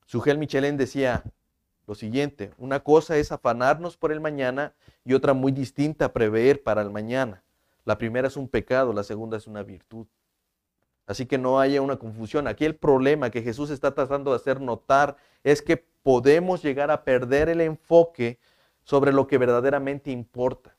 Sugel 0.06 0.38
Michelin 0.38 0.78
decía 0.78 1.26
lo 1.86 1.94
siguiente, 1.94 2.52
una 2.58 2.80
cosa 2.80 3.18
es 3.18 3.34
afanarnos 3.34 3.98
por 3.98 4.14
el 4.14 4.22
mañana 4.22 4.74
y 5.04 5.14
otra 5.14 5.34
muy 5.34 5.52
distinta 5.52 6.14
prever 6.14 6.64
para 6.64 6.82
el 6.84 6.90
mañana. 6.90 7.44
La 7.84 7.98
primera 7.98 8.30
es 8.30 8.38
un 8.38 8.48
pecado, 8.48 8.94
la 8.94 9.04
segunda 9.04 9.36
es 9.36 9.46
una 9.46 9.62
virtud. 9.62 10.08
Así 11.06 11.26
que 11.26 11.38
no 11.38 11.60
haya 11.60 11.82
una 11.82 11.98
confusión. 11.98 12.48
Aquí 12.48 12.64
el 12.64 12.78
problema 12.78 13.30
que 13.30 13.42
Jesús 13.42 13.72
está 13.72 13.94
tratando 13.94 14.32
de 14.32 14.38
hacer 14.38 14.62
notar 14.62 15.18
es 15.44 15.62
que 15.62 15.76
podemos 15.76 16.64
llegar 16.64 16.92
a 16.92 17.04
perder 17.04 17.50
el 17.50 17.60
enfoque 17.60 18.40
sobre 18.86 19.12
lo 19.12 19.28
que 19.28 19.38
verdaderamente 19.38 20.12
importa. 20.12 20.78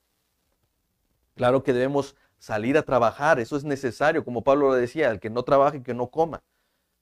Claro 1.35 1.63
que 1.63 1.75
debemos 1.75 2.17
salir 2.39 2.79
a 2.79 2.83
trabajar, 2.83 3.39
eso 3.39 3.57
es 3.57 3.65
necesario, 3.65 4.25
como 4.25 4.43
Pablo 4.43 4.69
lo 4.69 4.75
decía, 4.75 5.11
el 5.11 5.21
que 5.21 5.31
no 5.31 5.43
trabaje, 5.43 5.83
que 5.83 5.95
no 5.95 6.09
coma. 6.09 6.43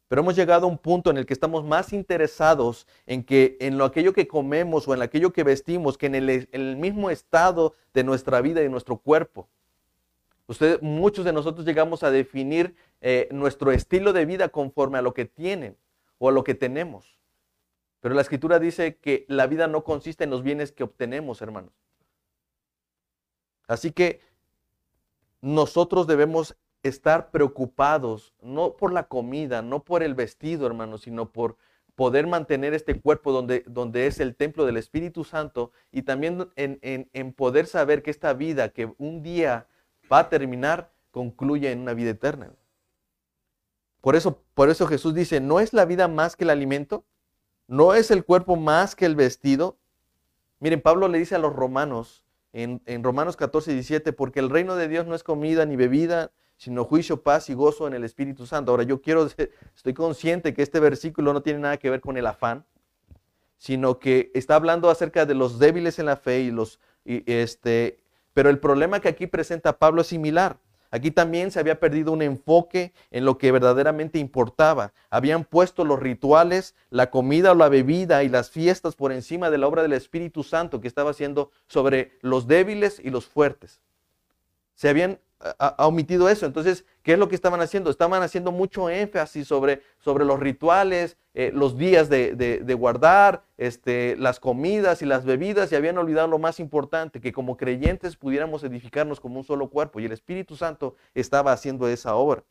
Pero 0.09 0.23
hemos 0.23 0.37
llegado 0.37 0.67
a 0.67 0.71
un 0.71 0.79
punto 0.79 1.11
en 1.11 1.17
el 1.17 1.27
que 1.27 1.33
estamos 1.33 1.65
más 1.65 1.93
interesados 1.93 2.87
en 3.07 3.25
que 3.25 3.57
en 3.61 3.77
lo 3.77 3.85
aquello 3.85 4.13
que 4.13 4.29
comemos 4.29 4.87
o 4.87 4.95
en 4.95 5.03
aquello 5.03 5.33
que 5.33 5.43
vestimos 5.43 5.99
que 5.99 6.07
en 6.07 6.15
el, 6.15 6.77
mismo 6.77 7.11
estado 7.11 7.75
de 7.93 8.05
nuestra 8.05 8.41
vida 8.41 8.63
y 8.63 8.69
nuestro 8.69 8.99
cuerpo. 8.99 9.49
Ustedes, 10.47 10.81
muchos 10.81 11.25
de 11.25 11.33
nosotros 11.33 11.67
llegamos 11.67 12.05
a 12.05 12.13
definir 12.13 12.77
eh, 13.01 13.29
nuestro 13.33 13.73
estilo 13.73 14.13
de 14.13 14.27
vida 14.27 14.49
conforme 14.49 14.99
a 14.99 15.03
lo 15.03 15.13
que 15.13 15.25
tienen 15.25 15.77
o 16.19 16.29
a 16.29 16.33
lo 16.33 16.45
que 16.45 16.55
tenemos. 16.55 17.19
Pero 17.99 18.15
la 18.15 18.23
escritura 18.23 18.61
dice 18.61 18.99
que 18.99 19.25
la 19.27 19.49
vida 19.49 19.67
no 19.67 19.83
consiste 19.83 20.23
en 20.23 20.31
los 20.31 20.45
bienes 20.45 20.71
que 20.71 20.85
obtenemos, 20.85 21.43
hermanos. 21.43 21.73
Así 23.67 23.91
que 23.91 24.21
nosotros 25.41 26.07
debemos 26.07 26.57
estar 26.83 27.31
preocupados, 27.31 28.35
no 28.41 28.77
por 28.77 28.93
la 28.93 29.09
comida, 29.09 29.63
no 29.63 29.85
por 29.85 30.03
el 30.03 30.15
vestido, 30.15 30.67
hermanos, 30.67 31.03
sino 31.03 31.33
por 31.33 31.57
poder 31.95 32.27
mantener 32.27 32.75
este 32.75 33.01
cuerpo 33.01 33.33
donde, 33.33 33.65
donde 33.67 34.07
es 34.07 34.21
el 34.21 34.37
templo 34.37 34.67
del 34.67 34.77
Espíritu 34.77 35.25
Santo 35.25 35.73
y 35.91 36.03
también 36.03 36.49
en, 36.55 36.79
en, 36.83 37.33
poder 37.33 37.67
saber 37.67 38.03
que 38.03 38.11
esta 38.11 38.35
vida 38.35 38.69
que 38.69 38.95
un 38.99 39.23
día 39.23 39.67
va 40.13 40.21
a 40.21 40.29
terminar, 40.29 40.93
concluye 41.11 41.73
en 41.73 41.81
una 41.81 41.95
vida 41.95 42.11
eterna. 42.11 42.53
Por 44.03 44.15
eso, 44.15 44.43
por 44.55 44.69
eso 44.69 44.87
Jesús 44.87 45.15
dice, 45.15 45.41
¿no 45.41 45.59
es 45.59 45.73
la 45.73 45.87
vida 45.87 46.07
más 46.07 46.37
que 46.37 46.45
el 46.45 46.51
alimento? 46.51 47.05
¿No 47.67 47.95
es 47.95 48.11
el 48.11 48.25
cuerpo 48.25 48.57
más 48.57 48.95
que 48.95 49.07
el 49.07 49.17
vestido? 49.17 49.79
Miren, 50.61 50.83
Pablo 50.83 51.09
le 51.09 51.19
dice 51.19 51.35
a 51.35 51.39
los 51.39 51.57
romanos, 51.57 52.26
en, 52.57 53.05
Romanos 53.05 53.37
14, 53.37 53.75
17, 53.75 54.15
porque 54.15 54.41
el 54.41 54.49
reino 54.49 54.77
de 54.77 54.89
Dios 54.89 55.07
no 55.07 55.15
es 55.15 55.23
comida 55.23 55.67
ni 55.67 55.77
bebida, 55.77 56.33
sino 56.57 56.85
juicio, 56.85 57.23
paz 57.23 57.51
y 57.51 57.55
gozo 57.55 57.87
en 57.87 57.93
el 57.93 58.03
Espíritu 58.03 58.47
Santo. 58.47 58.71
Ahora 58.71 58.85
yo 58.85 59.03
quiero, 59.03 59.27
estoy 59.75 59.93
consciente 59.93 60.55
que 60.55 60.63
este 60.63 60.81
versículo 60.81 61.35
no 61.35 61.43
tiene 61.43 61.59
nada 61.59 61.77
que 61.77 61.91
ver 61.91 62.01
con 62.01 62.17
el 62.17 62.27
afán, 62.27 62.65
sino 63.59 63.99
que 63.99 64.31
está 64.35 64.55
hablando 64.55 64.89
acerca 64.89 65.27
de 65.27 65.35
los 65.35 65.59
débiles 65.59 65.99
en 65.99 66.07
la 66.07 66.17
fe 66.17 66.41
y 66.41 66.51
los, 66.51 66.81
este, 67.05 67.99
pero 68.33 68.49
el 68.49 68.59
problema 68.59 69.01
que 69.01 69.09
aquí 69.09 69.27
presenta 69.27 69.79
Pablo 69.79 70.01
es 70.01 70.07
similar. 70.07 70.59
Aquí 70.97 71.11
también 71.11 71.51
se 71.51 71.61
había 71.61 71.79
perdido 71.79 72.11
un 72.11 72.23
enfoque 72.23 72.95
en 73.11 73.27
lo 73.27 73.37
que 73.37 73.53
verdaderamente 73.53 74.19
importaba. 74.19 74.95
Habían 75.11 75.45
puesto 75.45 75.85
los 75.85 76.01
rituales, 76.01 76.75
la 76.89 77.11
comida 77.11 77.53
o 77.53 77.55
la 77.55 77.69
bebida 77.69 78.25
y 78.25 78.31
las 78.31 78.49
fiestas 78.49 78.97
por 78.97 79.13
encima 79.13 79.51
de 79.51 79.59
la 79.59 79.67
obra 79.67 79.83
del 79.83 79.93
Espíritu 79.93 80.43
Santo 80.43 80.81
que 80.81 80.89
estaba 80.89 81.11
haciendo 81.11 81.51
sobre 81.67 82.17
los 82.23 82.47
débiles 82.47 82.99
y 83.05 83.11
los 83.11 83.27
fuertes. 83.27 83.83
Se 84.75 84.89
habían 84.89 85.19
ha, 85.41 85.87
omitido 85.87 86.29
eso. 86.29 86.47
Entonces, 86.47 86.85
¿qué 87.03 87.13
es 87.13 87.19
lo 87.19 87.29
que 87.29 87.35
estaban 87.35 87.61
haciendo? 87.61 87.91
Estaban 87.91 88.23
haciendo 88.23 88.53
mucho 88.53 88.89
énfasis 88.89 89.47
sobre, 89.47 89.83
sobre 89.99 90.25
los 90.25 90.41
rituales, 90.41 91.17
eh, 91.35 91.51
los 91.53 91.77
días 91.77 92.09
de, 92.09 92.77
guardar, 92.79 93.45
este, 93.57 94.17
las 94.17 94.41
comidas 94.41 95.03
y 95.03 95.07
las 95.07 95.25
bebidas, 95.25 95.71
y 95.71 95.77
habían 95.77 95.99
olvidado 95.99 96.29
lo 96.29 96.39
más 96.39 96.61
importante, 96.61 97.21
que 97.21 97.33
como 97.33 97.57
creyentes 97.57 98.17
pudiéramos 98.17 98.65
edificarnos 98.65 99.21
como 99.21 99.39
un 99.39 99.45
solo 99.45 99.69
cuerpo, 99.69 100.01
y 100.01 100.07
el 100.07 100.13
Espíritu 100.13 100.57
Santo 100.57 100.95
estaba 101.15 101.53
haciendo 101.53 101.89
esa 101.89 102.15
obra. 102.15 102.45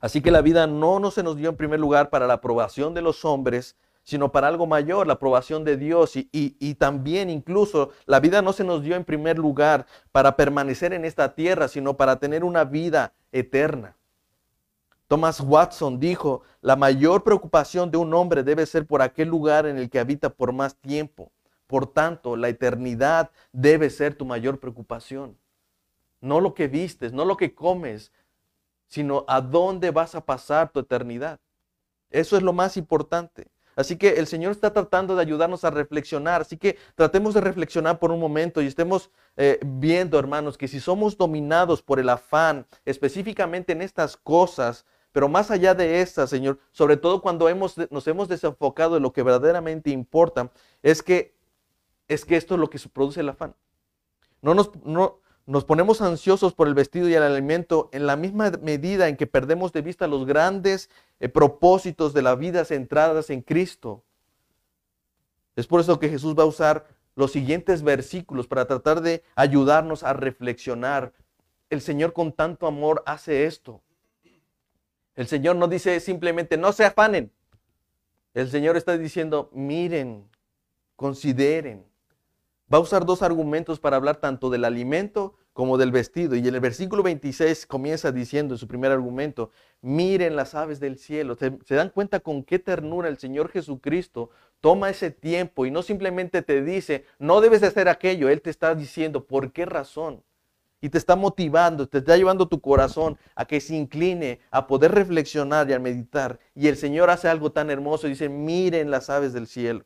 Así 0.00 0.20
que 0.20 0.30
la 0.30 0.42
vida 0.42 0.66
no, 0.66 1.00
no 1.00 1.10
se 1.10 1.22
nos 1.22 1.36
dio 1.36 1.50
en 1.50 1.56
primer 1.56 1.80
lugar 1.80 2.10
para 2.10 2.26
la 2.26 2.34
aprobación 2.34 2.94
de 2.94 3.02
los 3.02 3.24
hombres, 3.24 3.76
sino 4.08 4.32
para 4.32 4.48
algo 4.48 4.66
mayor, 4.66 5.06
la 5.06 5.12
aprobación 5.12 5.64
de 5.64 5.76
Dios. 5.76 6.14
Y, 6.16 6.74
también 6.76 7.28
incluso 7.28 7.90
la 8.06 8.20
vida 8.20 8.40
no 8.40 8.54
se 8.54 8.64
nos 8.64 8.82
dio 8.82 8.96
en 8.96 9.04
primer 9.04 9.38
lugar 9.38 9.84
para 10.12 10.34
permanecer 10.34 10.94
en 10.94 11.04
esta 11.04 11.34
tierra, 11.34 11.68
sino 11.68 11.94
para 11.94 12.18
tener 12.18 12.42
una 12.42 12.64
vida 12.64 13.12
eterna. 13.32 13.98
Thomas 15.08 15.40
Watson 15.42 16.00
dijo, 16.00 16.40
la 16.62 16.74
mayor 16.74 17.22
preocupación 17.22 17.90
de 17.90 17.98
un 17.98 18.14
hombre 18.14 18.42
debe 18.42 18.64
ser 18.64 18.86
por 18.86 19.02
aquel 19.02 19.28
lugar 19.28 19.66
en 19.66 19.76
el 19.76 19.90
que 19.90 19.98
habita 19.98 20.30
por 20.30 20.54
más 20.54 20.74
tiempo. 20.76 21.30
Por 21.66 21.86
tanto, 21.86 22.34
la 22.34 22.48
eternidad 22.48 23.30
debe 23.52 23.90
ser 23.90 24.14
tu 24.14 24.24
mayor 24.24 24.58
preocupación. 24.58 25.36
No 26.22 26.40
lo 26.40 26.54
que 26.54 26.66
vistes, 26.66 27.12
no 27.12 27.26
lo 27.26 27.36
que 27.36 27.54
comes, 27.54 28.10
sino 28.86 29.26
a 29.28 29.42
dónde 29.42 29.90
vas 29.90 30.14
a 30.14 30.24
pasar 30.24 30.70
tu 30.70 30.80
eternidad. 30.80 31.38
Eso 32.08 32.38
es 32.38 32.42
lo 32.42 32.54
más 32.54 32.78
importante. 32.78 33.48
Así 33.78 33.96
que 33.96 34.14
el 34.14 34.26
Señor 34.26 34.50
está 34.50 34.72
tratando 34.72 35.14
de 35.14 35.22
ayudarnos 35.22 35.62
a 35.62 35.70
reflexionar. 35.70 36.40
Así 36.40 36.56
que 36.56 36.76
tratemos 36.96 37.34
de 37.34 37.40
reflexionar 37.40 38.00
por 38.00 38.10
un 38.10 38.18
momento 38.18 38.60
y 38.60 38.66
estemos 38.66 39.08
eh, 39.36 39.60
viendo, 39.64 40.18
hermanos, 40.18 40.58
que 40.58 40.66
si 40.66 40.80
somos 40.80 41.16
dominados 41.16 41.80
por 41.80 42.00
el 42.00 42.08
afán, 42.08 42.66
específicamente 42.84 43.70
en 43.70 43.82
estas 43.82 44.16
cosas, 44.16 44.84
pero 45.12 45.28
más 45.28 45.52
allá 45.52 45.74
de 45.74 46.00
estas, 46.00 46.28
Señor, 46.28 46.58
sobre 46.72 46.96
todo 46.96 47.22
cuando 47.22 47.48
hemos, 47.48 47.76
nos 47.92 48.08
hemos 48.08 48.26
desenfocado 48.26 48.94
de 48.94 49.00
lo 49.00 49.12
que 49.12 49.22
verdaderamente 49.22 49.90
importa, 49.90 50.50
es 50.82 51.00
que, 51.00 51.36
es 52.08 52.24
que 52.24 52.34
esto 52.34 52.54
es 52.54 52.60
lo 52.60 52.68
que 52.68 52.80
produce 52.92 53.20
el 53.20 53.28
afán. 53.28 53.54
No 54.42 54.54
nos, 54.54 54.74
no, 54.84 55.20
nos 55.48 55.64
ponemos 55.64 56.02
ansiosos 56.02 56.52
por 56.52 56.68
el 56.68 56.74
vestido 56.74 57.08
y 57.08 57.14
el 57.14 57.22
alimento 57.22 57.88
en 57.92 58.06
la 58.06 58.16
misma 58.16 58.52
medida 58.60 59.08
en 59.08 59.16
que 59.16 59.26
perdemos 59.26 59.72
de 59.72 59.80
vista 59.80 60.06
los 60.06 60.26
grandes 60.26 60.90
eh, 61.20 61.30
propósitos 61.30 62.12
de 62.12 62.20
la 62.20 62.34
vida 62.34 62.66
centradas 62.66 63.30
en 63.30 63.40
Cristo. 63.40 64.04
Es 65.56 65.66
por 65.66 65.80
eso 65.80 65.98
que 65.98 66.10
Jesús 66.10 66.38
va 66.38 66.42
a 66.42 66.46
usar 66.46 66.86
los 67.14 67.32
siguientes 67.32 67.82
versículos 67.82 68.46
para 68.46 68.66
tratar 68.66 69.00
de 69.00 69.24
ayudarnos 69.36 70.02
a 70.02 70.12
reflexionar. 70.12 71.14
El 71.70 71.80
Señor 71.80 72.12
con 72.12 72.32
tanto 72.32 72.66
amor 72.66 73.02
hace 73.06 73.46
esto. 73.46 73.80
El 75.14 75.28
Señor 75.28 75.56
no 75.56 75.66
dice 75.66 75.98
simplemente 76.00 76.58
no 76.58 76.72
se 76.72 76.84
afanen. 76.84 77.32
El 78.34 78.50
Señor 78.50 78.76
está 78.76 78.98
diciendo 78.98 79.48
miren, 79.54 80.28
consideren, 80.94 81.87
va 82.72 82.78
a 82.78 82.82
usar 82.82 83.06
dos 83.06 83.22
argumentos 83.22 83.80
para 83.80 83.96
hablar 83.96 84.16
tanto 84.16 84.50
del 84.50 84.64
alimento 84.64 85.34
como 85.52 85.78
del 85.78 85.90
vestido. 85.90 86.36
Y 86.36 86.46
en 86.46 86.54
el 86.54 86.60
versículo 86.60 87.02
26 87.02 87.66
comienza 87.66 88.12
diciendo 88.12 88.54
en 88.54 88.58
su 88.58 88.68
primer 88.68 88.92
argumento, 88.92 89.50
miren 89.80 90.36
las 90.36 90.54
aves 90.54 90.78
del 90.78 90.98
cielo. 90.98 91.36
¿Se, 91.36 91.74
dan 91.74 91.90
cuenta 91.90 92.20
con 92.20 92.44
qué 92.44 92.58
ternura 92.58 93.08
el 93.08 93.18
Señor 93.18 93.50
Jesucristo 93.50 94.30
toma 94.60 94.90
ese 94.90 95.10
tiempo 95.10 95.66
y 95.66 95.70
no 95.70 95.82
simplemente 95.82 96.42
te 96.42 96.62
dice, 96.62 97.04
no 97.18 97.40
debes 97.40 97.60
de 97.60 97.68
hacer 97.68 97.88
aquello. 97.88 98.28
Él 98.28 98.42
te 98.42 98.50
está 98.50 98.74
diciendo, 98.74 99.24
¿por 99.24 99.52
qué 99.52 99.64
razón? 99.64 100.22
Y 100.80 100.90
te 100.90 100.98
está 100.98 101.16
motivando, 101.16 101.88
te 101.88 101.98
está 101.98 102.16
llevando 102.16 102.46
tu 102.46 102.60
corazón 102.60 103.18
a 103.34 103.46
que 103.46 103.60
se 103.60 103.74
incline, 103.74 104.40
a 104.52 104.68
poder 104.68 104.92
reflexionar 104.92 105.68
y 105.68 105.72
a 105.72 105.80
meditar. 105.80 106.38
Y 106.54 106.68
el 106.68 106.76
Señor 106.76 107.10
hace 107.10 107.28
algo 107.28 107.50
tan 107.50 107.70
hermoso 107.70 108.06
y 108.06 108.10
dice, 108.10 108.28
miren 108.28 108.90
las 108.92 109.10
aves 109.10 109.32
del 109.32 109.48
cielo 109.48 109.84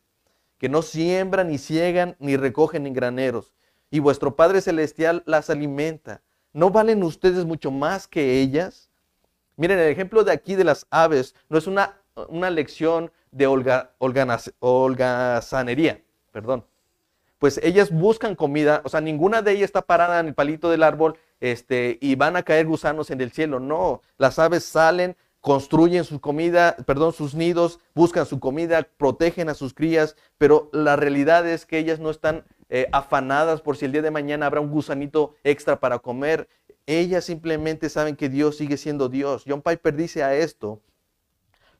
que 0.62 0.68
no 0.68 0.82
siembran, 0.82 1.48
ni 1.48 1.58
ciegan, 1.58 2.14
ni 2.20 2.36
recogen 2.36 2.86
en 2.86 2.94
graneros, 2.94 3.52
y 3.90 3.98
vuestro 3.98 4.36
Padre 4.36 4.60
Celestial 4.60 5.24
las 5.26 5.50
alimenta. 5.50 6.22
¿No 6.52 6.70
valen 6.70 7.02
ustedes 7.02 7.44
mucho 7.44 7.72
más 7.72 8.06
que 8.06 8.38
ellas? 8.40 8.88
Miren, 9.56 9.80
el 9.80 9.88
ejemplo 9.90 10.22
de 10.22 10.30
aquí 10.30 10.54
de 10.54 10.62
las 10.62 10.86
aves 10.88 11.34
no 11.48 11.58
es 11.58 11.66
una, 11.66 11.98
una 12.28 12.48
lección 12.48 13.10
de 13.32 13.48
holga, 13.48 13.90
holgazanería, 14.60 16.00
perdón. 16.30 16.64
Pues 17.40 17.58
ellas 17.64 17.90
buscan 17.90 18.36
comida, 18.36 18.82
o 18.84 18.88
sea, 18.88 19.00
ninguna 19.00 19.42
de 19.42 19.50
ellas 19.50 19.64
está 19.64 19.82
parada 19.82 20.20
en 20.20 20.28
el 20.28 20.34
palito 20.34 20.70
del 20.70 20.84
árbol 20.84 21.18
este, 21.40 21.98
y 22.00 22.14
van 22.14 22.36
a 22.36 22.44
caer 22.44 22.66
gusanos 22.66 23.10
en 23.10 23.20
el 23.20 23.32
cielo. 23.32 23.58
No, 23.58 24.00
las 24.16 24.38
aves 24.38 24.62
salen, 24.64 25.16
construyen 25.42 26.04
su 26.04 26.20
comida, 26.20 26.76
perdón, 26.86 27.12
sus 27.12 27.34
nidos, 27.34 27.80
buscan 27.94 28.24
su 28.26 28.38
comida, 28.38 28.88
protegen 28.96 29.48
a 29.48 29.54
sus 29.54 29.74
crías, 29.74 30.16
pero 30.38 30.70
la 30.72 30.94
realidad 30.94 31.46
es 31.46 31.66
que 31.66 31.78
ellas 31.78 31.98
no 31.98 32.10
están 32.10 32.44
eh, 32.70 32.86
afanadas 32.92 33.60
por 33.60 33.76
si 33.76 33.84
el 33.84 33.92
día 33.92 34.02
de 34.02 34.12
mañana 34.12 34.46
habrá 34.46 34.60
un 34.60 34.70
gusanito 34.70 35.34
extra 35.42 35.80
para 35.80 35.98
comer. 35.98 36.48
Ellas 36.86 37.24
simplemente 37.24 37.88
saben 37.88 38.14
que 38.14 38.28
Dios 38.28 38.56
sigue 38.56 38.76
siendo 38.76 39.08
Dios. 39.08 39.42
John 39.46 39.62
Piper 39.62 39.96
dice 39.96 40.22
a 40.22 40.34
esto, 40.36 40.80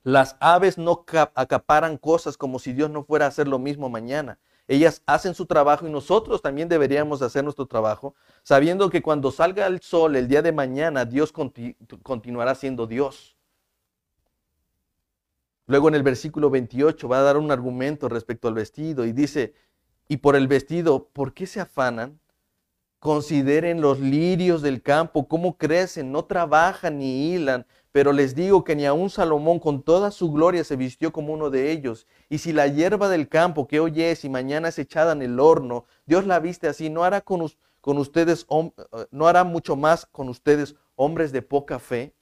las 0.03 0.35
aves 0.41 0.77
no 0.77 1.05
acaparan 1.33 1.97
cosas 1.97 2.35
como 2.35 2.59
si 2.59 2.73
Dios 2.73 2.89
no 2.89 3.05
fuera 3.05 3.25
a 3.25 3.29
hacer 3.29 3.47
lo 3.47 3.59
mismo 3.59 3.87
mañana. 3.89 4.39
Ellas 4.67 5.01
hacen 5.05 5.35
su 5.35 5.45
trabajo 5.45 5.87
y 5.87 5.89
nosotros 5.89 6.41
también 6.41 6.67
deberíamos 6.67 7.21
hacer 7.21 7.45
nuestro 7.45 7.65
trabajo, 7.65 8.13
sabiendo 8.43 8.89
que 8.89 9.01
cuando 9.01 9.31
salga 9.31 9.67
el 9.67 9.79
sol 9.79 10.17
el 10.17 10.27
día 10.27 10.41
de 10.41 10.51
mañana, 10.51 11.05
Dios 11.05 11.33
continuará 12.03 12.55
siendo 12.55 12.87
Dios. 12.87 13.32
Luego 15.73 15.87
en 15.87 15.95
el 15.95 16.03
versículo 16.03 16.51
28 16.51 17.09
va 17.09 17.17
a 17.17 17.23
dar 17.23 17.35
un 17.35 17.49
argumento 17.49 18.07
respecto 18.07 18.47
al 18.47 18.53
vestido 18.53 19.07
y 19.07 19.11
dice, 19.11 19.55
y 20.07 20.17
por 20.17 20.35
el 20.35 20.47
vestido, 20.47 21.09
¿por 21.11 21.33
qué 21.33 21.47
se 21.47 21.61
afanan? 21.61 22.19
Consideren 22.99 23.81
los 23.81 23.99
lirios 23.99 24.61
del 24.61 24.83
campo, 24.83 25.27
cómo 25.27 25.57
crecen, 25.57 26.11
no 26.11 26.25
trabajan 26.25 26.99
ni 26.99 27.33
hilan, 27.33 27.65
pero 27.91 28.13
les 28.13 28.35
digo 28.35 28.63
que 28.63 28.75
ni 28.75 28.85
aun 28.85 29.09
Salomón 29.09 29.57
con 29.57 29.81
toda 29.81 30.11
su 30.11 30.31
gloria 30.31 30.63
se 30.63 30.75
vistió 30.75 31.11
como 31.11 31.33
uno 31.33 31.49
de 31.49 31.71
ellos. 31.71 32.05
Y 32.29 32.37
si 32.37 32.53
la 32.53 32.67
hierba 32.67 33.09
del 33.09 33.27
campo 33.27 33.67
que 33.67 33.79
hoy 33.79 33.99
es 33.99 34.25
y 34.25 34.29
mañana 34.29 34.67
es 34.67 34.77
echada 34.77 35.13
en 35.13 35.23
el 35.23 35.39
horno, 35.39 35.85
Dios 36.05 36.27
la 36.27 36.39
viste 36.39 36.67
así, 36.67 36.91
no 36.91 37.03
hará 37.03 37.21
con, 37.21 37.49
con 37.81 37.97
ustedes, 37.97 38.45
eh, 38.47 38.71
no 39.09 39.25
hará 39.25 39.43
mucho 39.43 39.75
más 39.75 40.05
con 40.05 40.29
ustedes 40.29 40.75
hombres 40.95 41.31
de 41.31 41.41
poca 41.41 41.79
fe. 41.79 42.13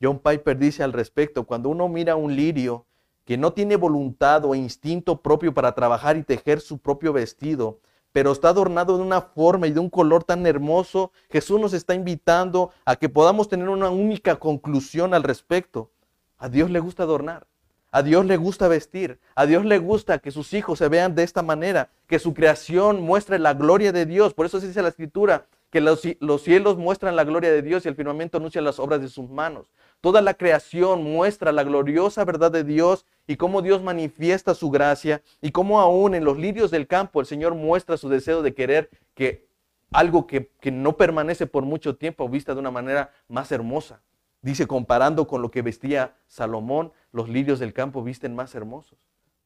John 0.00 0.18
Piper 0.18 0.58
dice 0.58 0.82
al 0.82 0.92
respecto, 0.92 1.44
cuando 1.44 1.68
uno 1.68 1.88
mira 1.88 2.16
un 2.16 2.34
lirio 2.34 2.86
que 3.24 3.36
no 3.36 3.52
tiene 3.52 3.76
voluntad 3.76 4.44
o 4.44 4.54
instinto 4.54 5.20
propio 5.20 5.52
para 5.52 5.74
trabajar 5.74 6.16
y 6.16 6.22
tejer 6.22 6.60
su 6.60 6.78
propio 6.78 7.12
vestido, 7.12 7.80
pero 8.12 8.32
está 8.32 8.48
adornado 8.48 8.96
de 8.96 9.02
una 9.02 9.20
forma 9.20 9.66
y 9.66 9.72
de 9.72 9.80
un 9.80 9.90
color 9.90 10.24
tan 10.24 10.46
hermoso, 10.46 11.12
Jesús 11.28 11.60
nos 11.60 11.72
está 11.72 11.94
invitando 11.94 12.70
a 12.84 12.96
que 12.96 13.08
podamos 13.08 13.48
tener 13.48 13.68
una 13.68 13.90
única 13.90 14.36
conclusión 14.36 15.12
al 15.12 15.24
respecto. 15.24 15.90
A 16.38 16.48
Dios 16.48 16.70
le 16.70 16.80
gusta 16.80 17.02
adornar. 17.02 17.46
A 17.90 18.02
Dios 18.02 18.26
le 18.26 18.36
gusta 18.36 18.68
vestir, 18.68 19.18
a 19.34 19.46
Dios 19.46 19.64
le 19.64 19.78
gusta 19.78 20.18
que 20.18 20.30
sus 20.30 20.52
hijos 20.52 20.78
se 20.78 20.88
vean 20.88 21.14
de 21.14 21.22
esta 21.22 21.42
manera, 21.42 21.88
que 22.06 22.18
su 22.18 22.34
creación 22.34 23.00
muestre 23.00 23.38
la 23.38 23.54
gloria 23.54 23.92
de 23.92 24.04
Dios. 24.04 24.34
Por 24.34 24.44
eso 24.44 24.60
se 24.60 24.66
dice 24.66 24.82
la 24.82 24.88
escritura 24.88 25.46
que 25.70 25.80
los, 25.80 26.02
los, 26.20 26.42
cielos 26.42 26.76
muestran 26.76 27.16
la 27.16 27.24
gloria 27.24 27.50
de 27.50 27.62
Dios 27.62 27.84
y 27.84 27.88
el 27.88 27.94
firmamento 27.94 28.36
anuncia 28.36 28.60
las 28.60 28.78
obras 28.78 29.00
de 29.00 29.08
sus 29.08 29.30
manos. 29.30 29.70
Toda 30.00 30.22
la 30.22 30.34
creación 30.34 31.02
muestra 31.02 31.50
la 31.50 31.64
gloriosa 31.64 32.24
verdad 32.24 32.52
de 32.52 32.62
Dios 32.62 33.04
y 33.26 33.36
cómo 33.36 33.62
Dios 33.62 33.82
manifiesta 33.82 34.54
su 34.54 34.70
gracia 34.70 35.22
y 35.40 35.50
cómo 35.50 35.80
aún 35.80 36.14
en 36.14 36.24
los 36.24 36.38
lirios 36.38 36.70
del 36.70 36.86
campo 36.86 37.20
el 37.20 37.26
Señor 37.26 37.54
muestra 37.54 37.96
su 37.96 38.08
deseo 38.08 38.42
de 38.42 38.54
querer 38.54 38.90
que 39.14 39.48
algo 39.90 40.26
que, 40.26 40.52
que 40.60 40.70
no 40.70 40.96
permanece 40.96 41.46
por 41.46 41.64
mucho 41.64 41.96
tiempo 41.96 42.28
vista 42.28 42.54
de 42.54 42.60
una 42.60 42.70
manera 42.70 43.10
más 43.26 43.50
hermosa. 43.50 44.02
Dice, 44.40 44.68
comparando 44.68 45.26
con 45.26 45.42
lo 45.42 45.50
que 45.50 45.62
vestía 45.62 46.16
Salomón, 46.28 46.92
los 47.10 47.28
lirios 47.28 47.58
del 47.58 47.72
campo 47.72 48.04
visten 48.04 48.36
más 48.36 48.54
hermosos. 48.54 48.98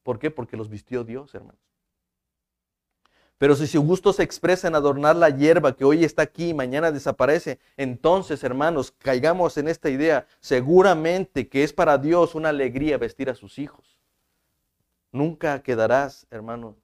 ¿Por 0.03 0.19
qué? 0.19 0.29
Porque 0.29 0.55
los 0.55 0.69
vistió 0.69 1.03
Dios, 1.03 1.33
hermanos. 1.33 1.72
Pero 3.37 3.55
si 3.55 3.67
su 3.67 3.81
gusto 3.81 4.13
se 4.13 4.23
expresa 4.23 4.67
en 4.67 4.75
adornar 4.75 5.15
la 5.15 5.29
hierba 5.29 5.75
que 5.75 5.83
hoy 5.83 6.03
está 6.03 6.21
aquí 6.21 6.49
y 6.49 6.53
mañana 6.53 6.91
desaparece, 6.91 7.59
entonces, 7.77 8.43
hermanos, 8.43 8.91
caigamos 8.91 9.57
en 9.57 9.67
esta 9.67 9.89
idea. 9.89 10.27
Seguramente 10.39 11.49
que 11.49 11.63
es 11.63 11.73
para 11.73 11.97
Dios 11.97 12.35
una 12.35 12.49
alegría 12.49 12.97
vestir 12.97 13.29
a 13.29 13.35
sus 13.35 13.59
hijos. 13.59 13.99
Nunca 15.11 15.61
quedarás, 15.61 16.25
hermano, 16.29 16.77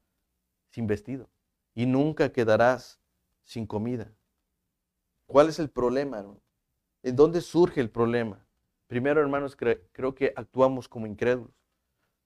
sin 0.70 0.86
vestido. 0.86 1.30
Y 1.76 1.86
nunca 1.86 2.32
quedarás 2.32 3.00
sin 3.44 3.66
comida. 3.66 4.12
¿Cuál 5.28 5.50
es 5.50 5.60
el 5.60 5.70
problema, 5.70 6.20
hermano? 6.20 6.42
¿En 7.04 7.16
dónde 7.16 7.42
surge 7.42 7.80
el 7.80 7.90
problema? 7.90 8.46
Primero, 8.88 9.22
hermanos, 9.22 9.56
creo 9.56 10.16
que 10.16 10.34
actuamos 10.36 10.90
como 10.90 11.08
incrédulos. 11.08 11.54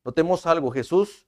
Notemos 0.04 0.46
algo, 0.46 0.72
Jesús 0.72 1.28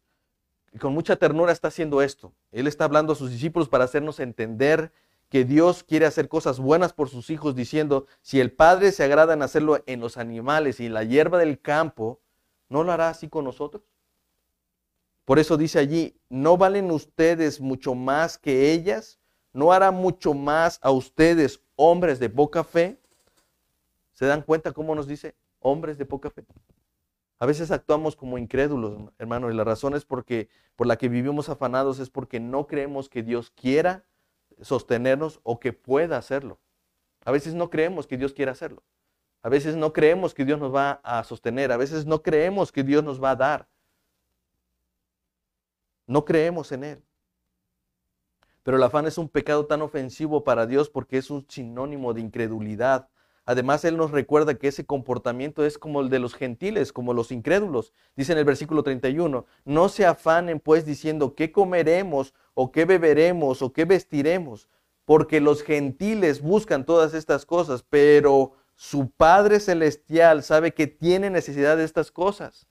y 0.75 0.77
con 0.77 0.93
mucha 0.93 1.15
ternura 1.15 1.53
está 1.53 1.69
haciendo 1.69 2.01
esto. 2.01 2.33
Él 2.51 2.67
está 2.67 2.83
hablando 2.83 3.13
a 3.13 3.15
sus 3.15 3.31
discípulos 3.31 3.69
para 3.69 3.85
hacernos 3.85 4.19
entender 4.19 4.91
que 5.29 5.45
Dios 5.45 5.85
quiere 5.85 6.05
hacer 6.05 6.27
cosas 6.27 6.59
buenas 6.59 6.91
por 6.91 7.07
sus 7.07 7.29
hijos, 7.29 7.55
diciendo, 7.55 8.07
si 8.21 8.41
el 8.41 8.51
Padre 8.51 8.91
se 8.91 9.05
agrada 9.05 9.33
en 9.33 9.41
hacerlo 9.41 9.81
en 9.85 10.01
los 10.01 10.17
animales 10.17 10.81
y 10.81 10.87
en 10.87 10.93
la 10.93 11.05
hierba 11.05 11.37
del 11.37 11.61
campo, 11.61 12.19
¿no 12.67 12.83
lo 12.83 12.91
hará 12.91 13.07
así 13.07 13.29
con 13.29 13.45
nosotros? 13.45 13.83
Por 15.23 15.39
eso 15.39 15.55
dice 15.55 15.79
allí, 15.79 16.19
¿no 16.27 16.57
valen 16.57 16.91
ustedes 16.91 17.61
mucho 17.61 17.95
más 17.95 18.37
que 18.37 18.73
ellas? 18.73 19.17
¿No 19.53 19.71
hará 19.71 19.91
mucho 19.91 20.33
más 20.33 20.79
a 20.81 20.91
ustedes, 20.91 21.61
hombres 21.77 22.19
de 22.19 22.29
poca 22.29 22.65
fe? 22.65 22.99
¿Se 24.11 24.25
dan 24.25 24.41
cuenta 24.41 24.73
cómo 24.73 24.93
nos 24.93 25.07
dice 25.07 25.35
hombres 25.61 25.97
de 25.97 26.05
poca 26.05 26.29
fe? 26.29 26.43
A 27.39 27.45
veces 27.45 27.71
actuamos 27.71 28.15
como 28.15 28.37
incrédulos, 28.37 29.11
hermano, 29.17 29.51
y 29.51 29.55
la 29.55 29.63
razón 29.63 29.93
es 29.93 30.05
porque 30.05 30.49
por 30.75 30.87
la 30.87 30.97
que 30.97 31.09
vivimos 31.09 31.49
afanados 31.49 31.99
es 31.99 32.09
porque 32.09 32.39
no 32.39 32.65
creemos 32.65 33.09
que 33.09 33.23
Dios 33.23 33.51
quiera 33.51 34.05
sostenernos 34.61 35.41
o 35.43 35.59
que 35.59 35.73
pueda 35.73 36.17
hacerlo. 36.17 36.59
A 37.25 37.31
veces 37.31 37.53
no 37.53 37.69
creemos 37.69 38.07
que 38.07 38.17
Dios 38.17 38.33
quiera 38.33 38.53
hacerlo. 38.53 38.83
A 39.41 39.49
veces 39.49 39.75
no 39.75 39.93
creemos 39.93 40.33
que 40.33 40.45
Dios 40.45 40.59
nos 40.59 40.73
va 40.73 41.01
a 41.03 41.23
sostener. 41.23 41.71
A 41.71 41.77
veces 41.77 42.05
no 42.05 42.21
creemos 42.21 42.71
que 42.71 42.83
Dios 42.83 43.03
nos 43.03 43.21
va 43.21 43.31
a 43.31 43.35
dar. 43.35 43.67
No 46.07 46.23
creemos 46.23 46.71
en 46.71 46.83
Él. 46.83 47.03
Pero 48.63 48.77
el 48.77 48.83
afán 48.83 49.05
es 49.05 49.17
un 49.17 49.29
pecado 49.29 49.65
tan 49.65 49.81
ofensivo 49.81 50.43
para 50.43 50.65
Dios 50.65 50.89
porque 50.89 51.17
es 51.17 51.29
un 51.29 51.45
sinónimo 51.49 52.13
de 52.13 52.21
incredulidad 52.21 53.09
además 53.45 53.85
Él 53.85 53.97
nos 53.97 54.11
recuerda 54.11 54.55
que 54.55 54.67
ese 54.67 54.85
comportamiento 54.85 55.65
es 55.65 55.77
como 55.77 56.01
el 56.01 56.09
de 56.09 56.19
los 56.19 56.33
gentiles, 56.33 56.91
como 56.91 57.13
los 57.13 57.31
incrédulos. 57.31 57.93
Dice 58.15 58.33
en 58.33 58.39
el 58.39 58.45
versículo 58.45 58.83
31, 58.83 59.45
no 59.65 59.89
se 59.89 60.05
afanen 60.05 60.59
pues 60.59 60.85
diciendo 60.85 61.35
qué 61.35 61.51
comeremos 61.51 62.33
o 62.53 62.71
qué 62.71 62.85
beberemos 62.85 63.61
o 63.61 63.71
qué 63.73 63.85
vestiremos, 63.85 64.69
porque 65.05 65.39
los 65.39 65.63
gentiles 65.63 66.41
buscan 66.41 66.85
todas 66.85 67.13
estas 67.13 67.45
cosas, 67.45 67.83
pero 67.89 68.53
su 68.75 69.09
Padre 69.09 69.59
Celestial 69.59 70.43
sabe 70.43 70.73
que 70.73 70.87
tiene 70.87 71.29
necesidad 71.29 71.77
de 71.77 71.85
estas 71.85 72.11
cosas. 72.11 72.67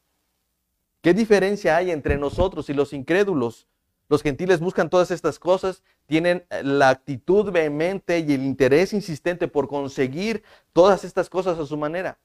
¿Qué 1.00 1.14
diferencia 1.14 1.76
hay 1.76 1.90
entre 1.90 2.16
nosotros 2.16 2.68
y 2.70 2.74
los 2.74 2.92
incrédulos? 2.92 3.68
Los 4.14 4.22
gentiles 4.22 4.60
buscan 4.60 4.90
todas 4.90 5.10
estas 5.10 5.40
cosas, 5.40 5.82
tienen 6.06 6.44
eh, 6.48 6.62
la 6.62 6.90
actitud 6.90 7.50
vehemente 7.50 8.20
y 8.20 8.32
el 8.32 8.44
interés 8.44 8.92
insistente 8.92 9.48
por 9.48 9.66
conseguir 9.66 10.44
todas 10.72 11.02
estas 11.02 11.28
cosas 11.28 11.58
a 11.58 11.66
su 11.66 11.76
manera. 11.76 12.16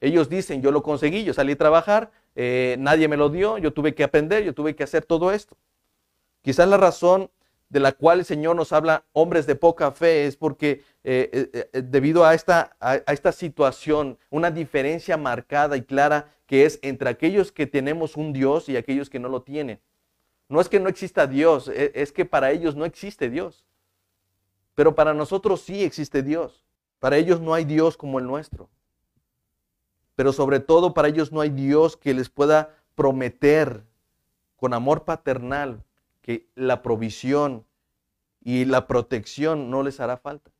Ellos 0.00 0.28
dicen, 0.28 0.62
yo 0.62 0.70
lo 0.70 0.84
conseguí, 0.84 1.24
yo 1.24 1.34
salí 1.34 1.54
a 1.54 1.58
trabajar, 1.58 2.12
eh, 2.36 2.76
nadie 2.78 3.08
me 3.08 3.16
lo 3.16 3.30
dio, 3.30 3.58
yo 3.58 3.72
tuve 3.72 3.96
que 3.96 4.04
aprender, 4.04 4.44
yo 4.44 4.54
tuve 4.54 4.76
que 4.76 4.84
hacer 4.84 5.04
todo 5.04 5.32
esto. 5.32 5.56
Quizás 6.42 6.68
la 6.68 6.76
razón 6.76 7.32
de 7.68 7.80
la 7.80 7.90
cual 7.90 8.20
el 8.20 8.24
Señor 8.24 8.54
nos 8.54 8.72
habla 8.72 9.04
hombres 9.12 9.44
de 9.44 9.56
poca 9.56 9.90
fe 9.90 10.26
es 10.26 10.36
porque 10.36 10.84
eh, 11.02 11.72
debido 11.72 12.24
a 12.24 12.34
esta, 12.34 12.76
a 12.78 12.94
esta 12.94 13.32
situación, 13.32 14.18
una 14.30 14.52
diferencia 14.52 15.16
marcada 15.16 15.76
y 15.76 15.82
clara 15.82 16.32
que 16.46 16.64
es 16.64 16.78
entre 16.82 17.10
aquellos 17.10 17.50
que 17.50 17.66
tenemos 17.66 18.16
un 18.16 18.32
Dios 18.32 18.68
y 18.68 18.76
aquellos 18.76 19.10
que 19.10 19.18
no 19.18 19.28
lo 19.28 19.42
tienen. 19.42 19.80
No 20.48 20.60
es 20.60 20.68
que 20.68 20.80
no 20.80 20.88
exista 20.88 21.26
Dios, 21.26 21.68
e, 21.68 21.92
es 21.94 22.12
que 22.12 22.24
para 22.24 22.50
ellos 22.50 22.74
no 22.74 22.84
existe 22.84 23.28
Dios. 23.28 23.64
Pero 24.74 24.94
para 24.94 25.12
nosotros 25.12 25.60
sí 25.60 25.82
existe 25.82 26.22
Dios. 26.22 26.64
Para 26.98 27.16
ellos 27.16 27.40
no 27.40 27.54
hay 27.54 27.64
Dios 27.64 27.96
como 27.96 28.18
el 28.18 28.26
nuestro. 28.26 28.68
Pero 30.16 30.32
sobre 30.32 30.60
todo 30.60 30.94
para 30.94 31.08
ellos 31.08 31.32
no 31.32 31.40
hay 31.40 31.50
Dios 31.50 31.96
que 31.96 32.14
les 32.14 32.28
pueda 32.28 32.74
prometer 32.94 33.84
con 34.56 34.74
amor 34.74 35.04
paternal 35.04 35.84
que 36.22 36.48
la 36.54 36.82
provisión 36.82 37.64
y 38.42 38.64
la 38.64 38.86
protección 38.86 39.70
no 39.70 39.82
les 39.82 40.00
hará 40.00 40.16
falta. 40.16 40.50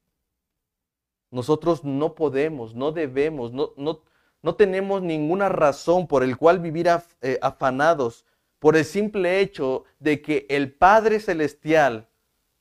Nosotros 1.31 1.85
no 1.85 2.15
podemos, 2.15 2.75
no 2.75 2.93
debemos, 2.93 3.53
no, 3.53 3.73
no, 3.77 4.01
no 4.43 4.55
tenemos 4.55 5.03
ninguna 5.03 5.49
razón 5.49 6.07
por 6.07 6.23
el 6.23 6.37
cual 6.37 6.59
vivir 6.61 6.89
eh, 7.21 7.39
afanados 7.43 8.25
por 8.59 8.77
el 8.77 8.85
simple 8.85 9.41
hecho 9.41 9.85
de 9.99 10.21
que 10.21 10.47
el 10.49 10.73
Padre 10.73 11.21
Celestial, 11.21 12.09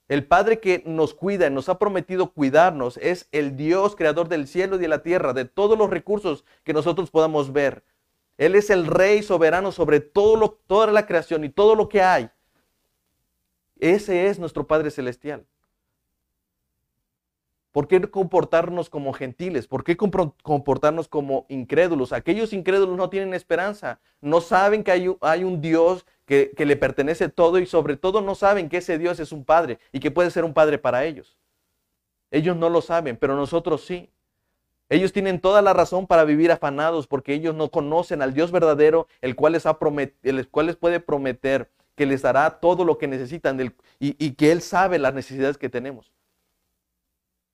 el 0.08 0.26
Padre 0.26 0.60
que 0.60 0.84
nos 0.86 1.14
cuida 1.14 1.48
y 1.48 1.52
nos 1.52 1.70
ha 1.70 1.80
prometido 1.80 2.32
cuidarnos, 2.32 2.98
es 2.98 3.28
el 3.32 3.58
Dios 3.58 3.96
creador 3.96 4.30
del 4.30 4.48
cielo 4.48 4.76
y 4.76 4.80
de 4.80 4.88
la 4.88 5.04
tierra, 5.04 5.34
de 5.34 5.46
todos 5.46 5.78
los 5.78 5.90
recursos 5.90 6.46
que 6.64 6.74
nosotros 6.74 7.10
podamos 7.10 7.52
ver. 7.52 7.84
Él 8.38 8.56
es 8.56 8.70
el 8.70 8.86
Rey 8.86 9.24
soberano 9.24 9.72
sobre 9.72 10.00
toda 10.00 10.92
la 10.92 11.06
creación 11.06 11.44
y 11.44 11.50
todo 11.50 11.76
lo 11.76 11.90
que 11.90 12.02
hay. 12.02 12.30
Ese 13.80 14.28
es 14.28 14.40
nuestro 14.40 14.66
Padre 14.68 14.92
Celestial. 14.92 15.46
¿Por 17.78 17.88
qué 17.88 18.02
comportarnos 18.02 18.90
como 18.90 19.14
gentiles? 19.14 19.68
¿Por 19.68 19.84
qué 19.84 19.96
comportarnos 19.98 21.08
como 21.08 21.46
incrédulos? 21.48 22.12
Aquellos 22.12 22.52
incrédulos 22.52 22.98
no 22.98 23.12
tienen 23.12 23.36
esperanza, 23.36 24.00
no 24.20 24.42
saben 24.42 24.84
que 24.84 24.90
hay, 25.22 25.44
un 25.44 25.62
Dios 25.62 26.04
que, 26.26 26.52
le 26.58 26.76
pertenece 26.76 27.30
todo 27.30 27.60
y 27.60 27.68
sobre 27.68 27.96
todo 27.96 28.22
no 28.22 28.34
saben 28.34 28.68
que 28.68 28.78
ese 28.78 28.98
Dios 28.98 29.20
es 29.20 29.32
un 29.32 29.46
Padre 29.46 29.78
y 29.92 30.00
que 30.00 30.10
puede 30.10 30.32
ser 30.32 30.44
un 30.44 30.56
Padre 30.56 30.80
para 30.80 31.06
ellos. 31.06 31.38
Ellos 32.32 32.58
no 32.58 32.72
lo 32.72 32.82
saben, 32.82 33.16
pero 33.16 33.36
nosotros 33.36 33.86
sí. 33.86 34.10
Ellos 34.90 35.14
tienen 35.14 35.40
toda 35.40 35.62
la 35.62 35.74
razón 35.74 36.08
para 36.08 36.24
vivir 36.24 36.52
afanados 36.52 37.06
porque 37.06 37.36
ellos 37.36 37.54
no 37.54 37.70
conocen 37.70 38.24
al 38.24 38.34
Dios 38.34 38.52
verdadero, 38.52 39.08
el 39.22 39.36
cual 39.36 39.54
les, 39.54 39.68
ha 39.68 39.78
el 40.24 40.48
cual 40.50 40.66
les 40.66 40.76
puede 40.78 41.00
prometer 41.00 41.70
que 41.94 42.08
les 42.08 42.24
dará 42.24 42.60
todo 42.60 42.84
lo 42.86 42.98
que 42.98 43.08
necesitan 43.08 43.72
y 44.00 44.32
que 44.32 44.52
Él 44.52 44.64
sabe 44.64 44.98
las 44.98 45.14
necesidades 45.14 45.60
que 45.60 45.70
tenemos. 45.70 46.12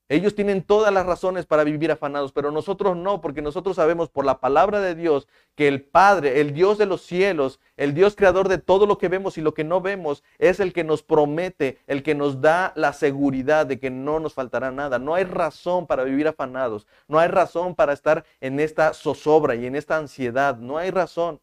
Ellos 0.09 0.35
tienen 0.35 0.63
todas 0.63 0.93
las 0.93 1.05
razones 1.05 1.45
para 1.45 1.63
vivir 1.63 1.89
afanados, 1.89 2.33
pero 2.33 2.51
nosotros 2.51 2.97
no, 2.97 3.21
porque 3.21 3.41
nosotros 3.41 3.77
sabemos 3.77 4.09
por 4.09 4.25
la 4.25 4.41
palabra 4.41 4.81
de 4.81 4.95
Dios 4.95 5.29
que 5.55 5.67
el 5.69 5.81
Padre, 5.81 6.41
el 6.41 6.53
Dios 6.53 6.77
de 6.77 6.85
los 6.85 7.01
cielos, 7.01 7.61
el 7.77 7.93
Dios 7.93 8.15
creador 8.15 8.49
de 8.49 8.57
todo 8.57 8.85
lo 8.85 8.97
que 8.97 9.07
vemos 9.07 9.37
y 9.37 9.41
lo 9.41 9.53
que 9.53 9.63
no 9.63 9.79
vemos, 9.79 10.23
es 10.39 10.59
el 10.59 10.73
que 10.73 10.83
nos 10.83 11.03
promete, 11.03 11.79
el 11.87 12.03
que 12.03 12.15
nos 12.15 12.41
da 12.41 12.73
la 12.75 12.91
seguridad 12.91 13.65
de 13.65 13.79
que 13.79 13.89
no 13.89 14.19
nos 14.19 14.33
faltará 14.33 14.71
nada. 14.71 14.99
No 14.99 15.15
hay 15.15 15.23
razón 15.23 15.87
para 15.87 16.03
vivir 16.03 16.27
afanados, 16.27 16.85
no 17.07 17.17
hay 17.17 17.29
razón 17.29 17.73
para 17.73 17.93
estar 17.93 18.25
en 18.41 18.59
esta 18.59 18.93
zozobra 18.93 19.55
y 19.55 19.65
en 19.65 19.75
esta 19.75 19.97
ansiedad, 19.97 20.57
no 20.57 20.77
hay 20.77 20.91
razón. 20.91 21.39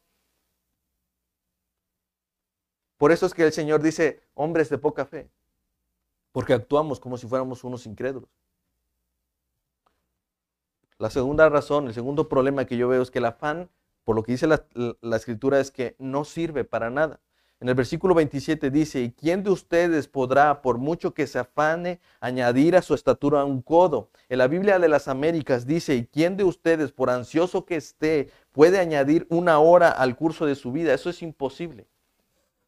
Por 2.98 3.10
eso 3.10 3.24
es 3.24 3.32
que 3.32 3.44
el 3.44 3.52
Señor 3.52 3.80
dice, 3.80 4.20
hombres 4.34 4.68
de 4.68 4.76
poca 4.76 5.06
fe, 5.06 5.30
porque 6.32 6.52
actuamos 6.52 7.00
como 7.00 7.16
si 7.16 7.26
fuéramos 7.26 7.64
unos 7.64 7.86
incrédulos. 7.86 8.39
La 11.00 11.08
segunda 11.08 11.48
razón, 11.48 11.86
el 11.86 11.94
segundo 11.94 12.28
problema 12.28 12.66
que 12.66 12.76
yo 12.76 12.86
veo 12.86 13.00
es 13.00 13.10
que 13.10 13.20
el 13.20 13.24
afán, 13.24 13.70
por 14.04 14.14
lo 14.14 14.22
que 14.22 14.32
dice 14.32 14.46
la, 14.46 15.16
escritura, 15.16 15.58
es 15.58 15.70
que 15.70 15.96
no 15.98 16.26
sirve 16.26 16.64
para 16.64 16.90
nada. 16.90 17.20
En 17.58 17.70
el 17.70 17.74
versículo 17.74 18.14
27 18.14 18.70
dice, 18.70 19.00
¿y 19.00 19.10
quién 19.10 19.42
de 19.42 19.48
ustedes 19.48 20.08
podrá, 20.08 20.60
por 20.60 20.76
mucho 20.76 21.14
que 21.14 21.26
se 21.26 21.38
afane, 21.38 22.00
añadir 22.20 22.76
a 22.76 22.82
su 22.82 22.92
estatura 22.92 23.46
un 23.46 23.62
codo? 23.62 24.10
En 24.28 24.36
la 24.36 24.46
Biblia 24.46 24.78
de 24.78 24.88
las 24.90 25.08
Américas 25.08 25.66
dice, 25.66 25.94
¿y 25.94 26.04
quién 26.04 26.36
de 26.36 26.44
ustedes, 26.44 26.92
por 26.92 27.08
ansioso 27.08 27.64
que 27.64 27.76
esté, 27.76 28.28
puede 28.52 28.78
añadir 28.78 29.26
una 29.30 29.58
hora 29.58 29.88
al 29.88 30.16
curso 30.16 30.44
de 30.44 30.54
su 30.54 30.70
vida? 30.70 30.92
Eso 30.92 31.08
es 31.08 31.22
imposible. 31.22 31.88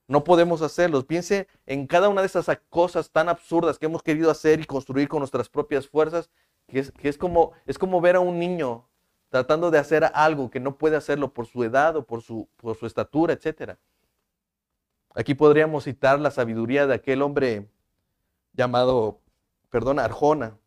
No 0.08 0.24
podemos 0.24 0.62
hacerlo. 0.62 1.06
Piense 1.06 1.48
en 1.66 1.86
cada 1.86 2.08
una 2.08 2.22
de 2.22 2.28
esas 2.28 2.46
cosas 2.70 3.10
tan 3.10 3.28
absurdas 3.28 3.78
que 3.78 3.86
hemos 3.86 4.02
querido 4.02 4.30
hacer 4.30 4.58
y 4.58 4.64
construir 4.64 5.06
con 5.08 5.18
nuestras 5.18 5.50
propias 5.50 5.86
fuerzas 5.86 6.30
que 6.66 7.08
es, 7.08 7.18
como, 7.18 7.52
es 7.66 7.78
como 7.78 8.00
ver 8.00 8.16
a 8.16 8.20
un 8.20 8.38
niño 8.38 8.86
tratando 9.28 9.70
de 9.70 9.78
hacer 9.78 10.10
algo 10.14 10.50
que 10.50 10.60
no 10.60 10.76
puede 10.76 10.96
hacerlo 10.96 11.32
por 11.32 11.46
su 11.46 11.64
edad 11.64 11.96
o 11.96 12.04
por 12.04 12.22
su, 12.22 12.48
por 12.56 12.76
su 12.76 12.86
estatura, 12.86 13.32
etc. 13.32 13.76
Aquí 15.14 15.34
podríamos 15.34 15.84
citar 15.84 16.20
la 16.20 16.30
sabiduría 16.30 16.86
de 16.86 16.94
aquel 16.94 17.22
hombre 17.22 17.68
llamado, 18.52 19.20
perdón, 19.70 19.98
Arjona. 19.98 20.58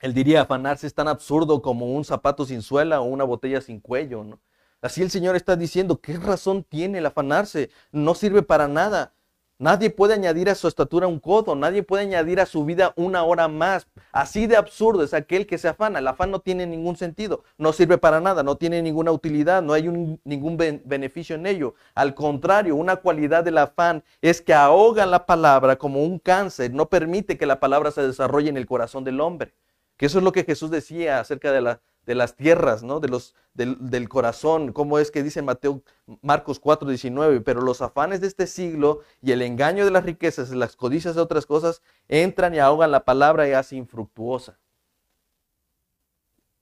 Él 0.00 0.14
diría, 0.14 0.42
afanarse 0.42 0.86
es 0.86 0.94
tan 0.94 1.08
absurdo 1.08 1.60
como 1.60 1.94
un 1.94 2.04
zapato 2.04 2.44
sin 2.44 2.62
suela 2.62 3.00
o 3.00 3.04
una 3.04 3.24
botella 3.24 3.60
sin 3.60 3.80
cuello. 3.80 4.38
Así 4.80 5.02
el 5.02 5.10
Señor 5.10 5.36
está 5.36 5.56
diciendo, 5.56 6.00
¿qué 6.00 6.16
razón 6.16 6.64
tiene 6.64 6.98
el 6.98 7.06
afanarse? 7.06 7.70
No 7.92 8.14
sirve 8.14 8.42
para 8.42 8.66
nada. 8.66 9.12
Nadie 9.60 9.90
puede 9.90 10.14
añadir 10.14 10.48
a 10.48 10.54
su 10.54 10.68
estatura 10.68 11.06
un 11.06 11.20
codo, 11.20 11.54
nadie 11.54 11.82
puede 11.82 12.04
añadir 12.04 12.40
a 12.40 12.46
su 12.46 12.64
vida 12.64 12.94
una 12.96 13.24
hora 13.24 13.46
más. 13.46 13.86
Así 14.10 14.46
de 14.46 14.56
absurdo 14.56 15.02
es 15.04 15.12
aquel 15.12 15.46
que 15.46 15.58
se 15.58 15.68
afana. 15.68 15.98
El 15.98 16.08
afán 16.08 16.30
no 16.30 16.38
tiene 16.38 16.66
ningún 16.66 16.96
sentido, 16.96 17.44
no 17.58 17.74
sirve 17.74 17.98
para 17.98 18.22
nada, 18.22 18.42
no 18.42 18.56
tiene 18.56 18.80
ninguna 18.80 19.12
utilidad, 19.12 19.60
no 19.60 19.74
hay 19.74 19.82
ningún 20.24 20.56
beneficio 20.56 21.36
en 21.36 21.44
ello. 21.44 21.74
Al 21.94 22.14
contrario, 22.14 22.74
una 22.74 22.96
cualidad 22.96 23.44
del 23.44 23.58
afán 23.58 24.02
es 24.22 24.40
que 24.40 24.54
ahoga 24.54 25.04
la 25.04 25.26
palabra 25.26 25.76
como 25.76 26.02
un 26.04 26.18
cáncer, 26.18 26.72
no 26.72 26.88
permite 26.88 27.36
que 27.36 27.44
la 27.44 27.60
palabra 27.60 27.90
se 27.90 28.00
desarrolle 28.00 28.48
en 28.48 28.56
el 28.56 28.64
corazón 28.64 29.04
del 29.04 29.20
hombre. 29.20 29.52
Que 29.98 30.06
eso 30.06 30.16
es 30.16 30.24
lo 30.24 30.32
que 30.32 30.44
Jesús 30.44 30.70
decía 30.70 31.20
acerca 31.20 31.52
de 31.52 31.60
la, 31.60 31.82
de 32.10 32.16
las 32.16 32.34
tierras, 32.34 32.82
¿no? 32.82 32.98
De 32.98 33.06
los, 33.06 33.36
del, 33.54 34.08
corazón, 34.08 34.72
como 34.72 34.98
es 34.98 35.12
que 35.12 35.22
dice 35.22 35.42
Mateo, 35.42 35.80
Marcos 36.22 36.58
4, 36.58 36.88
19, 36.88 37.40
pero 37.42 37.60
los 37.60 37.82
afanes 37.82 38.20
de 38.20 38.26
este 38.26 38.48
siglo 38.48 39.02
y 39.22 39.30
el 39.30 39.42
engaño 39.42 39.84
de 39.84 39.92
las 39.92 40.02
riquezas 40.02 40.50
y 40.50 40.56
las 40.56 40.74
codicias 40.74 41.14
de 41.14 41.20
otras 41.20 41.46
cosas 41.46 41.82
entran 42.08 42.52
y 42.52 42.58
ahogan 42.58 42.90
la 42.90 43.04
palabra 43.04 43.48
y 43.48 43.52
hace 43.52 43.76
infructuosa. 43.76 44.58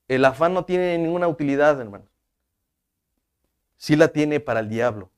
El 0.07 0.27
afán 0.27 0.53
no 0.53 0.67
tiene 0.67 0.99
ninguna 0.99 1.29
utilidad, 1.29 1.81
hermanos. 1.81 2.11
Sí 3.79 3.97
la 3.97 4.09
tiene 4.09 4.39
para 4.39 4.61
el 4.61 4.69
diablo. 4.69 5.09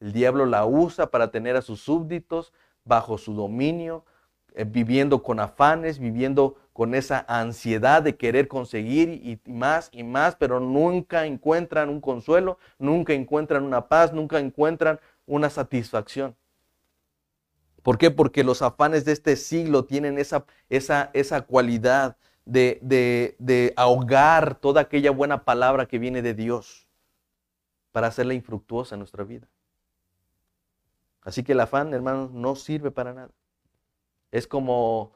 El 0.00 0.12
diablo 0.12 0.44
la 0.44 0.66
usa 0.66 1.06
para 1.06 1.30
tener 1.30 1.56
a 1.56 1.62
sus 1.62 1.80
súbditos 1.80 2.52
bajo 2.84 3.16
su 3.16 3.32
dominio, 3.32 4.04
eh, 4.52 4.64
viviendo 4.64 5.22
con 5.22 5.40
afanes, 5.40 5.98
viviendo 5.98 6.58
con 6.72 6.94
esa 6.94 7.24
ansiedad 7.28 8.02
de 8.02 8.16
querer 8.16 8.48
conseguir 8.48 9.08
y 9.10 9.40
más 9.50 9.90
y 9.92 10.04
más, 10.04 10.36
pero 10.36 10.58
nunca 10.60 11.26
encuentran 11.26 11.88
un 11.88 12.00
consuelo, 12.00 12.58
nunca 12.78 13.12
encuentran 13.12 13.64
una 13.64 13.88
paz, 13.88 14.12
nunca 14.12 14.38
encuentran 14.38 14.98
una 15.26 15.50
satisfacción. 15.50 16.34
¿Por 17.82 17.98
qué? 17.98 18.10
Porque 18.10 18.44
los 18.44 18.62
afanes 18.62 19.04
de 19.04 19.12
este 19.12 19.36
siglo 19.36 19.84
tienen 19.84 20.18
esa, 20.18 20.44
esa, 20.70 21.10
esa 21.12 21.42
cualidad 21.42 22.16
de, 22.44 22.78
de, 22.80 23.36
de 23.38 23.74
ahogar 23.76 24.54
toda 24.54 24.82
aquella 24.82 25.10
buena 25.10 25.44
palabra 25.44 25.86
que 25.86 25.98
viene 25.98 26.22
de 26.22 26.34
Dios 26.34 26.88
para 27.90 28.06
hacerla 28.06 28.34
infructuosa 28.34 28.94
en 28.94 29.00
nuestra 29.00 29.24
vida. 29.24 29.48
Así 31.22 31.42
que 31.42 31.52
el 31.52 31.60
afán, 31.60 31.92
hermanos, 31.92 32.32
no 32.32 32.56
sirve 32.56 32.90
para 32.90 33.12
nada. 33.12 33.30
Es 34.30 34.46
como 34.46 35.12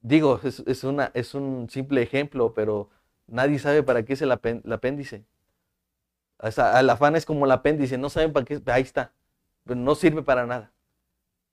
Digo, 0.00 0.40
es, 0.44 0.84
una, 0.84 1.10
es 1.14 1.34
un 1.34 1.68
simple 1.68 2.02
ejemplo, 2.02 2.54
pero 2.54 2.90
Nadie 3.26 3.58
sabe 3.58 3.82
para 3.82 4.04
qué 4.04 4.12
es 4.12 4.22
el, 4.22 4.30
apéndice. 4.30 5.24
el 6.40 6.90
afán 6.90 7.16
es 7.16 7.26
como 7.26 7.44
el 7.44 7.50
apéndice, 7.50 7.98
no 7.98 8.08
saben 8.08 8.32
para 8.32 8.46
qué, 8.46 8.60
ahí 8.66 8.82
está, 8.82 9.12
pero 9.64 9.78
no 9.78 9.94
sirve 9.94 10.22
para 10.22 10.46
nada. 10.46 10.72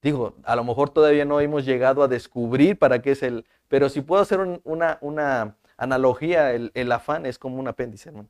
Digo, 0.00 0.36
a 0.44 0.54
lo 0.54 0.64
mejor 0.64 0.90
todavía 0.90 1.24
no 1.24 1.40
hemos 1.40 1.64
llegado 1.64 2.02
a 2.02 2.08
descubrir 2.08 2.78
para 2.78 3.02
qué 3.02 3.12
es 3.12 3.22
el, 3.22 3.46
pero 3.68 3.88
si 3.88 4.02
puedo 4.02 4.22
hacer 4.22 4.38
una, 4.64 4.98
una, 5.00 5.56
analogía, 5.76 6.52
el, 6.52 6.70
el, 6.74 6.92
afán 6.92 7.26
es 7.26 7.38
como 7.38 7.58
un 7.58 7.66
apéndice, 7.66 8.10
hermano. 8.10 8.28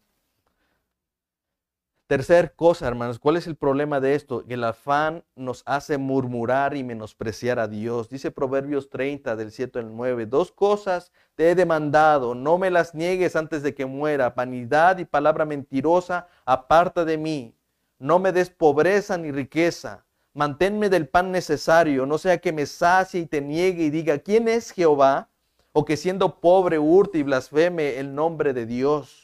Tercer 2.06 2.54
cosa, 2.54 2.86
hermanos, 2.86 3.18
¿cuál 3.18 3.38
es 3.38 3.46
el 3.46 3.56
problema 3.56 3.98
de 3.98 4.14
esto? 4.14 4.44
El 4.46 4.62
afán 4.64 5.24
nos 5.36 5.62
hace 5.64 5.96
murmurar 5.96 6.76
y 6.76 6.84
menospreciar 6.84 7.58
a 7.58 7.66
Dios. 7.66 8.10
Dice 8.10 8.30
Proverbios 8.30 8.90
30 8.90 9.36
del 9.36 9.50
7 9.50 9.78
al 9.78 9.96
9, 9.96 10.26
dos 10.26 10.52
cosas 10.52 11.12
te 11.34 11.50
he 11.50 11.54
demandado, 11.54 12.34
no 12.34 12.58
me 12.58 12.70
las 12.70 12.94
niegues 12.94 13.36
antes 13.36 13.62
de 13.62 13.74
que 13.74 13.86
muera, 13.86 14.28
vanidad 14.28 14.98
y 14.98 15.06
palabra 15.06 15.46
mentirosa, 15.46 16.28
aparta 16.44 17.06
de 17.06 17.16
mí. 17.16 17.54
No 17.98 18.18
me 18.18 18.32
des 18.32 18.50
pobreza 18.50 19.16
ni 19.16 19.32
riqueza, 19.32 20.04
manténme 20.34 20.90
del 20.90 21.08
pan 21.08 21.32
necesario, 21.32 22.04
no 22.04 22.18
sea 22.18 22.36
que 22.36 22.52
me 22.52 22.66
sacie 22.66 23.22
y 23.22 23.26
te 23.26 23.40
niegue 23.40 23.84
y 23.84 23.88
diga, 23.90 24.18
¿quién 24.18 24.46
es 24.48 24.72
Jehová? 24.72 25.30
O 25.72 25.86
que 25.86 25.96
siendo 25.96 26.38
pobre 26.38 26.78
hurte 26.78 27.16
y 27.16 27.22
blasfeme 27.22 27.98
el 27.98 28.14
nombre 28.14 28.52
de 28.52 28.66
Dios. 28.66 29.23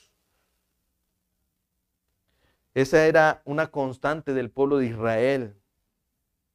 Esa 2.75 3.07
era 3.07 3.43
una 3.45 3.71
constante 3.71 4.33
del 4.33 4.51
pueblo 4.51 4.79
de 4.79 4.87
Israel. 4.87 5.57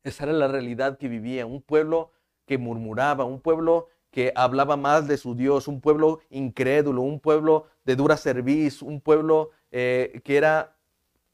Esa 0.04 0.25
era 0.25 0.34
la 0.34 0.47
realidad 0.47 0.97
que 0.97 1.08
vivía. 1.08 1.45
Un 1.45 1.62
pueblo 1.62 2.12
que 2.45 2.58
murmuraba, 2.58 3.25
un 3.25 3.41
pueblo 3.41 3.88
que 4.12 4.32
hablaba 4.36 4.78
más 4.78 5.08
de 5.08 5.17
su 5.17 5.36
Dios, 5.36 5.67
un 5.67 5.82
pueblo 5.82 6.21
incrédulo, 6.30 7.01
un 7.01 7.19
pueblo 7.19 7.67
de 7.84 7.97
dura 7.97 8.15
cerviz, 8.15 8.82
un 8.82 9.01
pueblo 9.01 9.51
eh, 9.71 10.21
que 10.23 10.38
era 10.38 10.78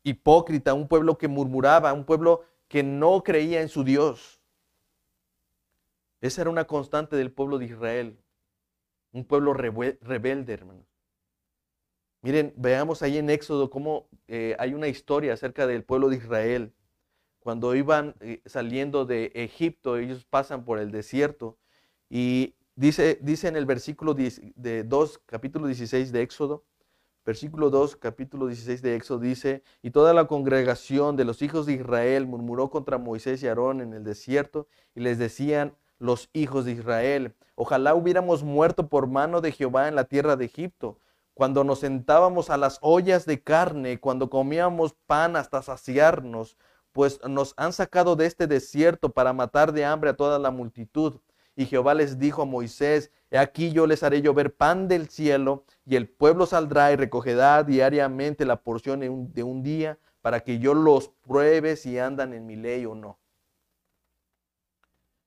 hipócrita, 0.04 0.74
un 0.74 0.88
pueblo 0.88 1.18
que 1.18 1.28
murmuraba, 1.28 1.94
un 1.94 2.06
pueblo 2.06 2.44
que 2.68 2.82
no 2.82 3.24
creía 3.24 3.62
en 3.62 3.70
su 3.70 3.84
Dios. 3.84 4.42
Esa 6.22 6.42
era 6.42 6.50
una 6.50 6.66
constante 6.66 7.16
del 7.16 7.32
pueblo 7.32 7.60
de 7.60 7.66
Israel. 7.66 8.18
Un 9.12 9.26
pueblo 9.26 9.54
rebelde, 9.54 10.54
hermanos. 10.54 10.91
Miren, 12.24 12.54
veamos 12.56 13.02
ahí 13.02 13.18
en 13.18 13.32
Éxodo 13.32 13.72
cómo 13.72 14.08
eh, 14.28 14.56
hay 14.60 14.76
una 14.76 14.88
historia 14.88 15.34
acerca 15.34 15.66
del 15.66 15.84
pueblo 15.84 16.10
de 16.10 16.18
Israel. 16.18 16.72
Cuando 17.40 17.74
iban 17.74 18.16
eh, 18.20 18.42
saliendo 18.46 19.06
de 19.06 19.32
Egipto, 19.34 19.98
ellos 19.98 20.24
pasan 20.26 20.64
por 20.64 20.78
el 20.78 20.92
desierto 20.92 21.58
y 22.10 22.54
dice, 22.76 23.18
dice 23.24 23.48
en 23.48 23.56
el 23.56 23.66
versículo 23.66 24.14
de 24.14 24.84
2, 24.84 25.22
capítulo 25.26 25.66
16 25.66 26.12
de 26.12 26.22
Éxodo, 26.22 26.64
versículo 27.26 27.72
2, 27.72 27.96
capítulo 27.96 28.46
16 28.46 28.84
de 28.84 28.96
Éxodo 28.96 29.20
dice, 29.20 29.64
y 29.82 29.90
toda 29.90 30.14
la 30.14 30.28
congregación 30.28 31.16
de 31.16 31.26
los 31.26 31.42
hijos 31.42 31.66
de 31.66 31.74
Israel 31.74 32.28
murmuró 32.28 32.70
contra 32.70 33.00
Moisés 33.00 33.42
y 33.42 33.48
Aarón 33.48 33.82
en 33.82 33.94
el 33.94 34.04
desierto 34.04 34.68
y 34.94 35.00
les 35.00 35.18
decían 35.18 35.76
los 35.98 36.30
hijos 36.34 36.66
de 36.66 36.74
Israel, 36.74 37.34
ojalá 37.56 37.96
hubiéramos 37.96 38.44
muerto 38.44 38.90
por 38.90 39.08
mano 39.08 39.42
de 39.42 39.52
Jehová 39.52 39.88
en 39.88 39.96
la 39.96 40.04
tierra 40.04 40.36
de 40.36 40.46
Egipto 40.46 41.00
cuando 41.34 41.64
nos 41.64 41.80
sentábamos 41.80 42.50
a 42.50 42.58
las 42.58 42.78
ollas 42.82 43.26
de 43.26 43.42
carne, 43.42 44.00
cuando 44.00 44.30
comíamos 44.30 44.96
pan 45.06 45.36
hasta 45.36 45.62
saciarnos, 45.62 46.58
pues 46.92 47.20
nos 47.28 47.54
han 47.58 47.74
sacado 47.74 48.16
de 48.16 48.26
este 48.26 48.48
desierto 48.48 49.10
para 49.10 49.34
matar 49.34 49.72
de 49.72 49.86
hambre 49.86 50.10
a 50.10 50.16
toda 50.16 50.40
la 50.40 50.52
multitud. 50.52 51.20
Y 51.56 51.66
Jehová 51.66 51.94
les 51.94 52.18
dijo 52.20 52.42
a 52.42 52.46
Moisés, 52.46 53.12
he 53.30 53.38
aquí 53.38 53.72
yo 53.72 53.88
les 53.88 54.04
haré 54.04 54.22
llover 54.22 54.56
pan 54.56 54.88
del 54.88 55.10
cielo, 55.10 55.66
y 55.86 55.96
el 55.96 56.10
pueblo 56.10 56.46
saldrá 56.46 56.92
y 56.92 56.96
recogerá 56.96 57.64
diariamente 57.64 58.46
la 58.46 58.62
porción 58.62 59.00
de 59.00 59.10
un, 59.10 59.34
de 59.34 59.44
un 59.44 59.64
día, 59.64 60.00
para 60.22 60.42
que 60.42 60.60
yo 60.60 60.74
los 60.74 61.10
pruebe 61.10 61.76
si 61.76 61.98
andan 61.98 62.34
en 62.34 62.46
mi 62.46 62.56
ley 62.56 62.86
o 62.86 62.96
no. 62.96 63.20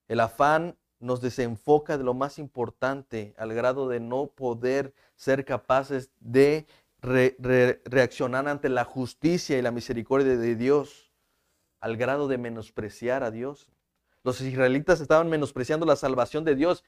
El 0.07 0.19
afán 0.19 0.77
nos 1.05 1.21
desenfoca 1.21 1.97
de 1.97 2.03
lo 2.03 2.13
más 2.13 2.39
importante 2.39 3.33
al 3.37 3.53
grado 3.53 3.87
de 3.87 3.99
no 3.99 4.27
poder 4.27 4.93
ser 5.15 5.45
capaces 5.45 6.09
de 6.19 6.65
reaccionar 7.85 8.47
ante 8.47 8.69
la 8.69 8.83
justicia 8.83 9.57
y 9.57 9.61
la 9.61 9.71
misericordia 9.71 10.35
de 10.35 10.55
Dios, 10.55 11.11
al 11.79 11.97
grado 11.97 12.27
de 12.27 12.39
menospreciar 12.39 13.23
a 13.23 13.31
Dios. 13.31 13.69
Los 14.23 14.41
israelitas 14.41 14.99
estaban 14.99 15.29
menospreciando 15.29 15.85
la 15.85 15.95
salvación 15.95 16.43
de 16.43 16.55
Dios. 16.55 16.83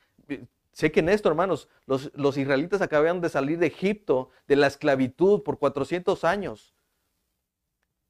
Sé 0.72 0.92
que 0.92 1.02
en 1.02 1.10
esto, 1.10 1.30
hermanos, 1.30 1.70
los, 1.86 2.12
los 2.16 2.38
israelitas 2.38 2.82
acababan 2.82 3.22
de 3.22 3.30
salir 3.30 3.60
de 3.60 3.68
Egipto, 3.68 4.30
de 4.48 4.56
la 4.56 4.66
esclavitud 4.66 5.44
por 5.44 5.60
400 5.60 6.24
años. 6.24 6.74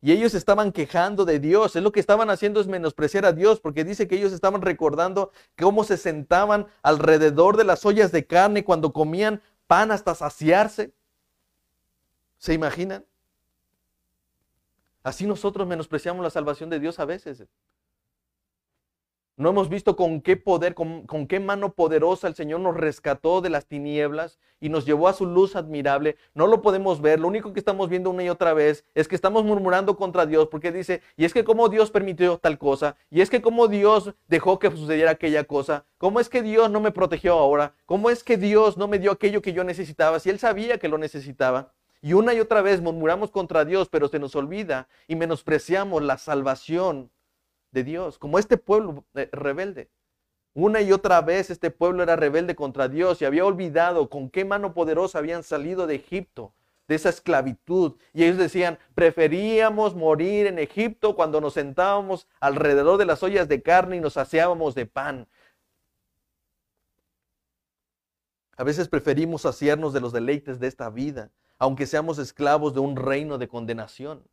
Y 0.02 0.12
ellos 0.12 0.34
estaban 0.36 0.72
quejando 0.72 1.26
de 1.26 1.40
Dios. 1.40 1.76
Es 1.76 1.84
lo 1.84 1.92
que 1.92 2.00
estaban 2.00 2.30
haciendo 2.30 2.62
es 2.62 2.68
menospreciar 2.68 3.26
a 3.26 3.34
Dios, 3.34 3.60
porque 3.60 3.84
dice 3.84 4.08
que 4.08 4.16
ellos 4.16 4.32
estaban 4.32 4.62
recordando 4.62 5.32
cómo 5.58 5.84
se 5.84 5.98
sentaban 5.98 6.68
alrededor 6.84 7.58
de 7.58 7.64
las 7.64 7.86
ollas 7.86 8.12
de 8.12 8.26
carne 8.28 8.64
cuando 8.64 8.94
comían 8.94 9.42
pan 9.66 9.92
hasta 9.92 10.14
saciarse. 10.14 10.94
¿Se 12.38 12.54
imaginan? 12.54 13.06
Así 15.04 15.26
nosotros 15.26 15.68
menospreciamos 15.68 16.24
la 16.24 16.30
salvación 16.30 16.70
de 16.70 16.80
Dios 16.80 17.00
a 17.00 17.06
veces. 17.06 17.46
No 19.40 19.50
hemos 19.50 19.70
visto 19.70 19.96
con 19.96 20.22
qué 20.22 20.36
poder, 20.36 20.74
con, 20.74 21.06
qué 21.28 21.40
mano 21.40 21.74
poderosa 21.74 22.28
el 22.28 22.34
Señor 22.34 22.60
nos 22.60 22.76
rescató 22.76 23.40
de 23.40 23.52
las 23.52 23.68
tinieblas 23.68 24.40
y 24.60 24.70
nos 24.70 24.84
llevó 24.84 25.08
a 25.08 25.14
su 25.14 25.28
luz 25.28 25.56
admirable. 25.56 26.18
No 26.34 26.48
lo 26.48 26.64
podemos 26.64 27.02
ver. 27.02 27.20
Lo 27.20 27.28
único 27.28 27.54
que 27.54 27.60
estamos 27.60 27.88
viendo 27.88 28.10
una 28.10 28.24
y 28.24 28.30
otra 28.30 28.56
vez 28.56 28.84
es 28.96 29.08
que 29.08 29.14
estamos 29.14 29.44
murmurando 29.44 29.96
contra 29.96 30.26
Dios 30.26 30.48
porque 30.48 30.72
dice, 30.72 31.04
y 31.18 31.24
es 31.24 31.36
que 31.36 31.44
como 31.44 31.70
Dios 31.70 31.92
permitió 31.92 32.40
tal 32.40 32.58
cosa, 32.58 32.96
y 33.12 33.22
es 33.22 33.30
que 33.30 33.44
como 33.44 33.68
Dios 33.68 34.16
dejó 34.28 34.58
que 34.58 34.72
sucediera 34.72 35.12
aquella 35.12 35.44
cosa, 35.44 35.86
cómo 36.00 36.20
es 36.20 36.30
que 36.30 36.42
Dios 36.42 36.72
no 36.72 36.80
me 36.80 36.92
protegió 36.92 37.34
ahora, 37.34 37.76
cómo 37.86 38.10
es 38.10 38.24
que 38.24 38.38
Dios 38.38 38.76
no 38.76 38.88
me 38.88 38.98
dio 38.98 39.12
aquello 39.12 39.44
que 39.44 39.54
yo 39.54 39.64
necesitaba, 39.64 40.20
si 40.20 40.32
Él 40.32 40.40
sabía 40.40 40.80
que 40.80 40.88
lo 40.88 40.98
necesitaba. 40.98 41.74
Y 42.02 42.14
una 42.14 42.34
y 42.34 42.40
otra 42.40 42.64
vez 42.64 42.82
murmuramos 42.82 43.30
contra 43.30 43.66
Dios, 43.66 43.88
pero 43.88 44.08
se 44.08 44.18
nos 44.18 44.36
olvida 44.36 44.88
y 45.08 45.16
menospreciamos 45.16 46.02
la 46.02 46.18
salvación 46.18 47.12
de 47.72 47.84
Dios, 47.84 48.18
como 48.18 48.40
este 48.40 48.58
pueblo 48.58 49.06
eh, 49.16 49.30
rebelde. 49.32 49.90
Una 50.54 50.82
y 50.82 50.92
otra 50.92 51.22
vez 51.22 51.52
este 51.52 51.70
pueblo 51.70 52.02
era 52.02 52.16
rebelde 52.16 52.56
contra 52.56 52.88
Dios 52.88 53.22
y 53.22 53.26
había 53.26 53.46
olvidado 53.46 54.10
con 54.10 54.30
qué 54.30 54.44
mano 54.44 54.74
poderosa 54.74 55.20
habían 55.20 55.44
salido 55.44 55.86
de 55.86 55.96
Egipto, 55.96 56.54
de 56.88 56.96
esa 56.96 57.10
esclavitud. 57.10 57.96
Y 58.12 58.24
ellos 58.24 58.38
decían, 58.38 58.80
preferíamos 58.96 59.94
morir 59.94 60.48
en 60.48 60.58
Egipto 60.58 61.16
cuando 61.16 61.42
nos 61.42 61.54
sentábamos 61.54 62.28
alrededor 62.40 62.98
de 62.98 63.06
las 63.06 63.22
ollas 63.22 63.48
de 63.48 63.62
carne 63.62 63.98
y 63.98 64.00
nos 64.00 64.14
saciábamos 64.14 64.74
de 64.74 64.88
pan. 64.88 65.28
A 68.58 68.64
veces 68.64 68.90
preferimos 68.90 69.44
saciarnos 69.44 69.94
de 69.94 70.02
los 70.02 70.12
deleites 70.12 70.60
de 70.60 70.66
esta 70.66 70.90
vida, 70.90 71.30
aunque 71.60 71.86
seamos 71.86 72.18
esclavos 72.18 72.74
de 72.74 72.80
un 72.80 72.96
reino 72.96 73.38
de 73.38 73.48
condenación. 73.48 74.24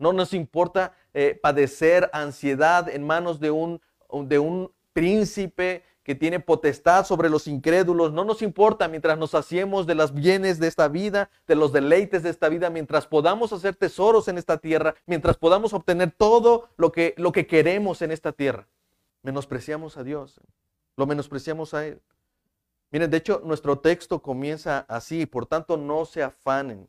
No 0.00 0.14
nos 0.14 0.32
importa 0.32 0.94
eh, 1.12 1.38
padecer 1.40 2.10
ansiedad 2.12 2.88
en 2.88 3.06
manos 3.06 3.38
de 3.38 3.50
un, 3.50 3.80
de 4.10 4.38
un 4.38 4.72
príncipe 4.94 5.84
que 6.02 6.14
tiene 6.14 6.40
potestad 6.40 7.04
sobre 7.04 7.28
los 7.28 7.46
incrédulos. 7.46 8.10
No 8.10 8.24
nos 8.24 8.40
importa 8.40 8.88
mientras 8.88 9.18
nos 9.18 9.34
hacemos 9.34 9.86
de 9.86 9.94
los 9.94 10.14
bienes 10.14 10.58
de 10.58 10.68
esta 10.68 10.88
vida, 10.88 11.30
de 11.46 11.54
los 11.54 11.72
deleites 11.72 12.22
de 12.22 12.30
esta 12.30 12.48
vida, 12.48 12.70
mientras 12.70 13.06
podamos 13.06 13.52
hacer 13.52 13.76
tesoros 13.76 14.26
en 14.28 14.38
esta 14.38 14.56
tierra, 14.56 14.94
mientras 15.04 15.36
podamos 15.36 15.74
obtener 15.74 16.12
todo 16.16 16.70
lo 16.78 16.90
que, 16.92 17.14
lo 17.18 17.30
que 17.30 17.46
queremos 17.46 18.00
en 18.00 18.10
esta 18.10 18.32
tierra. 18.32 18.66
Menospreciamos 19.22 19.98
a 19.98 20.02
Dios, 20.02 20.40
lo 20.96 21.06
menospreciamos 21.06 21.74
a 21.74 21.86
Él. 21.86 22.00
Miren, 22.90 23.10
de 23.10 23.18
hecho, 23.18 23.42
nuestro 23.44 23.78
texto 23.78 24.22
comienza 24.22 24.86
así, 24.88 25.26
por 25.26 25.44
tanto, 25.44 25.76
no 25.76 26.06
se 26.06 26.22
afanen 26.22 26.88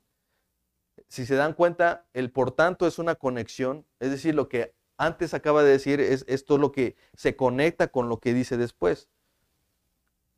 si 1.08 1.26
se 1.26 1.36
dan 1.36 1.54
cuenta, 1.54 2.06
el 2.14 2.32
por 2.32 2.52
tanto 2.52 2.88
es 2.88 3.00
una 3.00 3.16
conexión, 3.16 3.86
es 4.00 4.12
decir, 4.12 4.36
lo 4.36 4.50
que 4.50 4.74
antes 4.98 5.34
acaba 5.34 5.64
de 5.64 5.72
decir 5.72 6.00
es 6.00 6.26
esto 6.28 6.58
lo 6.58 6.72
que 6.72 6.96
se 7.14 7.36
conecta 7.36 7.88
con 7.88 8.10
lo 8.10 8.20
que 8.20 8.34
dice 8.34 8.58
después. 8.58 9.10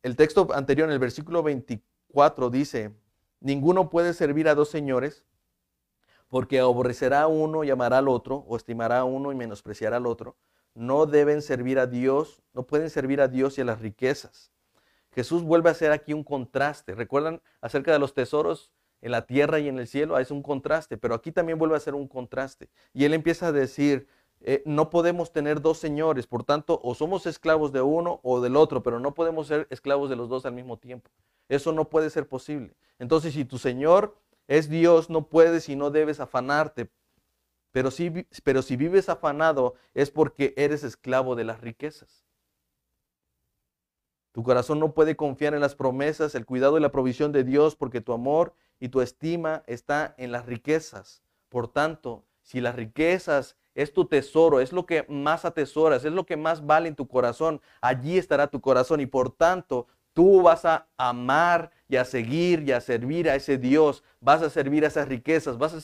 El 0.02 0.16
texto 0.16 0.48
anterior, 0.52 0.88
en 0.88 0.92
el 0.92 0.98
versículo 0.98 1.42
24, 1.42 2.50
dice, 2.50 2.94
ninguno 3.40 3.90
puede 3.90 4.12
servir 4.12 4.48
a 4.48 4.54
dos 4.54 4.68
señores, 4.70 5.26
porque 6.28 6.60
aborrecerá 6.60 7.22
a 7.22 7.26
uno 7.26 7.64
y 7.64 7.70
amará 7.70 7.98
al 7.98 8.08
otro, 8.08 8.44
o 8.48 8.56
estimará 8.56 8.98
a 8.98 9.04
uno 9.04 9.32
y 9.32 9.34
menospreciará 9.34 9.98
al 9.98 10.06
otro. 10.06 10.36
No 10.74 11.06
deben 11.06 11.42
servir 11.42 11.78
a 11.78 11.86
Dios, 11.86 12.42
no 12.52 12.66
pueden 12.66 12.90
servir 12.90 13.20
a 13.20 13.28
Dios 13.28 13.56
y 13.56 13.60
a 13.60 13.64
las 13.64 13.80
riquezas. 13.80 14.50
Jesús 15.14 15.42
vuelve 15.42 15.68
a 15.68 15.72
hacer 15.72 15.92
aquí 15.92 16.12
un 16.12 16.24
contraste. 16.24 16.94
¿Recuerdan 16.94 17.40
acerca 17.60 17.92
de 17.92 17.98
los 17.98 18.14
tesoros 18.14 18.73
en 19.04 19.10
la 19.10 19.26
tierra 19.26 19.58
y 19.58 19.68
en 19.68 19.78
el 19.78 19.86
cielo, 19.86 20.18
es 20.18 20.30
un 20.30 20.42
contraste, 20.42 20.96
pero 20.96 21.14
aquí 21.14 21.30
también 21.30 21.58
vuelve 21.58 21.76
a 21.76 21.80
ser 21.80 21.94
un 21.94 22.08
contraste. 22.08 22.70
Y 22.94 23.04
él 23.04 23.12
empieza 23.12 23.48
a 23.48 23.52
decir, 23.52 24.08
eh, 24.40 24.62
no 24.64 24.88
podemos 24.88 25.30
tener 25.30 25.60
dos 25.60 25.76
señores, 25.76 26.26
por 26.26 26.42
tanto, 26.42 26.80
o 26.82 26.94
somos 26.94 27.26
esclavos 27.26 27.70
de 27.70 27.82
uno 27.82 28.20
o 28.22 28.40
del 28.40 28.56
otro, 28.56 28.82
pero 28.82 29.00
no 29.00 29.12
podemos 29.12 29.46
ser 29.46 29.66
esclavos 29.68 30.08
de 30.08 30.16
los 30.16 30.30
dos 30.30 30.46
al 30.46 30.54
mismo 30.54 30.78
tiempo. 30.78 31.10
Eso 31.50 31.70
no 31.72 31.90
puede 31.90 32.08
ser 32.08 32.26
posible. 32.26 32.74
Entonces, 32.98 33.34
si 33.34 33.44
tu 33.44 33.58
Señor 33.58 34.16
es 34.48 34.70
Dios, 34.70 35.10
no 35.10 35.28
puedes 35.28 35.68
y 35.68 35.76
no 35.76 35.90
debes 35.90 36.18
afanarte. 36.18 36.88
Pero 37.72 37.90
si, 37.90 38.10
pero 38.42 38.62
si 38.62 38.76
vives 38.76 39.10
afanado 39.10 39.74
es 39.92 40.10
porque 40.10 40.54
eres 40.56 40.82
esclavo 40.82 41.36
de 41.36 41.44
las 41.44 41.60
riquezas. 41.60 42.24
Tu 44.32 44.42
corazón 44.42 44.80
no 44.80 44.94
puede 44.94 45.14
confiar 45.14 45.52
en 45.52 45.60
las 45.60 45.74
promesas, 45.74 46.34
el 46.34 46.46
cuidado 46.46 46.78
y 46.78 46.80
la 46.80 46.90
provisión 46.90 47.32
de 47.32 47.44
Dios 47.44 47.76
porque 47.76 48.00
tu 48.00 48.14
amor 48.14 48.54
y 48.80 48.88
tu 48.88 49.00
estima 49.00 49.62
está 49.66 50.14
en 50.18 50.32
las 50.32 50.46
riquezas. 50.46 51.22
Por 51.48 51.68
tanto, 51.68 52.24
si 52.42 52.60
las 52.60 52.74
riquezas 52.74 53.56
es 53.74 53.92
tu 53.92 54.04
tesoro, 54.04 54.60
es 54.60 54.72
lo 54.72 54.86
que 54.86 55.04
más 55.08 55.44
atesoras, 55.44 56.04
es 56.04 56.12
lo 56.12 56.26
que 56.26 56.36
más 56.36 56.64
vale 56.64 56.88
en 56.88 56.94
tu 56.94 57.08
corazón, 57.08 57.60
allí 57.80 58.18
estará 58.18 58.46
tu 58.46 58.60
corazón 58.60 59.00
y 59.00 59.06
por 59.06 59.30
tanto 59.30 59.86
tú 60.12 60.42
vas 60.42 60.64
a 60.64 60.86
amar 60.96 61.72
y 61.88 61.96
a 61.96 62.04
seguir 62.04 62.62
y 62.62 62.72
a 62.72 62.80
servir 62.80 63.28
a 63.28 63.34
ese 63.34 63.58
Dios, 63.58 64.02
vas 64.20 64.42
a 64.42 64.48
servir 64.48 64.84
a 64.84 64.88
esas 64.88 65.08
riquezas, 65.08 65.58
vas 65.58 65.74
a, 65.74 65.80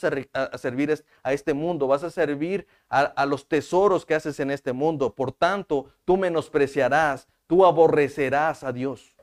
servir 0.58 1.04
a 1.22 1.32
este 1.32 1.52
mundo, 1.52 1.88
vas 1.88 2.04
a 2.04 2.10
servir 2.10 2.66
a, 2.88 3.00
a 3.00 3.26
los 3.26 3.48
tesoros 3.48 4.06
que 4.06 4.14
haces 4.14 4.38
en 4.40 4.50
este 4.50 4.72
mundo. 4.72 5.14
Por 5.14 5.32
tanto, 5.32 5.86
tú 6.04 6.16
menospreciarás, 6.16 7.28
tú 7.46 7.66
aborrecerás 7.66 8.62
a 8.62 8.72
Dios. 8.72 9.16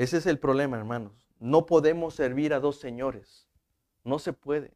Ese 0.00 0.16
es 0.16 0.24
el 0.24 0.38
problema, 0.38 0.78
hermanos. 0.78 1.12
No 1.40 1.66
podemos 1.66 2.14
servir 2.14 2.54
a 2.54 2.58
dos 2.58 2.80
señores. 2.80 3.46
No 4.02 4.18
se 4.18 4.32
puede. 4.32 4.72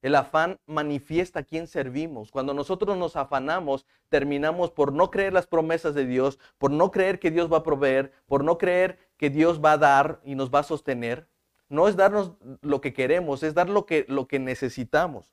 El 0.00 0.14
afán 0.14 0.60
manifiesta 0.64 1.40
a 1.40 1.42
quién 1.42 1.66
servimos. 1.66 2.30
Cuando 2.30 2.54
nosotros 2.54 2.96
nos 2.96 3.16
afanamos, 3.16 3.84
terminamos 4.08 4.70
por 4.70 4.92
no 4.92 5.10
creer 5.10 5.32
las 5.32 5.48
promesas 5.48 5.92
de 5.92 6.06
Dios, 6.06 6.38
por 6.56 6.70
no 6.70 6.92
creer 6.92 7.18
que 7.18 7.32
Dios 7.32 7.52
va 7.52 7.56
a 7.56 7.62
proveer, 7.64 8.12
por 8.28 8.44
no 8.44 8.58
creer 8.58 9.00
que 9.16 9.28
Dios 9.28 9.60
va 9.60 9.72
a 9.72 9.78
dar 9.78 10.20
y 10.22 10.36
nos 10.36 10.54
va 10.54 10.60
a 10.60 10.62
sostener. 10.62 11.26
No 11.68 11.88
es 11.88 11.96
darnos 11.96 12.34
lo 12.60 12.80
que 12.80 12.92
queremos, 12.92 13.42
es 13.42 13.54
dar 13.54 13.68
lo 13.68 13.86
que, 13.86 14.06
lo 14.06 14.28
que 14.28 14.38
necesitamos. 14.38 15.32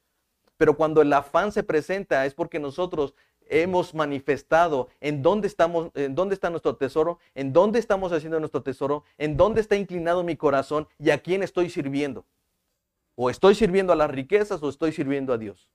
Pero 0.57 0.77
cuando 0.77 1.03
el 1.03 1.13
afán 1.13 1.51
se 1.51 1.61
presenta 1.61 2.25
es 2.25 2.33
porque 2.33 2.57
nosotros 2.57 3.13
hemos 3.49 3.93
manifestado 3.93 4.89
en 4.99 5.21
dónde 5.21 5.47
estamos, 5.47 5.91
en 5.95 6.15
dónde 6.15 6.35
está 6.35 6.49
nuestro 6.49 6.75
tesoro, 6.75 7.19
en 7.33 7.53
dónde 7.53 7.79
estamos 7.79 8.11
haciendo 8.11 8.39
nuestro 8.39 8.63
tesoro, 8.63 9.03
en 9.17 9.37
dónde 9.37 9.61
está 9.61 9.75
inclinado 9.75 10.23
mi 10.23 10.35
corazón 10.35 10.87
y 10.99 11.09
a 11.11 11.19
quién 11.19 11.43
estoy 11.43 11.69
sirviendo. 11.69 12.25
O 13.15 13.29
estoy 13.29 13.55
sirviendo 13.55 13.93
a 13.93 13.95
las 13.95 14.11
riquezas 14.11 14.61
o 14.61 14.69
estoy 14.69 14.91
sirviendo 14.91 15.33
a 15.33 15.37
Dios. 15.37 15.69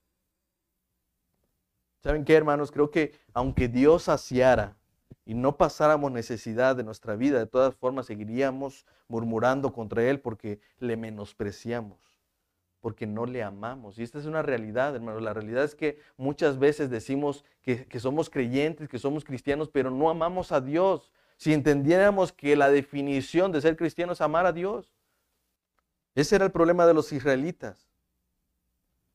¿Saben 2.03 2.25
qué, 2.25 2.35
hermanos? 2.35 2.71
Creo 2.71 2.91
que 2.91 3.13
aunque 3.35 3.69
Dios 3.69 4.05
saciara 4.05 4.77
y 5.25 5.35
no 5.35 5.57
pasáramos 5.57 6.11
necesidad 6.13 6.77
de 6.77 6.83
nuestra 6.83 7.15
vida, 7.17 7.39
de 7.39 7.47
todas 7.47 7.75
formas 7.75 8.07
seguiríamos 8.07 8.87
murmurando 9.09 9.73
contra 9.73 10.03
Él 10.05 10.21
porque 10.21 10.61
le 10.79 10.97
menospreciamos, 10.97 11.99
porque 12.81 13.07
no 13.07 13.27
le 13.27 13.43
amamos. 13.43 13.99
Y 13.99 14.03
esta 14.03 14.19
es 14.19 14.27
una 14.27 14.43
realidad, 14.43 14.95
hermanos. 14.95 15.23
La 15.23 15.35
realidad 15.35 15.65
es 15.65 15.75
que 15.75 16.01
muchas 16.17 16.59
veces 16.59 16.91
decimos 16.91 17.45
que, 17.63 17.87
que 17.87 18.01
somos 18.01 18.31
creyentes, 18.31 18.89
que 18.89 18.99
somos 18.99 19.25
cristianos, 19.25 19.69
pero 19.69 19.91
no 19.91 20.11
amamos 20.11 20.53
a 20.53 20.61
Dios. 20.61 21.13
Si 21.37 21.53
entendiéramos 21.53 22.33
que 22.33 22.57
la 22.57 22.71
definición 22.71 23.53
de 23.53 23.61
ser 23.61 23.77
cristiano 23.77 24.13
es 24.13 24.21
amar 24.21 24.47
a 24.47 24.53
Dios. 24.53 24.91
Ese 26.15 26.37
era 26.37 26.45
el 26.45 26.51
problema 26.51 26.87
de 26.87 26.95
los 26.95 27.13
israelitas. 27.13 27.91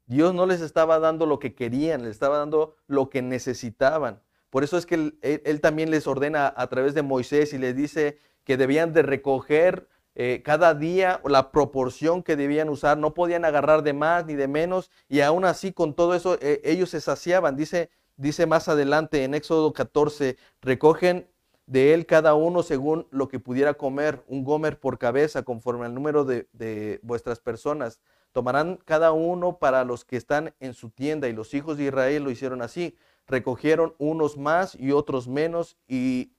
Dios 0.07 0.33
no 0.33 0.45
les 0.45 0.61
estaba 0.61 0.99
dando 0.99 1.25
lo 1.25 1.39
que 1.39 1.55
querían, 1.55 2.03
les 2.03 2.11
estaba 2.11 2.37
dando 2.37 2.75
lo 2.87 3.09
que 3.09 3.21
necesitaban. 3.21 4.21
Por 4.49 4.63
eso 4.63 4.77
es 4.77 4.85
que 4.85 5.13
él, 5.21 5.61
también 5.61 5.91
les 5.91 6.07
ordena 6.07 6.53
a 6.55 6.67
través 6.67 6.93
de 6.93 7.01
Moisés 7.01 7.53
y 7.53 7.57
les 7.57 7.75
dice 7.75 8.19
que 8.43 8.57
debían 8.57 8.93
de 8.93 9.01
recoger 9.01 9.89
eh, 10.15 10.41
cada 10.45 10.73
día 10.73 11.21
la 11.25 11.51
proporción 11.51 12.23
que 12.23 12.37
debían 12.37 12.69
usar, 12.69 12.97
no 12.97 13.13
podían 13.13 13.43
agarrar 13.43 13.83
de 13.83 13.91
más 13.91 14.25
ni 14.25 14.35
de 14.35 14.47
menos, 14.47 14.89
y 15.09 15.19
aún 15.19 15.43
así 15.43 15.73
con 15.73 15.93
todo 15.93 16.15
eso 16.15 16.37
eh, 16.41 16.61
ellos 16.63 16.89
se 16.89 17.01
saciaban. 17.01 17.57
Dice, 17.57 17.89
dice 18.15 18.45
más 18.45 18.69
adelante 18.69 19.25
en 19.25 19.33
Éxodo 19.33 19.73
14, 19.73 20.37
recogen 20.61 21.27
de 21.65 21.93
él 21.93 22.05
cada 22.05 22.33
uno 22.33 22.63
según 22.63 23.07
lo 23.11 23.27
que 23.27 23.39
pudiera 23.39 23.73
comer, 23.73 24.23
un 24.27 24.45
gomer 24.45 24.79
por 24.79 24.97
cabeza, 24.97 25.43
conforme 25.43 25.85
al 25.85 25.93
número 25.93 26.23
de, 26.23 26.99
vuestras 27.03 27.39
personas. 27.39 27.99
Tomarán 28.31 28.79
cada 28.85 29.11
uno 29.11 29.57
para 29.57 29.83
los 29.83 30.05
que 30.05 30.15
están 30.15 30.53
en 30.61 30.73
su 30.73 30.91
tienda, 30.91 31.27
y 31.27 31.33
los 31.33 31.53
hijos 31.53 31.77
de 31.77 31.85
Israel 31.85 32.23
lo 32.23 32.31
hicieron 32.31 32.61
así. 32.61 32.95
Recogieron 33.27 33.95
unos 33.97 34.37
más 34.37 34.75
y 34.75 34.91
otros 34.91 35.27
menos, 35.27 35.77
y, 35.87 36.31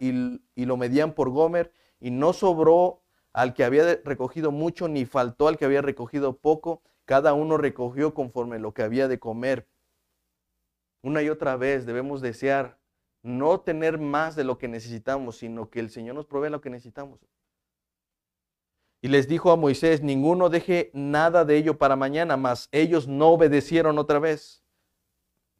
y 0.00 0.64
lo 0.66 0.76
medían 0.76 1.12
por 1.14 1.30
gomer, 1.30 1.72
y 2.00 2.10
no 2.10 2.32
sobró 2.32 3.01
al 3.32 3.54
que 3.54 3.64
había 3.64 4.00
recogido 4.04 4.50
mucho, 4.50 4.88
ni 4.88 5.06
faltó 5.06 5.48
al 5.48 5.56
que 5.56 5.64
había 5.64 5.82
recogido 5.82 6.36
poco. 6.36 6.82
Cada 7.04 7.34
uno 7.34 7.56
recogió 7.56 8.14
conforme 8.14 8.58
lo 8.58 8.74
que 8.74 8.82
había 8.82 9.08
de 9.08 9.18
comer. 9.18 9.66
Una 11.02 11.22
y 11.22 11.28
otra 11.28 11.56
vez 11.56 11.86
debemos 11.86 12.20
desear 12.20 12.78
no 13.22 13.60
tener 13.60 13.98
más 13.98 14.36
de 14.36 14.44
lo 14.44 14.58
que 14.58 14.68
necesitamos, 14.68 15.36
sino 15.36 15.70
que 15.70 15.80
el 15.80 15.90
Señor 15.90 16.14
nos 16.14 16.26
provee 16.26 16.50
lo 16.50 16.60
que 16.60 16.70
necesitamos. 16.70 17.20
Y 19.00 19.08
les 19.08 19.26
dijo 19.26 19.50
a 19.50 19.56
Moisés, 19.56 20.00
ninguno 20.00 20.48
deje 20.48 20.90
nada 20.94 21.44
de 21.44 21.56
ello 21.56 21.76
para 21.76 21.96
mañana, 21.96 22.36
mas 22.36 22.68
ellos 22.70 23.08
no 23.08 23.30
obedecieron 23.30 23.98
otra 23.98 24.20
vez, 24.20 24.62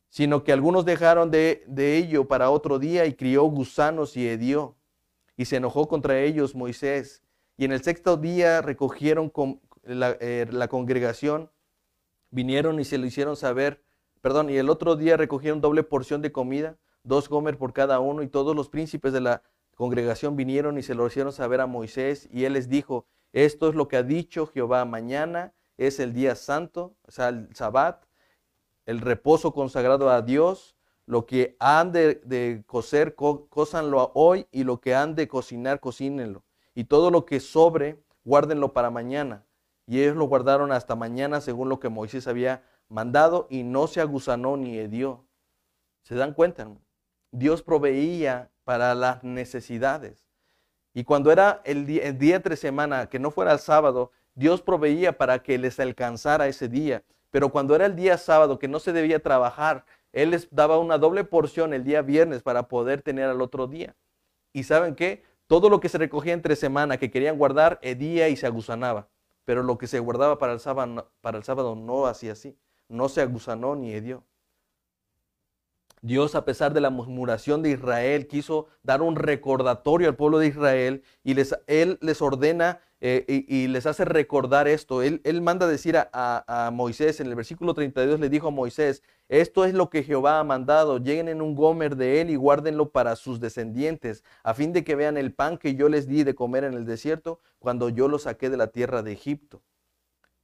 sino 0.09 0.45
que 0.45 0.53
algunos 0.53 0.85
dejaron 0.85 1.31
de, 1.31 1.65
ello 1.77 2.29
para 2.29 2.51
otro 2.51 2.79
día 2.79 3.05
y 3.07 3.15
crió 3.15 3.43
gusanos 3.45 4.17
y 4.17 4.29
hedió. 4.29 4.77
Y 5.37 5.47
se 5.47 5.57
enojó 5.57 5.89
contra 5.89 6.21
ellos 6.21 6.55
Moisés. 6.55 7.22
Y 7.57 7.65
en 7.65 7.73
el 7.73 7.83
sexto 7.83 8.17
día 8.17 8.63
recogieron 8.63 9.31
con 9.31 9.61
la, 9.85 10.17
eh, 10.21 10.47
la 10.51 10.69
congregación, 10.69 11.51
vinieron 12.31 12.81
y 12.81 12.85
se 12.85 12.99
lo 12.99 13.07
hicieron 13.07 13.37
saber, 13.37 13.83
perdón, 14.21 14.51
y 14.51 14.57
el 14.57 14.71
otro 14.71 14.97
día 14.97 15.17
recogieron 15.17 15.61
doble 15.61 15.83
porción 15.83 16.23
de 16.23 16.33
comida 16.33 16.77
dos 17.05 17.29
gomer 17.29 17.59
por 17.59 17.73
cada 17.73 18.01
uno, 18.01 18.23
y 18.23 18.29
todos 18.29 18.55
los 18.55 18.69
príncipes 18.69 19.13
de 19.13 19.21
la 19.21 19.43
congregación 19.75 20.37
vinieron 20.37 20.79
y 20.79 20.83
se 20.83 20.95
lo 20.95 21.07
hicieron 21.07 21.33
saber 21.33 21.61
a 21.61 21.67
Moisés, 21.67 22.29
y 22.33 22.45
él 22.45 22.55
les 22.55 22.69
dijo, 22.69 23.07
esto 23.33 23.69
es 23.69 23.75
lo 23.75 23.89
que 23.89 23.97
ha 23.97 24.03
dicho 24.03 24.47
Jehová, 24.47 24.85
mañana 24.85 25.53
es 25.79 25.99
el 26.01 26.13
día 26.13 26.37
santo, 26.37 26.95
o 27.07 27.11
sea, 27.11 27.29
el 27.29 27.49
sabbat, 27.55 28.05
el 28.87 29.01
reposo 29.01 29.53
consagrado 29.53 30.11
a 30.11 30.23
Dios, 30.23 30.77
lo 31.07 31.27
que 31.27 31.57
han 31.59 31.93
de, 31.93 32.63
coser, 32.67 33.15
cósanlo 33.15 34.13
hoy, 34.15 34.47
y 34.53 34.65
lo 34.65 34.81
que 34.81 34.95
han 34.95 35.15
de 35.15 35.27
cocinar, 35.29 35.81
cocínenlo. 35.81 36.45
Y 36.75 36.85
todo 36.85 37.11
lo 37.11 37.27
que 37.27 37.41
sobre, 37.41 38.03
guárdenlo 38.25 38.73
para 38.73 38.91
mañana. 38.91 39.45
Y 39.87 40.01
ellos 40.01 40.17
lo 40.17 40.25
guardaron 40.25 40.73
hasta 40.73 40.95
mañana 40.95 41.41
según 41.41 41.69
lo 41.69 41.81
que 41.81 41.89
Moisés 41.89 42.27
había 42.29 42.63
mandado, 42.89 43.47
y 43.51 43.63
no 43.63 43.87
se 43.87 44.01
aguzanó 44.01 44.57
ni 44.57 44.79
hedió. 44.79 45.25
¿Se 46.03 46.15
dan 46.15 46.35
cuenta? 46.35 46.69
Dios 47.31 47.63
proveía 47.63 48.51
para 48.65 48.95
las 48.95 49.25
necesidades. 49.25 50.27
Y 50.95 51.05
cuando 51.05 51.33
era 51.33 51.63
el 51.65 51.87
día, 51.87 52.03
el 52.05 52.19
día 52.19 52.37
entre 52.37 52.57
semana, 52.57 53.09
que 53.09 53.19
no 53.19 53.31
fuera 53.31 53.53
el 53.53 53.59
sábado, 53.59 54.13
Dios 54.35 54.63
proveía 54.63 55.17
para 55.17 55.43
que 55.43 55.59
les 55.59 55.81
alcanzara 55.81 56.49
ese 56.49 56.69
día. 56.69 57.03
Pero 57.31 57.49
cuando 57.49 57.75
era 57.75 57.87
el 57.87 57.97
día 57.97 58.19
sábado, 58.19 58.59
que 58.59 58.69
no 58.69 58.79
se 58.79 58.93
debía 58.93 59.23
trabajar, 59.23 59.87
Él 60.13 60.31
les 60.31 60.49
daba 60.55 60.79
una 60.79 60.99
doble 60.99 61.25
porción 61.25 61.73
el 61.73 61.85
día 61.85 62.03
viernes 62.03 62.43
para 62.43 62.69
poder 62.69 63.01
tener 63.01 63.29
al 63.29 63.41
otro 63.41 63.67
día. 63.67 63.97
Y 64.53 64.65
saben 64.65 64.95
qué? 64.95 65.25
Todo 65.53 65.69
lo 65.69 65.81
que 65.81 65.91
se 65.91 65.99
recogía 65.99 66.33
entre 66.33 66.57
semana 66.57 66.97
que 66.97 67.11
querían 67.11 67.37
guardar, 67.37 67.79
hedía 67.83 68.31
y 68.31 68.37
se 68.37 68.47
agusanaba. 68.47 69.11
Pero 69.45 69.63
lo 69.63 69.77
que 69.77 69.87
se 69.87 69.99
guardaba 69.99 70.39
para 70.39 70.55
el 70.55 70.61
sábado, 70.61 71.13
para 71.21 71.37
el 71.37 71.45
sábado 71.45 71.77
no 71.77 72.07
hacía 72.07 72.33
así. 72.33 72.57
No 72.89 73.11
se 73.11 73.21
aguzanó 73.21 73.77
ni 73.77 73.93
hedió. 73.93 74.25
Dios, 76.01 76.37
a 76.37 76.47
pesar 76.47 76.73
de 76.73 76.81
la 76.81 76.89
murmuración 76.89 77.63
de 77.63 77.69
Israel, 77.69 78.29
quiso 78.29 78.69
dar 78.83 79.03
un 79.03 79.15
recordatorio 79.15 80.09
al 80.09 80.17
pueblo 80.17 80.39
de 80.39 80.47
Israel 80.47 81.05
y 81.23 81.35
les, 81.35 81.55
Él 81.67 81.99
les 82.01 82.23
ordena 82.23 82.81
eh, 83.05 83.45
y, 83.49 83.67
les 83.67 83.87
hace 83.87 84.05
recordar 84.05 84.69
esto. 84.69 85.03
Él, 85.03 85.21
manda 85.43 85.67
decir 85.67 85.97
a, 85.97 86.09
a, 86.13 86.71
Moisés, 86.71 87.19
en 87.19 87.27
el 87.27 87.35
versículo 87.35 87.75
32 87.75 88.21
le 88.21 88.29
dijo 88.29 88.47
a 88.47 88.51
Moisés, 88.53 89.03
esto 89.29 89.65
es 89.65 89.75
lo 89.75 89.91
que 89.91 90.05
Jehová 90.05 90.39
ha 90.39 90.45
mandado, 90.45 90.99
lleguen 90.99 91.29
en 91.29 91.43
un 91.43 91.57
gomer 91.57 91.97
de 91.97 92.21
él 92.21 92.31
y 92.31 92.37
guárdenlo 92.37 92.91
para 92.91 93.17
sus 93.17 93.41
descendientes, 93.41 94.23
a 94.45 94.55
fin 94.55 94.73
de 94.73 94.85
que 94.85 94.95
vean 94.95 95.17
el 95.17 95.35
pan 95.35 95.59
que 95.59 95.75
yo 95.75 95.89
les 95.89 96.07
di 96.07 96.23
de 96.23 96.37
comer 96.37 96.63
en 96.63 96.75
el 96.75 96.87
desierto 96.87 97.41
cuando 97.59 97.89
yo 97.89 98.07
los 98.07 98.23
saqué 98.23 98.51
de 98.51 98.57
la 98.57 98.69
tierra 98.69 99.03
de 99.03 99.11
Egipto. 99.11 99.63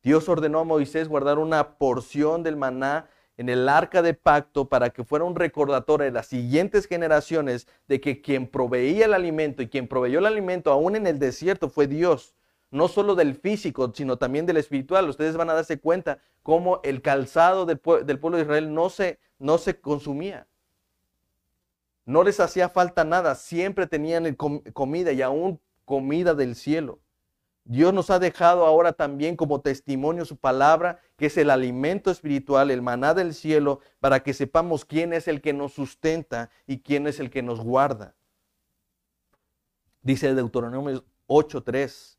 Dios 0.02 0.28
ordenó 0.28 0.58
a 0.58 0.64
Moisés 0.64 1.06
guardar 1.06 1.38
una 1.38 1.78
porción 1.78 2.42
del 2.42 2.56
maná 2.56 3.08
en 3.36 3.48
el 3.48 3.68
arca 3.68 4.02
de 4.02 4.14
pacto 4.14 4.68
para 4.68 4.90
que 4.90 5.04
fuera 5.04 5.24
un 5.24 5.36
recordatorio 5.36 6.06
de 6.06 6.10
las 6.10 6.26
siguientes 6.26 6.86
generaciones 6.86 7.68
de 7.86 8.00
que 8.00 8.20
quien 8.20 8.48
proveía 8.48 9.04
el 9.04 9.14
alimento 9.14 9.62
y 9.62 9.68
quien 9.68 9.86
proveyó 9.86 10.18
el 10.18 10.26
alimento 10.26 10.72
aún 10.72 10.96
en 10.96 11.06
el 11.06 11.20
desierto 11.20 11.68
fue 11.68 11.86
Dios. 11.86 12.34
No 12.70 12.88
solo 12.88 13.14
del 13.14 13.34
físico, 13.34 13.92
sino 13.94 14.16
también 14.16 14.46
del 14.46 14.58
espiritual. 14.58 15.08
Ustedes 15.08 15.36
van 15.36 15.50
a 15.50 15.54
darse 15.54 15.80
cuenta 15.80 16.18
cómo 16.42 16.80
el 16.82 17.02
calzado 17.02 17.66
del, 17.66 17.78
pueblo 17.78 18.36
de 18.36 18.42
Israel 18.42 18.72
no 18.72 18.90
se, 18.90 19.18
no 19.38 19.58
se 19.58 19.80
consumía. 19.80 20.46
No 22.04 22.22
les 22.22 22.40
hacía 22.40 22.68
falta 22.68 23.04
nada, 23.04 23.34
siempre 23.34 23.86
tenían 23.86 24.34
comida 24.34 25.12
y 25.12 25.22
aún 25.22 25.60
comida 25.84 26.34
del 26.34 26.54
cielo. 26.54 27.00
Dios 27.64 27.92
nos 27.92 28.08
ha 28.08 28.18
dejado 28.18 28.64
ahora 28.64 28.94
también 28.94 29.36
como 29.36 29.60
testimonio 29.60 30.24
su 30.24 30.38
palabra, 30.38 31.00
que 31.18 31.26
es 31.26 31.36
el 31.36 31.50
alimento 31.50 32.10
espiritual, 32.10 32.70
el 32.70 32.80
maná 32.80 33.12
del 33.12 33.34
cielo, 33.34 33.80
para 34.00 34.20
que 34.20 34.32
sepamos 34.32 34.86
quién 34.86 35.12
es 35.12 35.28
el 35.28 35.42
que 35.42 35.52
nos 35.52 35.74
sustenta 35.74 36.48
y 36.66 36.78
quién 36.78 37.06
es 37.06 37.20
el 37.20 37.28
que 37.28 37.42
nos 37.42 37.60
guarda. 37.60 38.14
Dice 40.00 40.34
Deuteronomio 40.34 41.04
8:3, 41.26 42.17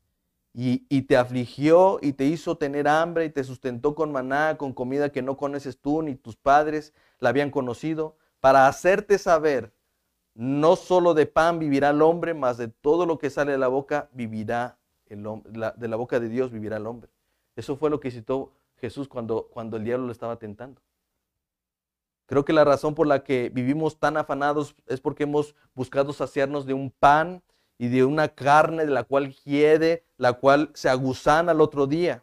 y, 0.52 1.02
te 1.02 1.16
afligió 1.16 1.98
y 2.02 2.12
te 2.12 2.24
hizo 2.24 2.56
tener 2.56 2.88
hambre 2.88 3.24
y 3.24 3.30
te 3.30 3.44
sustentó 3.44 3.94
con 3.94 4.10
maná, 4.10 4.56
con 4.56 4.72
comida 4.72 5.10
que 5.10 5.22
no 5.22 5.36
conoces 5.36 5.78
tú 5.78 6.02
ni 6.02 6.16
tus 6.16 6.36
padres 6.36 6.92
la 7.20 7.28
habían 7.28 7.50
conocido, 7.50 8.16
para 8.40 8.66
hacerte 8.66 9.18
saber, 9.18 9.72
no 10.34 10.76
solo 10.76 11.14
de 11.14 11.26
pan 11.26 11.58
vivirá 11.58 11.90
el 11.90 12.02
hombre, 12.02 12.34
mas 12.34 12.56
de 12.56 12.68
todo 12.68 13.06
lo 13.06 13.18
que 13.18 13.30
sale 13.30 13.52
de 13.52 13.58
la 13.58 13.68
boca 13.68 14.08
vivirá 14.12 14.78
de 15.16 15.88
la 15.88 15.96
boca 15.96 16.20
de 16.20 16.28
Dios 16.28 16.52
vivirá 16.52 16.76
el 16.76 16.86
hombre. 16.86 17.10
Eso 17.56 17.76
fue 17.76 17.90
lo 17.90 17.98
que 17.98 18.10
citó 18.10 18.52
Jesús 18.76 19.08
cuando, 19.08 19.48
cuando 19.50 19.76
el 19.76 19.84
diablo 19.84 20.06
lo 20.06 20.12
estaba 20.12 20.36
tentando. 20.36 20.80
Creo 22.26 22.44
que 22.44 22.52
la 22.52 22.64
razón 22.64 22.94
por 22.94 23.08
la 23.08 23.24
que 23.24 23.50
vivimos 23.52 23.98
tan 23.98 24.16
afanados 24.16 24.76
es 24.86 25.00
porque 25.00 25.24
hemos 25.24 25.56
buscado 25.74 26.12
saciarnos 26.12 26.64
de 26.64 26.74
un 26.74 26.90
pan 26.90 27.42
y 27.80 27.88
de 27.88 28.04
una 28.04 28.28
carne 28.28 28.84
de 28.84 28.90
la 28.90 29.04
cual 29.04 29.34
hiede, 29.36 30.04
la 30.18 30.34
cual 30.34 30.70
se 30.74 30.90
aguzana 30.90 31.52
al 31.52 31.62
otro 31.62 31.86
día. 31.86 32.22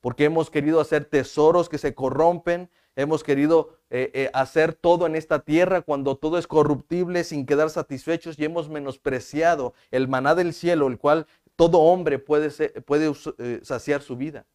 Porque 0.00 0.24
hemos 0.24 0.48
querido 0.48 0.80
hacer 0.80 1.04
tesoros 1.04 1.68
que 1.68 1.76
se 1.76 1.94
corrompen, 1.94 2.70
hemos 2.96 3.22
querido 3.22 3.76
eh, 3.90 4.10
eh, 4.14 4.30
hacer 4.32 4.72
todo 4.72 5.04
en 5.04 5.14
esta 5.14 5.40
tierra 5.40 5.82
cuando 5.82 6.16
todo 6.16 6.38
es 6.38 6.46
corruptible 6.46 7.22
sin 7.22 7.44
quedar 7.44 7.68
satisfechos 7.68 8.38
y 8.38 8.46
hemos 8.46 8.70
menospreciado 8.70 9.74
el 9.90 10.08
maná 10.08 10.34
del 10.34 10.54
cielo, 10.54 10.86
el 10.86 10.96
cual 10.96 11.26
todo 11.54 11.80
hombre 11.80 12.18
puede, 12.18 12.48
eh, 12.58 13.60
saciar 13.62 14.00
su 14.00 14.16
vida. 14.16 14.46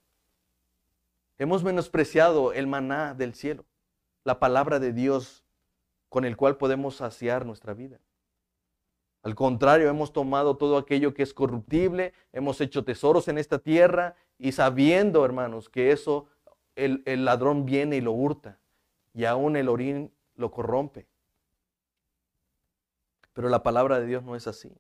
Hemos 1.37 1.63
menospreciado 1.63 2.53
el 2.53 2.65
maná 2.65 3.13
del 3.13 3.35
cielo, 3.35 3.65
la 4.23 4.39
palabra 4.39 4.79
de 4.79 4.93
Dios 4.93 5.43
con 6.09 6.25
el 6.25 6.35
cual 6.35 6.57
podemos 6.57 6.95
saciar 6.95 7.45
nuestra 7.45 7.75
vida. 7.75 7.99
Al 9.21 9.35
contrario, 9.35 9.89
hemos 9.89 10.13
tomado 10.13 10.55
todo 10.57 10.77
aquello 10.77 11.13
que 11.13 11.23
es 11.23 11.33
corruptible, 11.33 12.13
hemos 12.31 12.61
hecho 12.61 12.85
tesoros 12.85 13.27
en 13.27 13.37
esta 13.37 13.59
tierra 13.59 14.15
y 14.37 14.53
sabiendo, 14.53 15.25
hermanos, 15.25 15.69
que 15.69 15.91
eso 15.91 16.27
el, 16.75 17.03
el 17.05 17.25
ladrón 17.25 17.65
viene 17.65 17.97
y 17.97 18.01
lo 18.01 18.13
hurta 18.13 18.59
y 19.13 19.25
aún 19.25 19.57
el 19.57 19.67
orín 19.67 20.13
lo 20.35 20.51
corrompe. 20.51 21.07
Pero 23.33 23.49
la 23.49 23.63
palabra 23.63 23.99
de 23.99 24.05
Dios 24.07 24.23
no 24.23 24.35
es 24.35 24.47
así. 24.47 24.73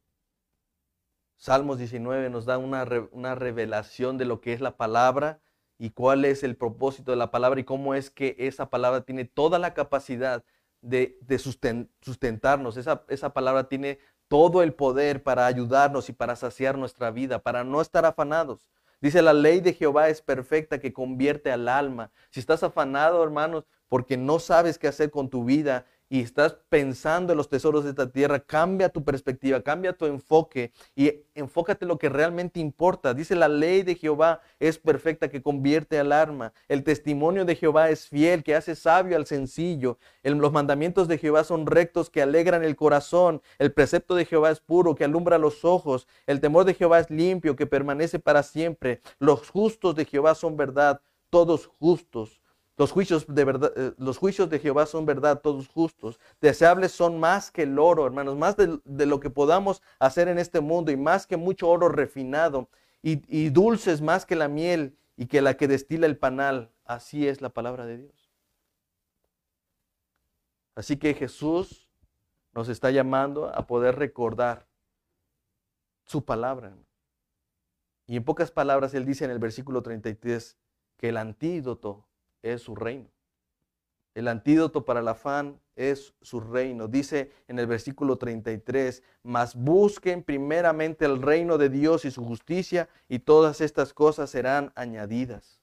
Salmos 1.37 1.77
19 1.77 2.29
nos 2.29 2.45
da 2.45 2.57
una, 2.57 2.85
una, 3.11 3.35
revelación 3.35 4.17
de 4.17 4.25
lo 4.25 4.41
que 4.41 4.51
es 4.53 4.59
la 4.59 4.75
palabra 4.75 5.39
y 5.77 5.91
cuál 5.91 6.25
es 6.25 6.43
el 6.43 6.57
propósito 6.57 7.11
de 7.11 7.17
la 7.17 7.31
palabra 7.31 7.61
y 7.61 7.63
cómo 7.63 7.95
es 7.95 8.09
que 8.09 8.35
esa 8.39 8.69
palabra 8.69 9.01
tiene 9.01 9.23
toda 9.23 9.59
la 9.59 9.73
capacidad 9.73 10.43
de, 10.81 11.17
de 11.21 11.39
sustentarnos. 11.39 12.75
Esa, 12.75 13.05
esa 13.07 13.33
palabra 13.33 13.69
tiene 13.69 13.99
todo 14.29 14.63
el 14.63 14.73
poder 14.73 15.23
para 15.23 15.45
ayudarnos 15.45 16.07
y 16.07 16.13
para 16.13 16.37
saciar 16.37 16.77
nuestra 16.77 17.11
vida, 17.11 17.39
para 17.39 17.65
no 17.65 17.81
estar 17.81 18.05
afanados. 18.05 18.61
Dice, 19.01 19.21
la 19.21 19.33
ley 19.33 19.59
de 19.59 19.73
Jehová 19.73 20.09
es 20.09 20.21
perfecta 20.21 20.79
que 20.79 20.93
convierte 20.93 21.51
al 21.51 21.67
alma. 21.67 22.11
Si 22.29 22.39
estás 22.39 22.63
afanado, 22.63 23.23
hermanos, 23.23 23.65
porque 23.87 24.17
no 24.17 24.39
sabes 24.39 24.77
qué 24.77 24.87
hacer 24.87 25.09
con 25.09 25.29
tu 25.29 25.43
vida 25.43 25.85
y 26.09 26.21
estás 26.21 26.57
pensando 26.69 27.33
en 27.33 27.37
los 27.37 27.49
tesoros 27.49 27.83
de 27.83 27.91
esta 27.91 28.11
tierra, 28.11 28.39
cambia 28.39 28.89
tu 28.89 29.03
perspectiva, 29.03 29.61
cambia 29.61 29.93
tu 29.93 30.07
enfoque 30.07 30.71
y 30.95 31.21
enfócate 31.35 31.85
en 31.85 31.89
lo 31.89 31.99
que 31.99 32.09
realmente 32.09 32.59
importa. 32.59 33.13
Dice 33.13 33.35
la 33.35 33.47
ley 33.47 33.83
de 33.83 33.95
Jehová 33.95 34.41
es 34.59 34.79
perfecta 34.79 35.29
que 35.29 35.43
convierte 35.43 35.99
al 35.99 36.11
alma. 36.11 36.51
El 36.67 36.83
testimonio 36.83 37.45
de 37.45 37.55
Jehová 37.55 37.91
es 37.91 38.07
fiel, 38.07 38.43
que 38.43 38.55
hace 38.55 38.75
sabio 38.75 39.15
al 39.15 39.27
sencillo. 39.27 39.99
los 40.23 40.51
mandamientos 40.51 41.07
de 41.07 41.19
Jehová 41.19 41.43
son 41.43 41.67
rectos, 41.67 42.09
que 42.09 42.23
alegran 42.23 42.63
el 42.63 42.75
corazón. 42.75 43.41
El 43.59 43.71
precepto 43.71 44.15
de 44.15 44.25
Jehová 44.25 44.49
es 44.49 44.59
puro, 44.59 44.95
que 44.95 45.03
alumbra 45.03 45.37
los 45.37 45.63
ojos. 45.63 46.07
El 46.25 46.41
temor 46.41 46.65
de 46.65 46.73
Jehová 46.73 46.99
es 46.99 47.09
limpio, 47.11 47.55
que 47.55 47.67
permanece 47.67 48.17
para 48.19 48.41
siempre. 48.41 49.01
Los 49.19 49.49
justos 49.49 49.95
de 49.95 50.05
Jehová 50.05 50.33
son 50.33 50.57
verdad, 50.57 51.01
todos 51.29 51.67
justos. 51.67 52.38
Los 52.79 52.93
juicios 52.93 53.25
de 53.27 53.43
verdad, 53.43 53.73
eh, 53.75 53.93
los 53.97 54.17
juicios 54.17 54.49
de 54.49 54.57
Jehová 54.57 54.85
son 54.85 55.05
verdad, 55.05 55.41
todos 55.41 55.67
justos. 55.67 56.17
Deseables 56.39 56.93
son 56.93 57.19
más 57.19 57.51
que 57.51 57.63
el 57.63 57.77
oro, 57.77 58.05
hermanos, 58.05 58.37
más 58.37 58.55
de, 58.55 59.05
lo 59.05 59.19
que 59.19 59.29
podamos 59.29 59.83
hacer 59.99 60.29
en 60.29 60.39
este 60.39 60.61
mundo 60.61 60.89
y 60.89 60.95
más 60.95 61.27
que 61.27 61.35
mucho 61.35 61.67
oro 61.67 61.89
refinado 61.89 62.69
y, 63.01 63.21
y 63.27 63.49
dulces 63.49 63.99
más 63.99 64.25
que 64.25 64.37
la 64.37 64.47
miel 64.47 64.97
y 65.17 65.25
que 65.25 65.41
la 65.41 65.57
que 65.57 65.67
destila 65.67 66.05
el 66.05 66.17
panal. 66.17 66.71
Así 66.85 67.27
es 67.27 67.41
la 67.41 67.49
palabra 67.49 67.85
de 67.85 67.97
Dios. 67.97 68.31
Así 70.73 70.95
que 70.95 71.13
Jesús 71.13 71.89
nos 72.53 72.69
está 72.69 72.91
llamando 72.91 73.53
a 73.53 73.67
poder 73.67 73.97
recordar 73.97 74.69
su 76.05 76.23
palabra. 76.23 76.77
Y 78.07 78.15
en 78.15 78.23
pocas 78.23 78.51
palabras, 78.51 78.93
Él 78.93 79.05
dice 79.05 79.25
en 79.25 79.31
el 79.31 79.39
versículo 79.39 79.83
33 79.83 80.57
que 80.95 81.09
el 81.09 81.17
antídoto 81.17 82.08
es 82.41 82.61
su 82.61 82.75
reino. 82.75 83.09
El 84.15 84.27
antídoto 84.27 84.83
para 84.85 84.99
el 84.99 85.07
afán 85.07 85.59
es 85.75 86.13
su 86.21 86.41
reino. 86.41 86.87
Dice 86.87 87.31
en 87.47 87.59
el 87.59 87.67
versículo 87.67 88.17
33, 88.17 89.03
mas 89.23 89.55
busquen 89.55 90.23
primeramente 90.23 91.05
el 91.05 91.21
reino 91.21 91.57
de 91.57 91.69
Dios 91.69 92.05
y 92.05 92.11
su 92.11 92.25
justicia 92.25 92.89
y 93.07 93.19
todas 93.19 93.61
estas 93.61 93.93
cosas 93.93 94.29
serán 94.29 94.71
añadidas. 94.75 95.61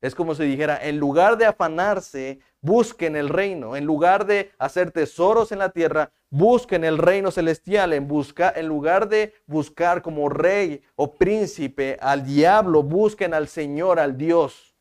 Es 0.00 0.14
como 0.14 0.34
si 0.34 0.44
dijera, 0.44 0.78
en 0.82 0.98
lugar 0.98 1.36
de 1.36 1.46
afanarse, 1.46 2.38
busquen 2.60 3.16
el 3.16 3.28
reino. 3.28 3.76
En 3.76 3.84
lugar 3.84 4.26
de 4.26 4.52
hacer 4.58 4.90
tesoros 4.90 5.52
en 5.52 5.58
la 5.58 5.70
tierra, 5.70 6.12
busquen 6.30 6.84
el 6.84 6.98
reino 6.98 7.30
celestial. 7.30 7.92
En, 7.92 8.06
busca, 8.06 8.52
en 8.54 8.68
lugar 8.68 9.08
de 9.08 9.34
buscar 9.46 10.02
como 10.02 10.28
rey 10.28 10.82
o 10.94 11.14
príncipe 11.16 11.96
al 12.00 12.24
diablo, 12.24 12.82
busquen 12.82 13.34
al 13.34 13.48
Señor, 13.48 13.98
al 13.98 14.16
Dios. 14.16 14.75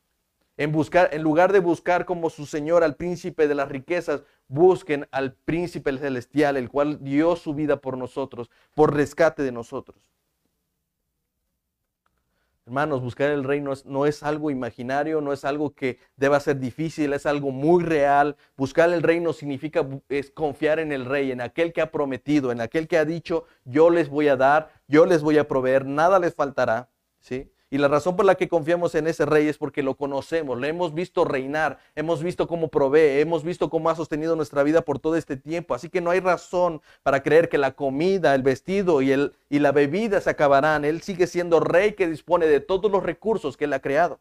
En, 0.58 0.72
lugar 1.22 1.52
de 1.52 1.60
buscar 1.60 2.06
como 2.06 2.30
su 2.30 2.46
Señor 2.46 2.84
al 2.84 2.96
príncipe 2.96 3.48
de 3.48 3.56
las 3.56 3.68
riquezas, 3.68 4.24
busquen 4.48 5.08
al 5.12 5.34
príncipe 5.34 5.98
celestial, 5.98 6.56
el 6.56 6.70
cual 6.70 7.04
dio 7.04 7.36
su 7.36 7.54
vida 7.54 7.82
por 7.82 7.98
nosotros, 7.98 8.50
por 8.74 8.94
rescate 8.94 9.44
de 9.44 9.52
nosotros. 9.52 9.98
Hermanos, 12.66 13.02
buscar 13.02 13.30
el 13.30 13.44
reino 13.44 13.74
no 13.86 14.08
es 14.08 14.24
algo 14.24 14.50
imaginario, 14.50 15.22
no 15.22 15.34
es 15.34 15.46
algo 15.46 15.76
que 15.76 16.00
deba 16.16 16.40
ser 16.40 16.60
difícil, 16.60 17.14
es 17.14 17.28
algo 17.28 17.52
muy 17.52 17.84
real. 17.84 18.38
Buscar 18.58 18.92
el 18.92 19.04
reino 19.04 19.34
significa 19.34 19.86
es 20.10 20.32
confiar 20.32 20.80
en 20.80 20.92
el 20.92 21.06
rey, 21.06 21.32
en 21.32 21.42
aquel 21.42 21.74
que 21.74 21.82
ha 21.82 21.92
prometido, 21.92 22.52
en 22.52 22.62
aquel 22.62 22.88
que 22.88 22.98
ha 22.98 23.06
dicho, 23.06 23.46
yo 23.66 23.92
les 23.92 24.10
voy 24.10 24.30
a 24.30 24.36
dar, 24.36 24.72
yo 24.88 25.06
les 25.06 25.22
voy 25.22 25.38
a 25.38 25.48
proveer, 25.48 25.86
nada 25.86 26.18
les 26.18 26.34
faltará. 26.34 26.90
¿sí? 27.20 27.52
Y 27.72 27.80
la 27.80 27.88
razón 27.88 28.16
por 28.16 28.26
la 28.26 28.36
que 28.36 28.48
confiamos 28.48 28.94
en 28.94 29.08
ese 29.08 29.26
rey 29.26 29.48
es 29.48 29.58
porque 29.58 29.82
lo 29.82 29.96
conocemos, 29.96 30.60
lo 30.60 30.68
hemos 30.68 30.94
visto 30.94 31.26
reinar, 31.26 31.80
hemos 31.96 32.22
visto 32.22 32.48
cómo 32.48 32.68
provee, 32.68 33.20
hemos 33.20 33.44
visto 33.44 33.70
cómo 33.72 33.90
ha 33.90 33.96
sostenido 33.96 34.36
nuestra 34.36 34.62
vida 34.62 34.82
por 34.82 35.00
todo 35.00 35.16
este 35.16 35.36
tiempo. 35.36 35.74
Así 35.74 35.90
que 35.90 36.00
no 36.00 36.12
hay 36.12 36.20
razón 36.20 36.82
para 37.02 37.24
creer 37.24 37.50
que 37.50 37.58
la 37.58 37.72
comida, 37.72 38.36
el 38.36 38.44
vestido 38.44 39.02
y, 39.02 39.12
el, 39.12 39.34
y 39.50 39.60
la 39.60 39.72
bebida 39.72 40.22
se 40.22 40.30
acabarán. 40.30 40.86
Él 40.86 41.02
sigue 41.02 41.26
siendo 41.26 41.60
rey 41.60 41.94
que 41.94 42.08
dispone 42.08 42.46
de 42.46 42.60
todos 42.60 42.92
los 42.92 43.02
recursos 43.02 43.58
que 43.58 43.66
él 43.66 43.74
ha 43.74 43.80
creado. 43.80 44.20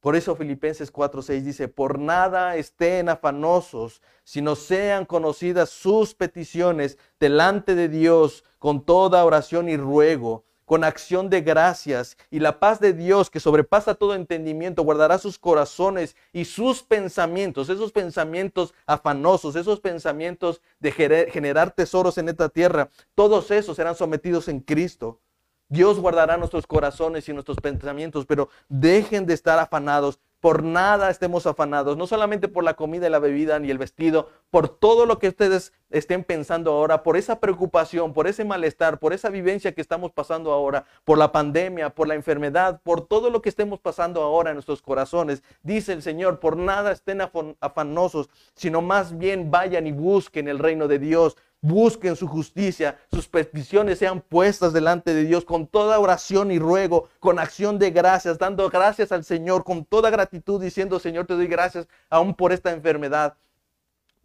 Por 0.00 0.14
eso 0.14 0.36
Filipenses 0.36 0.92
4:6 0.92 1.42
dice, 1.42 1.66
por 1.66 1.98
nada 1.98 2.54
estén 2.54 3.08
afanosos, 3.08 4.00
sino 4.22 4.54
sean 4.54 5.04
conocidas 5.04 5.70
sus 5.70 6.14
peticiones 6.14 6.96
delante 7.18 7.74
de 7.74 7.88
Dios 7.88 8.44
con 8.60 8.84
toda 8.84 9.24
oración 9.24 9.68
y 9.68 9.76
ruego 9.76 10.44
con 10.66 10.84
acción 10.84 11.30
de 11.30 11.40
gracias 11.40 12.18
y 12.30 12.40
la 12.40 12.60
paz 12.60 12.80
de 12.80 12.92
Dios 12.92 13.30
que 13.30 13.40
sobrepasa 13.40 13.94
todo 13.94 14.14
entendimiento 14.14 14.82
guardará 14.82 15.16
sus 15.16 15.38
corazones 15.38 16.16
y 16.32 16.44
sus 16.44 16.82
pensamientos, 16.82 17.70
esos 17.70 17.92
pensamientos 17.92 18.74
afanosos, 18.84 19.56
esos 19.56 19.80
pensamientos 19.80 20.60
de 20.80 20.92
generar 20.92 21.70
tesoros 21.70 22.18
en 22.18 22.28
esta 22.28 22.50
tierra, 22.50 22.90
todos 23.14 23.50
esos 23.50 23.76
serán 23.76 23.94
sometidos 23.94 24.48
en 24.48 24.60
Cristo. 24.60 25.20
Dios 25.68 25.98
guardará 25.98 26.36
nuestros 26.36 26.66
corazones 26.66 27.28
y 27.28 27.32
nuestros 27.32 27.58
pensamientos, 27.58 28.26
pero 28.26 28.48
dejen 28.68 29.26
de 29.26 29.34
estar 29.34 29.58
afanados 29.58 30.20
por 30.46 30.62
nada 30.62 31.10
estemos 31.10 31.44
afanados, 31.48 31.96
no 31.96 32.06
solamente 32.06 32.46
por 32.46 32.62
la 32.62 32.74
comida 32.74 33.08
y 33.08 33.10
la 33.10 33.18
bebida 33.18 33.58
ni 33.58 33.68
el 33.68 33.78
vestido, 33.78 34.28
por 34.52 34.68
todo 34.68 35.04
lo 35.04 35.18
que 35.18 35.26
ustedes 35.26 35.72
estén 35.90 36.22
pensando 36.22 36.70
ahora, 36.70 37.02
por 37.02 37.16
esa 37.16 37.40
preocupación, 37.40 38.12
por 38.12 38.28
ese 38.28 38.44
malestar, 38.44 39.00
por 39.00 39.12
esa 39.12 39.28
vivencia 39.28 39.74
que 39.74 39.80
estamos 39.80 40.12
pasando 40.12 40.52
ahora, 40.52 40.84
por 41.04 41.18
la 41.18 41.32
pandemia, 41.32 41.90
por 41.90 42.06
la 42.06 42.14
enfermedad, 42.14 42.80
por 42.84 43.00
todo 43.08 43.30
lo 43.30 43.42
que 43.42 43.48
estemos 43.48 43.80
pasando 43.80 44.22
ahora 44.22 44.50
en 44.50 44.54
nuestros 44.54 44.82
corazones. 44.82 45.42
Dice 45.64 45.92
el 45.92 46.02
Señor, 46.02 46.38
por 46.38 46.56
nada 46.56 46.92
estén 46.92 47.20
afanosos, 47.58 48.30
sino 48.54 48.82
más 48.82 49.18
bien 49.18 49.50
vayan 49.50 49.88
y 49.88 49.90
busquen 49.90 50.46
el 50.46 50.60
reino 50.60 50.86
de 50.86 51.00
Dios, 51.00 51.36
busquen 51.60 52.16
su 52.16 52.28
justicia, 52.28 52.98
sus 53.10 53.28
peticiones 53.28 53.98
sean 53.98 54.20
puestas 54.20 54.72
delante 54.72 55.14
de 55.14 55.24
Dios 55.24 55.44
con 55.44 55.66
toda 55.66 55.98
oración 55.98 56.50
y 56.50 56.58
ruego, 56.58 57.08
con 57.18 57.38
acción 57.38 57.78
de 57.78 57.90
gracias, 57.90 58.38
dando 58.38 58.68
gracias 58.70 59.12
al 59.12 59.24
Señor, 59.24 59.64
con 59.64 59.84
toda 59.84 60.10
gratitud, 60.10 60.60
diciendo, 60.60 60.98
Señor, 60.98 61.26
te 61.26 61.34
doy 61.34 61.46
gracias 61.46 61.88
aún 62.10 62.34
por 62.34 62.52
esta 62.52 62.72
enfermedad, 62.72 63.36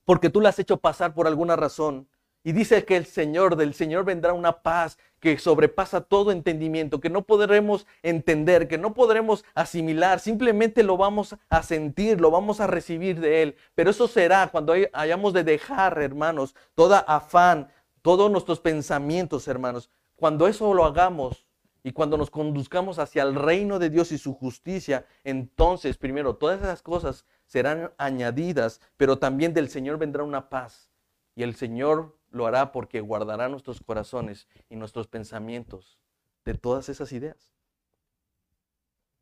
porque 0.06 0.30
tú 0.30 0.42
la 0.42 0.50
has 0.50 0.60
hecho 0.60 0.78
pasar 0.78 1.14
por 1.14 1.28
alguna 1.28 1.56
razón. 1.56 2.08
Y 2.44 2.54
dice 2.54 2.86
que 2.86 2.98
el 2.98 3.06
Señor, 3.06 3.56
del 3.56 3.74
Señor 3.74 4.04
vendrá 4.04 4.34
una 4.34 4.64
paz 4.64 4.98
que 5.22 5.38
sobrepasa 5.38 6.02
todo 6.02 6.32
entendimiento, 6.32 7.00
que 7.00 7.12
no 7.12 7.22
podremos 7.22 7.86
entender, 8.02 8.68
que 8.68 8.80
no 8.80 8.96
podremos 8.96 9.46
asimilar, 9.54 10.20
simplemente 10.20 10.82
lo 10.82 10.98
vamos 10.98 11.38
a 11.48 11.64
sentir, 11.64 12.20
lo 12.20 12.32
vamos 12.32 12.60
a 12.60 12.68
recibir 12.68 13.22
de 13.22 13.44
Él. 13.44 13.56
Pero 13.76 13.92
eso 13.92 14.08
será 14.08 14.50
cuando 14.52 14.74
hayamos 14.92 15.34
de 15.34 15.44
dejar, 15.44 16.02
hermanos, 16.02 16.56
toda 16.74 17.00
afán, 17.00 17.70
todos 18.02 18.32
nuestros 18.32 18.60
pensamientos, 18.60 19.48
hermanos. 19.48 19.92
Cuando 20.16 20.48
eso 20.48 20.74
lo 20.74 20.86
hagamos 20.86 21.46
y 21.84 21.92
cuando 21.92 22.18
nos 22.18 22.32
conduzcamos 22.32 22.98
hacia 22.98 23.22
el 23.22 23.36
reino 23.36 23.78
de 23.78 23.92
Dios 23.92 24.12
y 24.12 24.18
su 24.18 24.34
justicia, 24.34 25.06
entonces, 25.24 25.98
primero, 25.98 26.36
todas 26.36 26.62
esas 26.62 26.82
cosas 26.82 27.26
serán 27.46 27.92
añadidas, 28.00 28.82
pero 28.98 29.20
también 29.20 29.54
del 29.54 29.70
Señor 29.70 30.00
vendrá 30.00 30.24
una 30.24 30.50
paz. 30.50 30.90
Y 31.36 31.44
el 31.44 31.56
Señor 31.56 32.18
lo 32.32 32.48
hará 32.48 32.72
porque 32.72 33.02
guardará 33.02 33.50
nuestros 33.50 33.82
corazones 33.82 34.48
y 34.70 34.76
nuestros 34.76 35.08
pensamientos 35.08 36.00
de 36.46 36.56
todas 36.56 36.90
esas 36.90 37.12
ideas. 37.12 37.52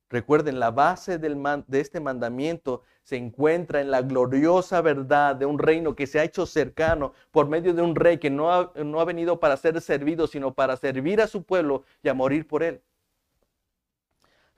Recuerden, 0.09 0.59
la 0.59 0.71
base 0.71 1.19
de 1.19 1.79
este 1.79 1.99
mandamiento 1.99 2.81
se 3.03 3.15
encuentra 3.15 3.79
en 3.79 3.91
la 3.91 4.01
gloriosa 4.01 4.81
verdad 4.81 5.35
de 5.35 5.45
un 5.45 5.59
reino 5.59 5.95
que 5.95 6.07
se 6.07 6.19
ha 6.19 6.23
hecho 6.23 6.47
cercano 6.47 7.13
por 7.29 7.47
medio 7.47 7.75
de 7.75 7.83
un 7.83 7.95
rey 7.95 8.17
que 8.17 8.31
no 8.31 8.71
no 8.73 8.99
ha 8.99 9.05
venido 9.05 9.39
para 9.39 9.55
ser 9.55 9.79
servido, 9.81 10.25
sino 10.25 10.53
para 10.53 10.77
servir 10.77 11.21
a 11.21 11.27
su 11.27 11.43
pueblo 11.43 11.83
y 12.01 12.09
a 12.09 12.15
morir 12.15 12.47
por 12.47 12.63
él. 12.63 12.81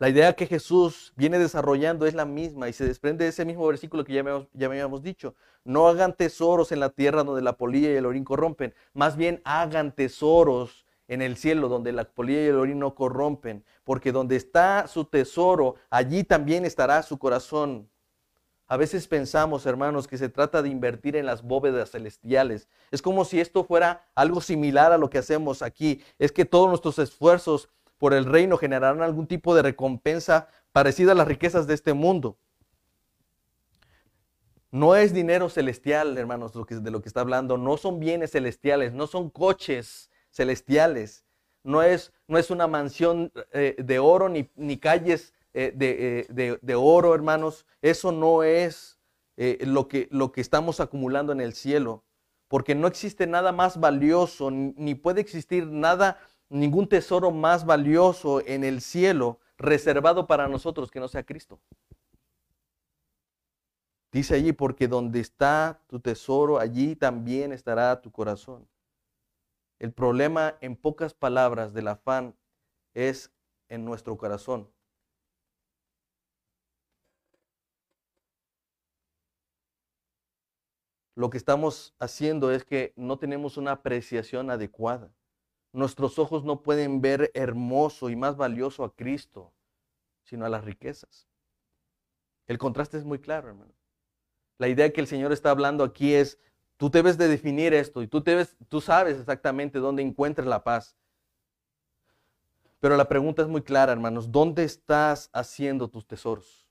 La 0.01 0.09
idea 0.09 0.33
que 0.33 0.47
Jesús 0.47 1.13
viene 1.15 1.37
desarrollando 1.37 2.07
es 2.07 2.15
la 2.15 2.25
misma 2.25 2.67
y 2.67 2.73
se 2.73 2.87
desprende 2.87 3.23
de 3.23 3.29
ese 3.29 3.45
mismo 3.45 3.67
versículo 3.67 4.03
que 4.03 4.13
ya, 4.13 4.23
me, 4.23 4.47
ya 4.51 4.65
habíamos 4.65 5.03
dicho. 5.03 5.35
No 5.63 5.87
hagan 5.87 6.17
tesoros 6.17 6.71
en 6.71 6.79
la 6.79 6.89
tierra 6.89 7.23
donde 7.23 7.43
la 7.43 7.55
polilla 7.55 7.91
y 7.91 7.97
el 7.97 8.07
orín 8.07 8.23
corrompen, 8.23 8.73
más 8.95 9.15
bien 9.15 9.43
hagan 9.43 9.91
tesoros 9.91 10.87
en 11.07 11.21
el 11.21 11.37
cielo 11.37 11.69
donde 11.69 11.91
la 11.91 12.05
polilla 12.05 12.41
y 12.41 12.47
el 12.47 12.55
orín 12.55 12.79
no 12.79 12.95
corrompen, 12.95 13.63
porque 13.83 14.11
donde 14.11 14.37
está 14.37 14.87
su 14.87 15.05
tesoro, 15.05 15.75
allí 15.91 16.23
también 16.23 16.65
estará 16.65 17.03
su 17.03 17.19
corazón. 17.19 17.87
A 18.65 18.77
veces 18.77 19.07
pensamos, 19.07 19.67
hermanos, 19.67 20.07
que 20.07 20.17
se 20.17 20.29
trata 20.29 20.63
de 20.63 20.69
invertir 20.69 21.15
en 21.15 21.27
las 21.27 21.43
bóvedas 21.43 21.91
celestiales. 21.91 22.67
Es 22.89 23.03
como 23.03 23.23
si 23.23 23.39
esto 23.39 23.65
fuera 23.65 24.07
algo 24.15 24.41
similar 24.41 24.93
a 24.93 24.97
lo 24.97 25.11
que 25.11 25.19
hacemos 25.19 25.61
aquí. 25.61 26.01
Es 26.17 26.31
que 26.31 26.45
todos 26.45 26.69
nuestros 26.69 26.97
esfuerzos 26.97 27.69
por 28.01 28.15
el 28.15 28.25
reino 28.25 28.57
generarán 28.57 29.03
algún 29.03 29.27
tipo 29.27 29.53
de 29.53 29.61
recompensa 29.61 30.47
parecida 30.71 31.11
a 31.11 31.15
las 31.15 31.27
riquezas 31.27 31.67
de 31.67 31.75
este 31.75 31.93
mundo. 31.93 32.39
No 34.71 34.95
es 34.95 35.13
dinero 35.13 35.49
celestial, 35.49 36.17
hermanos, 36.17 36.51
de 36.51 36.89
lo 36.89 36.99
que 37.03 37.07
está 37.07 37.21
hablando. 37.21 37.59
No 37.59 37.77
son 37.77 37.99
bienes 37.99 38.31
celestiales, 38.31 38.91
no 38.91 39.05
son 39.05 39.29
coches 39.29 40.09
celestiales. 40.31 41.25
No 41.63 41.83
es, 41.83 42.11
no 42.27 42.39
es 42.39 42.49
una 42.49 42.65
mansión 42.65 43.31
eh, 43.53 43.75
de 43.77 43.99
oro 43.99 44.29
ni, 44.29 44.49
ni 44.55 44.77
calles 44.77 45.35
eh, 45.53 45.71
eh, 45.79 46.57
de, 46.59 46.75
oro, 46.75 47.13
hermanos. 47.13 47.67
Eso 47.83 48.11
no 48.11 48.41
es 48.41 48.97
lo, 49.37 49.87
que, 49.87 50.07
lo 50.09 50.31
que 50.31 50.41
estamos 50.41 50.79
acumulando 50.79 51.33
en 51.33 51.39
el 51.39 51.53
cielo. 51.53 52.03
Porque 52.47 52.73
no 52.73 52.87
existe 52.87 53.27
nada 53.27 53.51
más 53.51 53.79
valioso, 53.79 54.49
ni 54.49 54.95
puede 54.95 55.21
existir 55.21 55.67
nada 55.67 56.17
ningún 56.51 56.87
tesoro 56.87 57.31
más 57.31 57.65
valioso 57.65 58.45
en 58.45 58.63
el 58.63 58.81
cielo 58.81 59.39
reservado 59.57 60.27
para 60.27 60.49
nosotros 60.49 60.91
que 60.91 60.99
no 60.99 61.07
sea 61.07 61.25
Cristo. 61.25 61.59
Dice 64.11 64.35
allí, 64.35 64.51
porque 64.51 64.89
donde 64.89 65.21
está 65.21 65.81
tu 65.87 66.01
tesoro, 66.01 66.59
allí 66.59 66.97
también 66.97 67.53
estará 67.53 68.01
tu 68.01 68.11
corazón. 68.11 68.67
El 69.79 69.93
problema, 69.93 70.57
en 70.59 70.75
pocas 70.75 71.13
palabras, 71.13 71.73
del 71.73 71.87
afán 71.87 72.35
es 72.93 73.31
en 73.69 73.85
nuestro 73.85 74.17
corazón. 74.17 74.69
Lo 81.15 81.29
que 81.29 81.37
estamos 81.37 81.95
haciendo 81.97 82.51
es 82.51 82.65
que 82.65 82.91
no 82.97 83.17
tenemos 83.17 83.55
una 83.55 83.71
apreciación 83.71 84.51
adecuada. 84.51 85.11
Nuestros 85.73 86.19
ojos 86.19 86.43
no 86.43 86.61
pueden 86.61 87.01
ver 87.01 87.31
hermoso 87.33 88.09
y 88.09 88.15
más 88.15 88.35
valioso 88.35 88.83
a 88.83 88.93
Cristo, 88.95 89.53
sino 90.23 90.45
a 90.45 90.49
las 90.49 90.65
riquezas. 90.65 91.27
El 92.47 92.57
contraste 92.57 92.97
es 92.97 93.05
muy 93.05 93.19
claro, 93.19 93.49
hermano. 93.49 93.73
La 94.57 94.67
idea 94.67 94.91
que 94.91 95.01
el 95.01 95.07
Señor 95.07 95.31
está 95.31 95.49
hablando 95.49 95.83
aquí 95.83 96.13
es, 96.13 96.37
tú 96.77 96.89
debes 96.89 97.17
de 97.17 97.27
definir 97.27 97.73
esto 97.73 98.01
y 98.01 98.07
tú, 98.07 98.21
debes, 98.21 98.57
tú 98.67 98.81
sabes 98.81 99.17
exactamente 99.17 99.79
dónde 99.79 100.03
encuentres 100.03 100.47
la 100.47 100.63
paz. 100.63 100.97
Pero 102.79 102.97
la 102.97 103.07
pregunta 103.07 103.41
es 103.41 103.47
muy 103.47 103.61
clara, 103.61 103.91
hermanos. 103.91 104.31
¿Dónde 104.31 104.63
estás 104.63 105.29
haciendo 105.31 105.87
tus 105.87 106.05
tesoros? 106.05 106.67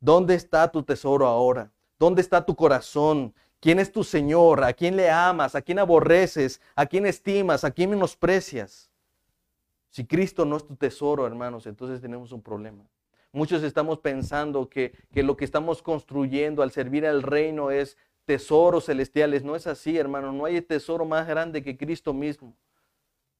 ¿Dónde 0.00 0.34
está 0.34 0.70
tu 0.72 0.82
tesoro 0.82 1.26
ahora? 1.26 1.70
¿Dónde 1.98 2.22
está 2.22 2.44
tu 2.44 2.56
corazón? 2.56 3.34
¿Quién 3.60 3.78
es 3.78 3.92
tu 3.92 4.02
Señor? 4.02 4.64
¿A 4.64 4.72
quién 4.72 4.96
le 4.96 5.10
amas? 5.10 5.54
¿A 5.54 5.60
quién 5.60 5.78
aborreces? 5.78 6.62
¿A 6.74 6.86
quién 6.86 7.04
estimas? 7.04 7.62
¿A 7.62 7.70
quién 7.70 7.90
menosprecias? 7.90 8.90
Si 9.90 10.06
Cristo 10.06 10.46
no 10.46 10.56
es 10.56 10.66
tu 10.66 10.76
tesoro, 10.76 11.26
hermanos, 11.26 11.66
entonces 11.66 12.00
tenemos 12.00 12.32
un 12.32 12.40
problema. 12.40 12.84
Muchos 13.32 13.62
estamos 13.62 13.98
pensando 13.98 14.68
que, 14.68 14.92
que 15.12 15.22
lo 15.22 15.36
que 15.36 15.44
estamos 15.44 15.82
construyendo 15.82 16.62
al 16.62 16.72
servir 16.72 17.06
al 17.06 17.22
reino 17.22 17.70
es 17.70 17.98
tesoros 18.24 18.86
celestiales. 18.86 19.44
No 19.44 19.54
es 19.54 19.66
así, 19.66 19.98
hermano. 19.98 20.32
No 20.32 20.46
hay 20.46 20.60
tesoro 20.62 21.04
más 21.04 21.28
grande 21.28 21.62
que 21.62 21.76
Cristo 21.76 22.14
mismo. 22.14 22.56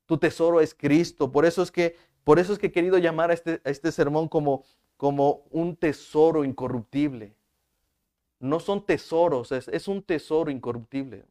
Tu 0.05 0.19
tesoro 0.19 0.61
es 0.61 0.75
Cristo. 0.75 1.33
Por 1.33 1.47
eso 1.47 1.63
es 1.63 1.73
que, 1.73 1.97
por 2.25 2.39
eso 2.39 2.53
es 2.53 2.59
que 2.59 2.67
he 2.67 2.73
querido 2.73 2.99
llamar 2.99 3.31
a 3.31 3.35
este, 3.35 3.63
a 3.65 3.71
este 3.71 3.91
sermón 3.91 4.29
como, 4.29 4.65
como 4.99 5.45
un 5.51 5.77
tesoro 5.77 6.45
incorruptible 6.45 7.35
no 8.41 8.59
son 8.59 8.85
tesoros, 8.85 9.53
es, 9.53 9.89
un 9.89 10.03
tesoro 10.03 10.51
incorruptible. 10.51 11.25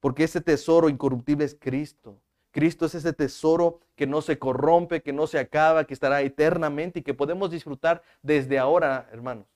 Porque 0.00 0.24
ese 0.24 0.40
tesoro 0.40 0.88
incorruptible 0.88 1.44
es 1.44 1.56
Cristo. 1.58 2.20
Cristo 2.52 2.86
es 2.86 2.94
ese 2.94 3.12
tesoro 3.12 3.80
que 3.96 4.06
no 4.06 4.22
se 4.22 4.38
corrompe, 4.38 5.02
que 5.02 5.12
no 5.12 5.26
se 5.26 5.38
acaba, 5.38 5.84
que 5.84 5.92
estará 5.92 6.22
eternamente 6.22 7.00
y 7.00 7.02
que 7.02 7.12
podemos 7.12 7.50
disfrutar 7.50 8.02
desde 8.22 8.58
ahora, 8.58 9.08
hermanos. 9.12 9.46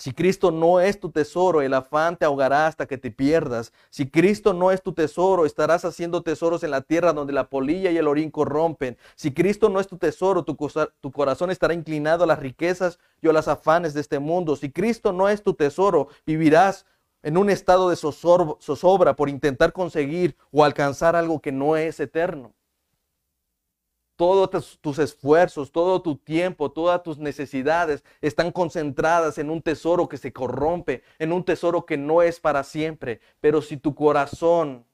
Si 0.00 0.12
Cristo 0.12 0.50
no 0.50 0.80
es 0.80 0.98
tu 0.98 1.10
tesoro, 1.10 1.60
el 1.60 1.74
afán 1.74 2.16
te 2.16 2.24
ahogará 2.24 2.66
hasta 2.66 2.86
que 2.86 2.96
te 2.96 3.10
pierdas. 3.10 3.70
Si 3.90 4.08
Cristo 4.08 4.54
no 4.54 4.70
es 4.70 4.82
tu 4.82 4.94
tesoro, 4.94 5.44
estarás 5.44 5.84
haciendo 5.84 6.22
tesoros 6.22 6.64
en 6.64 6.70
la 6.70 6.80
tierra 6.80 7.12
donde 7.12 7.34
la 7.34 7.50
polilla 7.50 7.90
y 7.90 7.98
el 7.98 8.08
orín 8.08 8.30
corrompen. 8.30 8.96
Si 9.14 9.34
Cristo 9.34 9.68
no 9.68 9.78
es 9.78 9.88
tu 9.88 9.98
tesoro, 9.98 10.42
tu, 10.42 10.56
corazón 11.12 11.50
estará 11.50 11.74
inclinado 11.74 12.24
a 12.24 12.26
las 12.26 12.38
riquezas 12.38 12.98
y 13.20 13.28
a 13.28 13.32
los 13.34 13.46
afanes 13.46 13.92
de 13.92 14.00
este 14.00 14.18
mundo. 14.20 14.56
Si 14.56 14.72
Cristo 14.72 15.12
no 15.12 15.28
es 15.28 15.42
tu 15.42 15.52
tesoro, 15.52 16.08
vivirás 16.24 16.86
en 17.22 17.36
un 17.36 17.50
estado 17.50 17.90
de 17.90 17.96
zozobra 17.96 19.16
por 19.16 19.28
intentar 19.28 19.74
conseguir 19.74 20.34
o 20.50 20.64
alcanzar 20.64 21.14
algo 21.14 21.40
que 21.40 21.52
no 21.52 21.76
es 21.76 22.00
eterno 22.00 22.54
todos 24.20 24.78
tus 24.82 24.98
esfuerzos, 24.98 25.72
todo 25.72 26.02
tu 26.02 26.14
tiempo, 26.14 26.70
todas 26.70 27.02
tus 27.02 27.16
necesidades 27.16 28.04
están 28.20 28.52
concentradas 28.52 29.38
en 29.38 29.48
un 29.48 29.62
tesoro 29.62 30.10
que 30.10 30.18
se 30.18 30.30
corrompe, 30.30 31.02
en 31.18 31.32
un 31.32 31.42
tesoro 31.42 31.86
que 31.86 31.96
no 31.96 32.20
es 32.20 32.38
para 32.38 32.62
siempre. 32.62 33.22
Pero 33.40 33.62
si 33.62 33.78
tu 33.78 33.94
corazón 33.94 34.84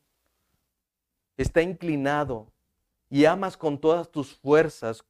está 1.36 1.60
inclinado 1.60 2.52
y 3.10 3.24
amas 3.24 3.56
con 3.56 3.80
todas 3.80 4.08
tus 4.12 4.32
fuerzas 4.36 5.04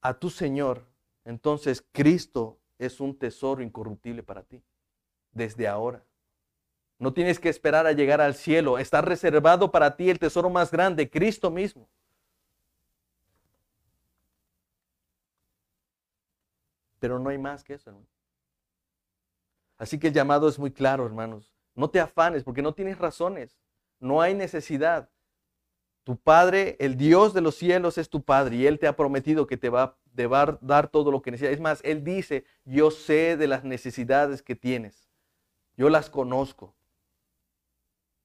a 0.00 0.14
tu 0.14 0.30
Señor, 0.30 0.86
entonces 1.26 1.84
Cristo 1.92 2.56
es 2.78 2.98
un 2.98 3.14
tesoro 3.14 3.62
incorruptible 3.62 4.22
para 4.22 4.42
ti, 4.42 4.62
desde 5.32 5.68
ahora. 5.68 6.02
No 6.98 7.12
tienes 7.12 7.40
que 7.40 7.48
esperar 7.48 7.86
a 7.86 7.92
llegar 7.92 8.20
al 8.20 8.34
cielo. 8.34 8.78
Está 8.78 9.00
reservado 9.00 9.70
para 9.70 9.96
ti 9.96 10.10
el 10.10 10.18
tesoro 10.18 10.48
más 10.50 10.70
grande, 10.70 11.10
Cristo 11.10 11.50
mismo. 11.50 11.88
Pero 17.00 17.18
no 17.18 17.28
hay 17.28 17.38
más 17.38 17.62
que 17.62 17.74
eso, 17.74 17.90
hermano. 17.90 18.06
Así 19.76 19.98
que 19.98 20.08
el 20.08 20.14
llamado 20.14 20.48
es 20.48 20.58
muy 20.58 20.70
claro, 20.70 21.04
hermanos. 21.04 21.52
No 21.74 21.90
te 21.90 22.00
afanes 22.00 22.44
porque 22.44 22.62
no 22.62 22.72
tienes 22.72 22.98
razones. 22.98 23.58
No 24.00 24.22
hay 24.22 24.34
necesidad. 24.34 25.10
Tu 26.04 26.16
Padre, 26.16 26.76
el 26.78 26.96
Dios 26.96 27.34
de 27.34 27.40
los 27.40 27.56
cielos, 27.56 27.98
es 27.98 28.08
tu 28.08 28.22
Padre 28.22 28.56
y 28.56 28.66
Él 28.66 28.78
te 28.78 28.86
ha 28.86 28.96
prometido 28.96 29.46
que 29.46 29.56
te 29.56 29.68
va, 29.68 29.96
a 30.16 30.58
dar 30.60 30.88
todo 30.88 31.10
lo 31.10 31.22
que 31.22 31.30
necesitas. 31.30 31.54
Es 31.54 31.60
más, 31.60 31.80
Él 31.82 32.04
dice, 32.04 32.44
yo 32.64 32.90
sé 32.90 33.36
de 33.36 33.48
las 33.48 33.64
necesidades 33.64 34.42
que 34.42 34.54
tienes. 34.54 35.08
Yo 35.76 35.88
las 35.88 36.08
conozco. 36.08 36.74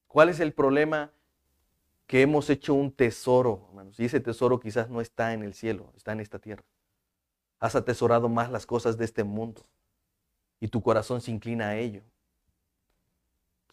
¿Cuál 0.10 0.30
es 0.30 0.40
el 0.40 0.54
problema? 0.54 1.12
Que 2.08 2.24
hemos 2.24 2.50
hecho 2.50 2.74
un 2.74 2.92
tesoro, 2.92 3.68
hermanos. 3.70 4.00
Y 4.00 4.06
ese 4.06 4.20
tesoro 4.20 4.60
quizás 4.60 4.90
no 4.90 5.00
está 5.00 5.34
en 5.34 5.44
el 5.44 5.54
cielo, 5.54 5.94
está 5.96 6.12
en 6.12 6.20
esta 6.20 6.40
tierra. 6.40 6.66
Has 7.60 7.76
atesorado 7.76 8.28
más 8.28 8.52
las 8.52 8.66
cosas 8.66 8.98
de 8.98 9.06
este 9.06 9.24
mundo 9.24 9.66
y 10.60 10.68
tu 10.68 10.82
corazón 10.82 11.22
se 11.22 11.30
inclina 11.30 11.70
a 11.70 11.78
ello. 11.78 12.02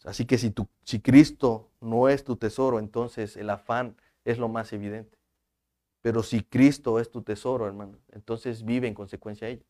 Así 0.03 0.25
que 0.25 0.37
si, 0.37 0.53
Cristo 1.01 1.71
no 1.81 2.07
es 2.07 2.23
tu 2.23 2.35
tesoro, 2.35 2.77
entonces 2.77 3.35
el 3.35 3.49
afán 3.49 3.97
es 4.23 4.37
lo 4.37 4.47
más 4.47 4.71
evidente. 4.73 5.17
Pero 6.03 6.21
si 6.21 6.43
Cristo 6.43 6.99
es 6.99 7.09
tu 7.09 7.23
tesoro, 7.23 7.65
hermano, 7.65 7.97
entonces 8.11 8.63
vive 8.63 8.87
en 8.87 8.93
consecuencia 8.93 9.47
a 9.47 9.49
ello. 9.49 9.65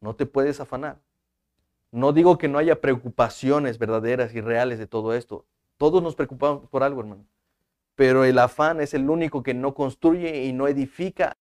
No 0.00 0.16
te 0.16 0.24
puedes 0.24 0.60
afanar. 0.60 0.98
No 1.94 2.14
digo 2.14 2.38
que 2.38 2.48
no 2.48 2.56
haya 2.56 2.80
preocupaciones 2.80 3.78
verdaderas 3.78 4.34
y 4.34 4.40
reales 4.40 4.78
de 4.78 4.86
todo 4.86 5.12
esto. 5.12 5.44
Todos 5.76 6.02
nos 6.02 6.14
preocupamos 6.14 6.66
por 6.70 6.82
algo, 6.82 7.02
hermano. 7.02 7.26
Pero 7.96 8.24
el 8.24 8.38
afán 8.38 8.80
es 8.80 8.94
el 8.94 9.10
único 9.10 9.42
que 9.42 9.52
no 9.52 9.74
construye 9.74 10.46
y 10.46 10.54
no 10.54 10.68
edifica. 10.68 11.36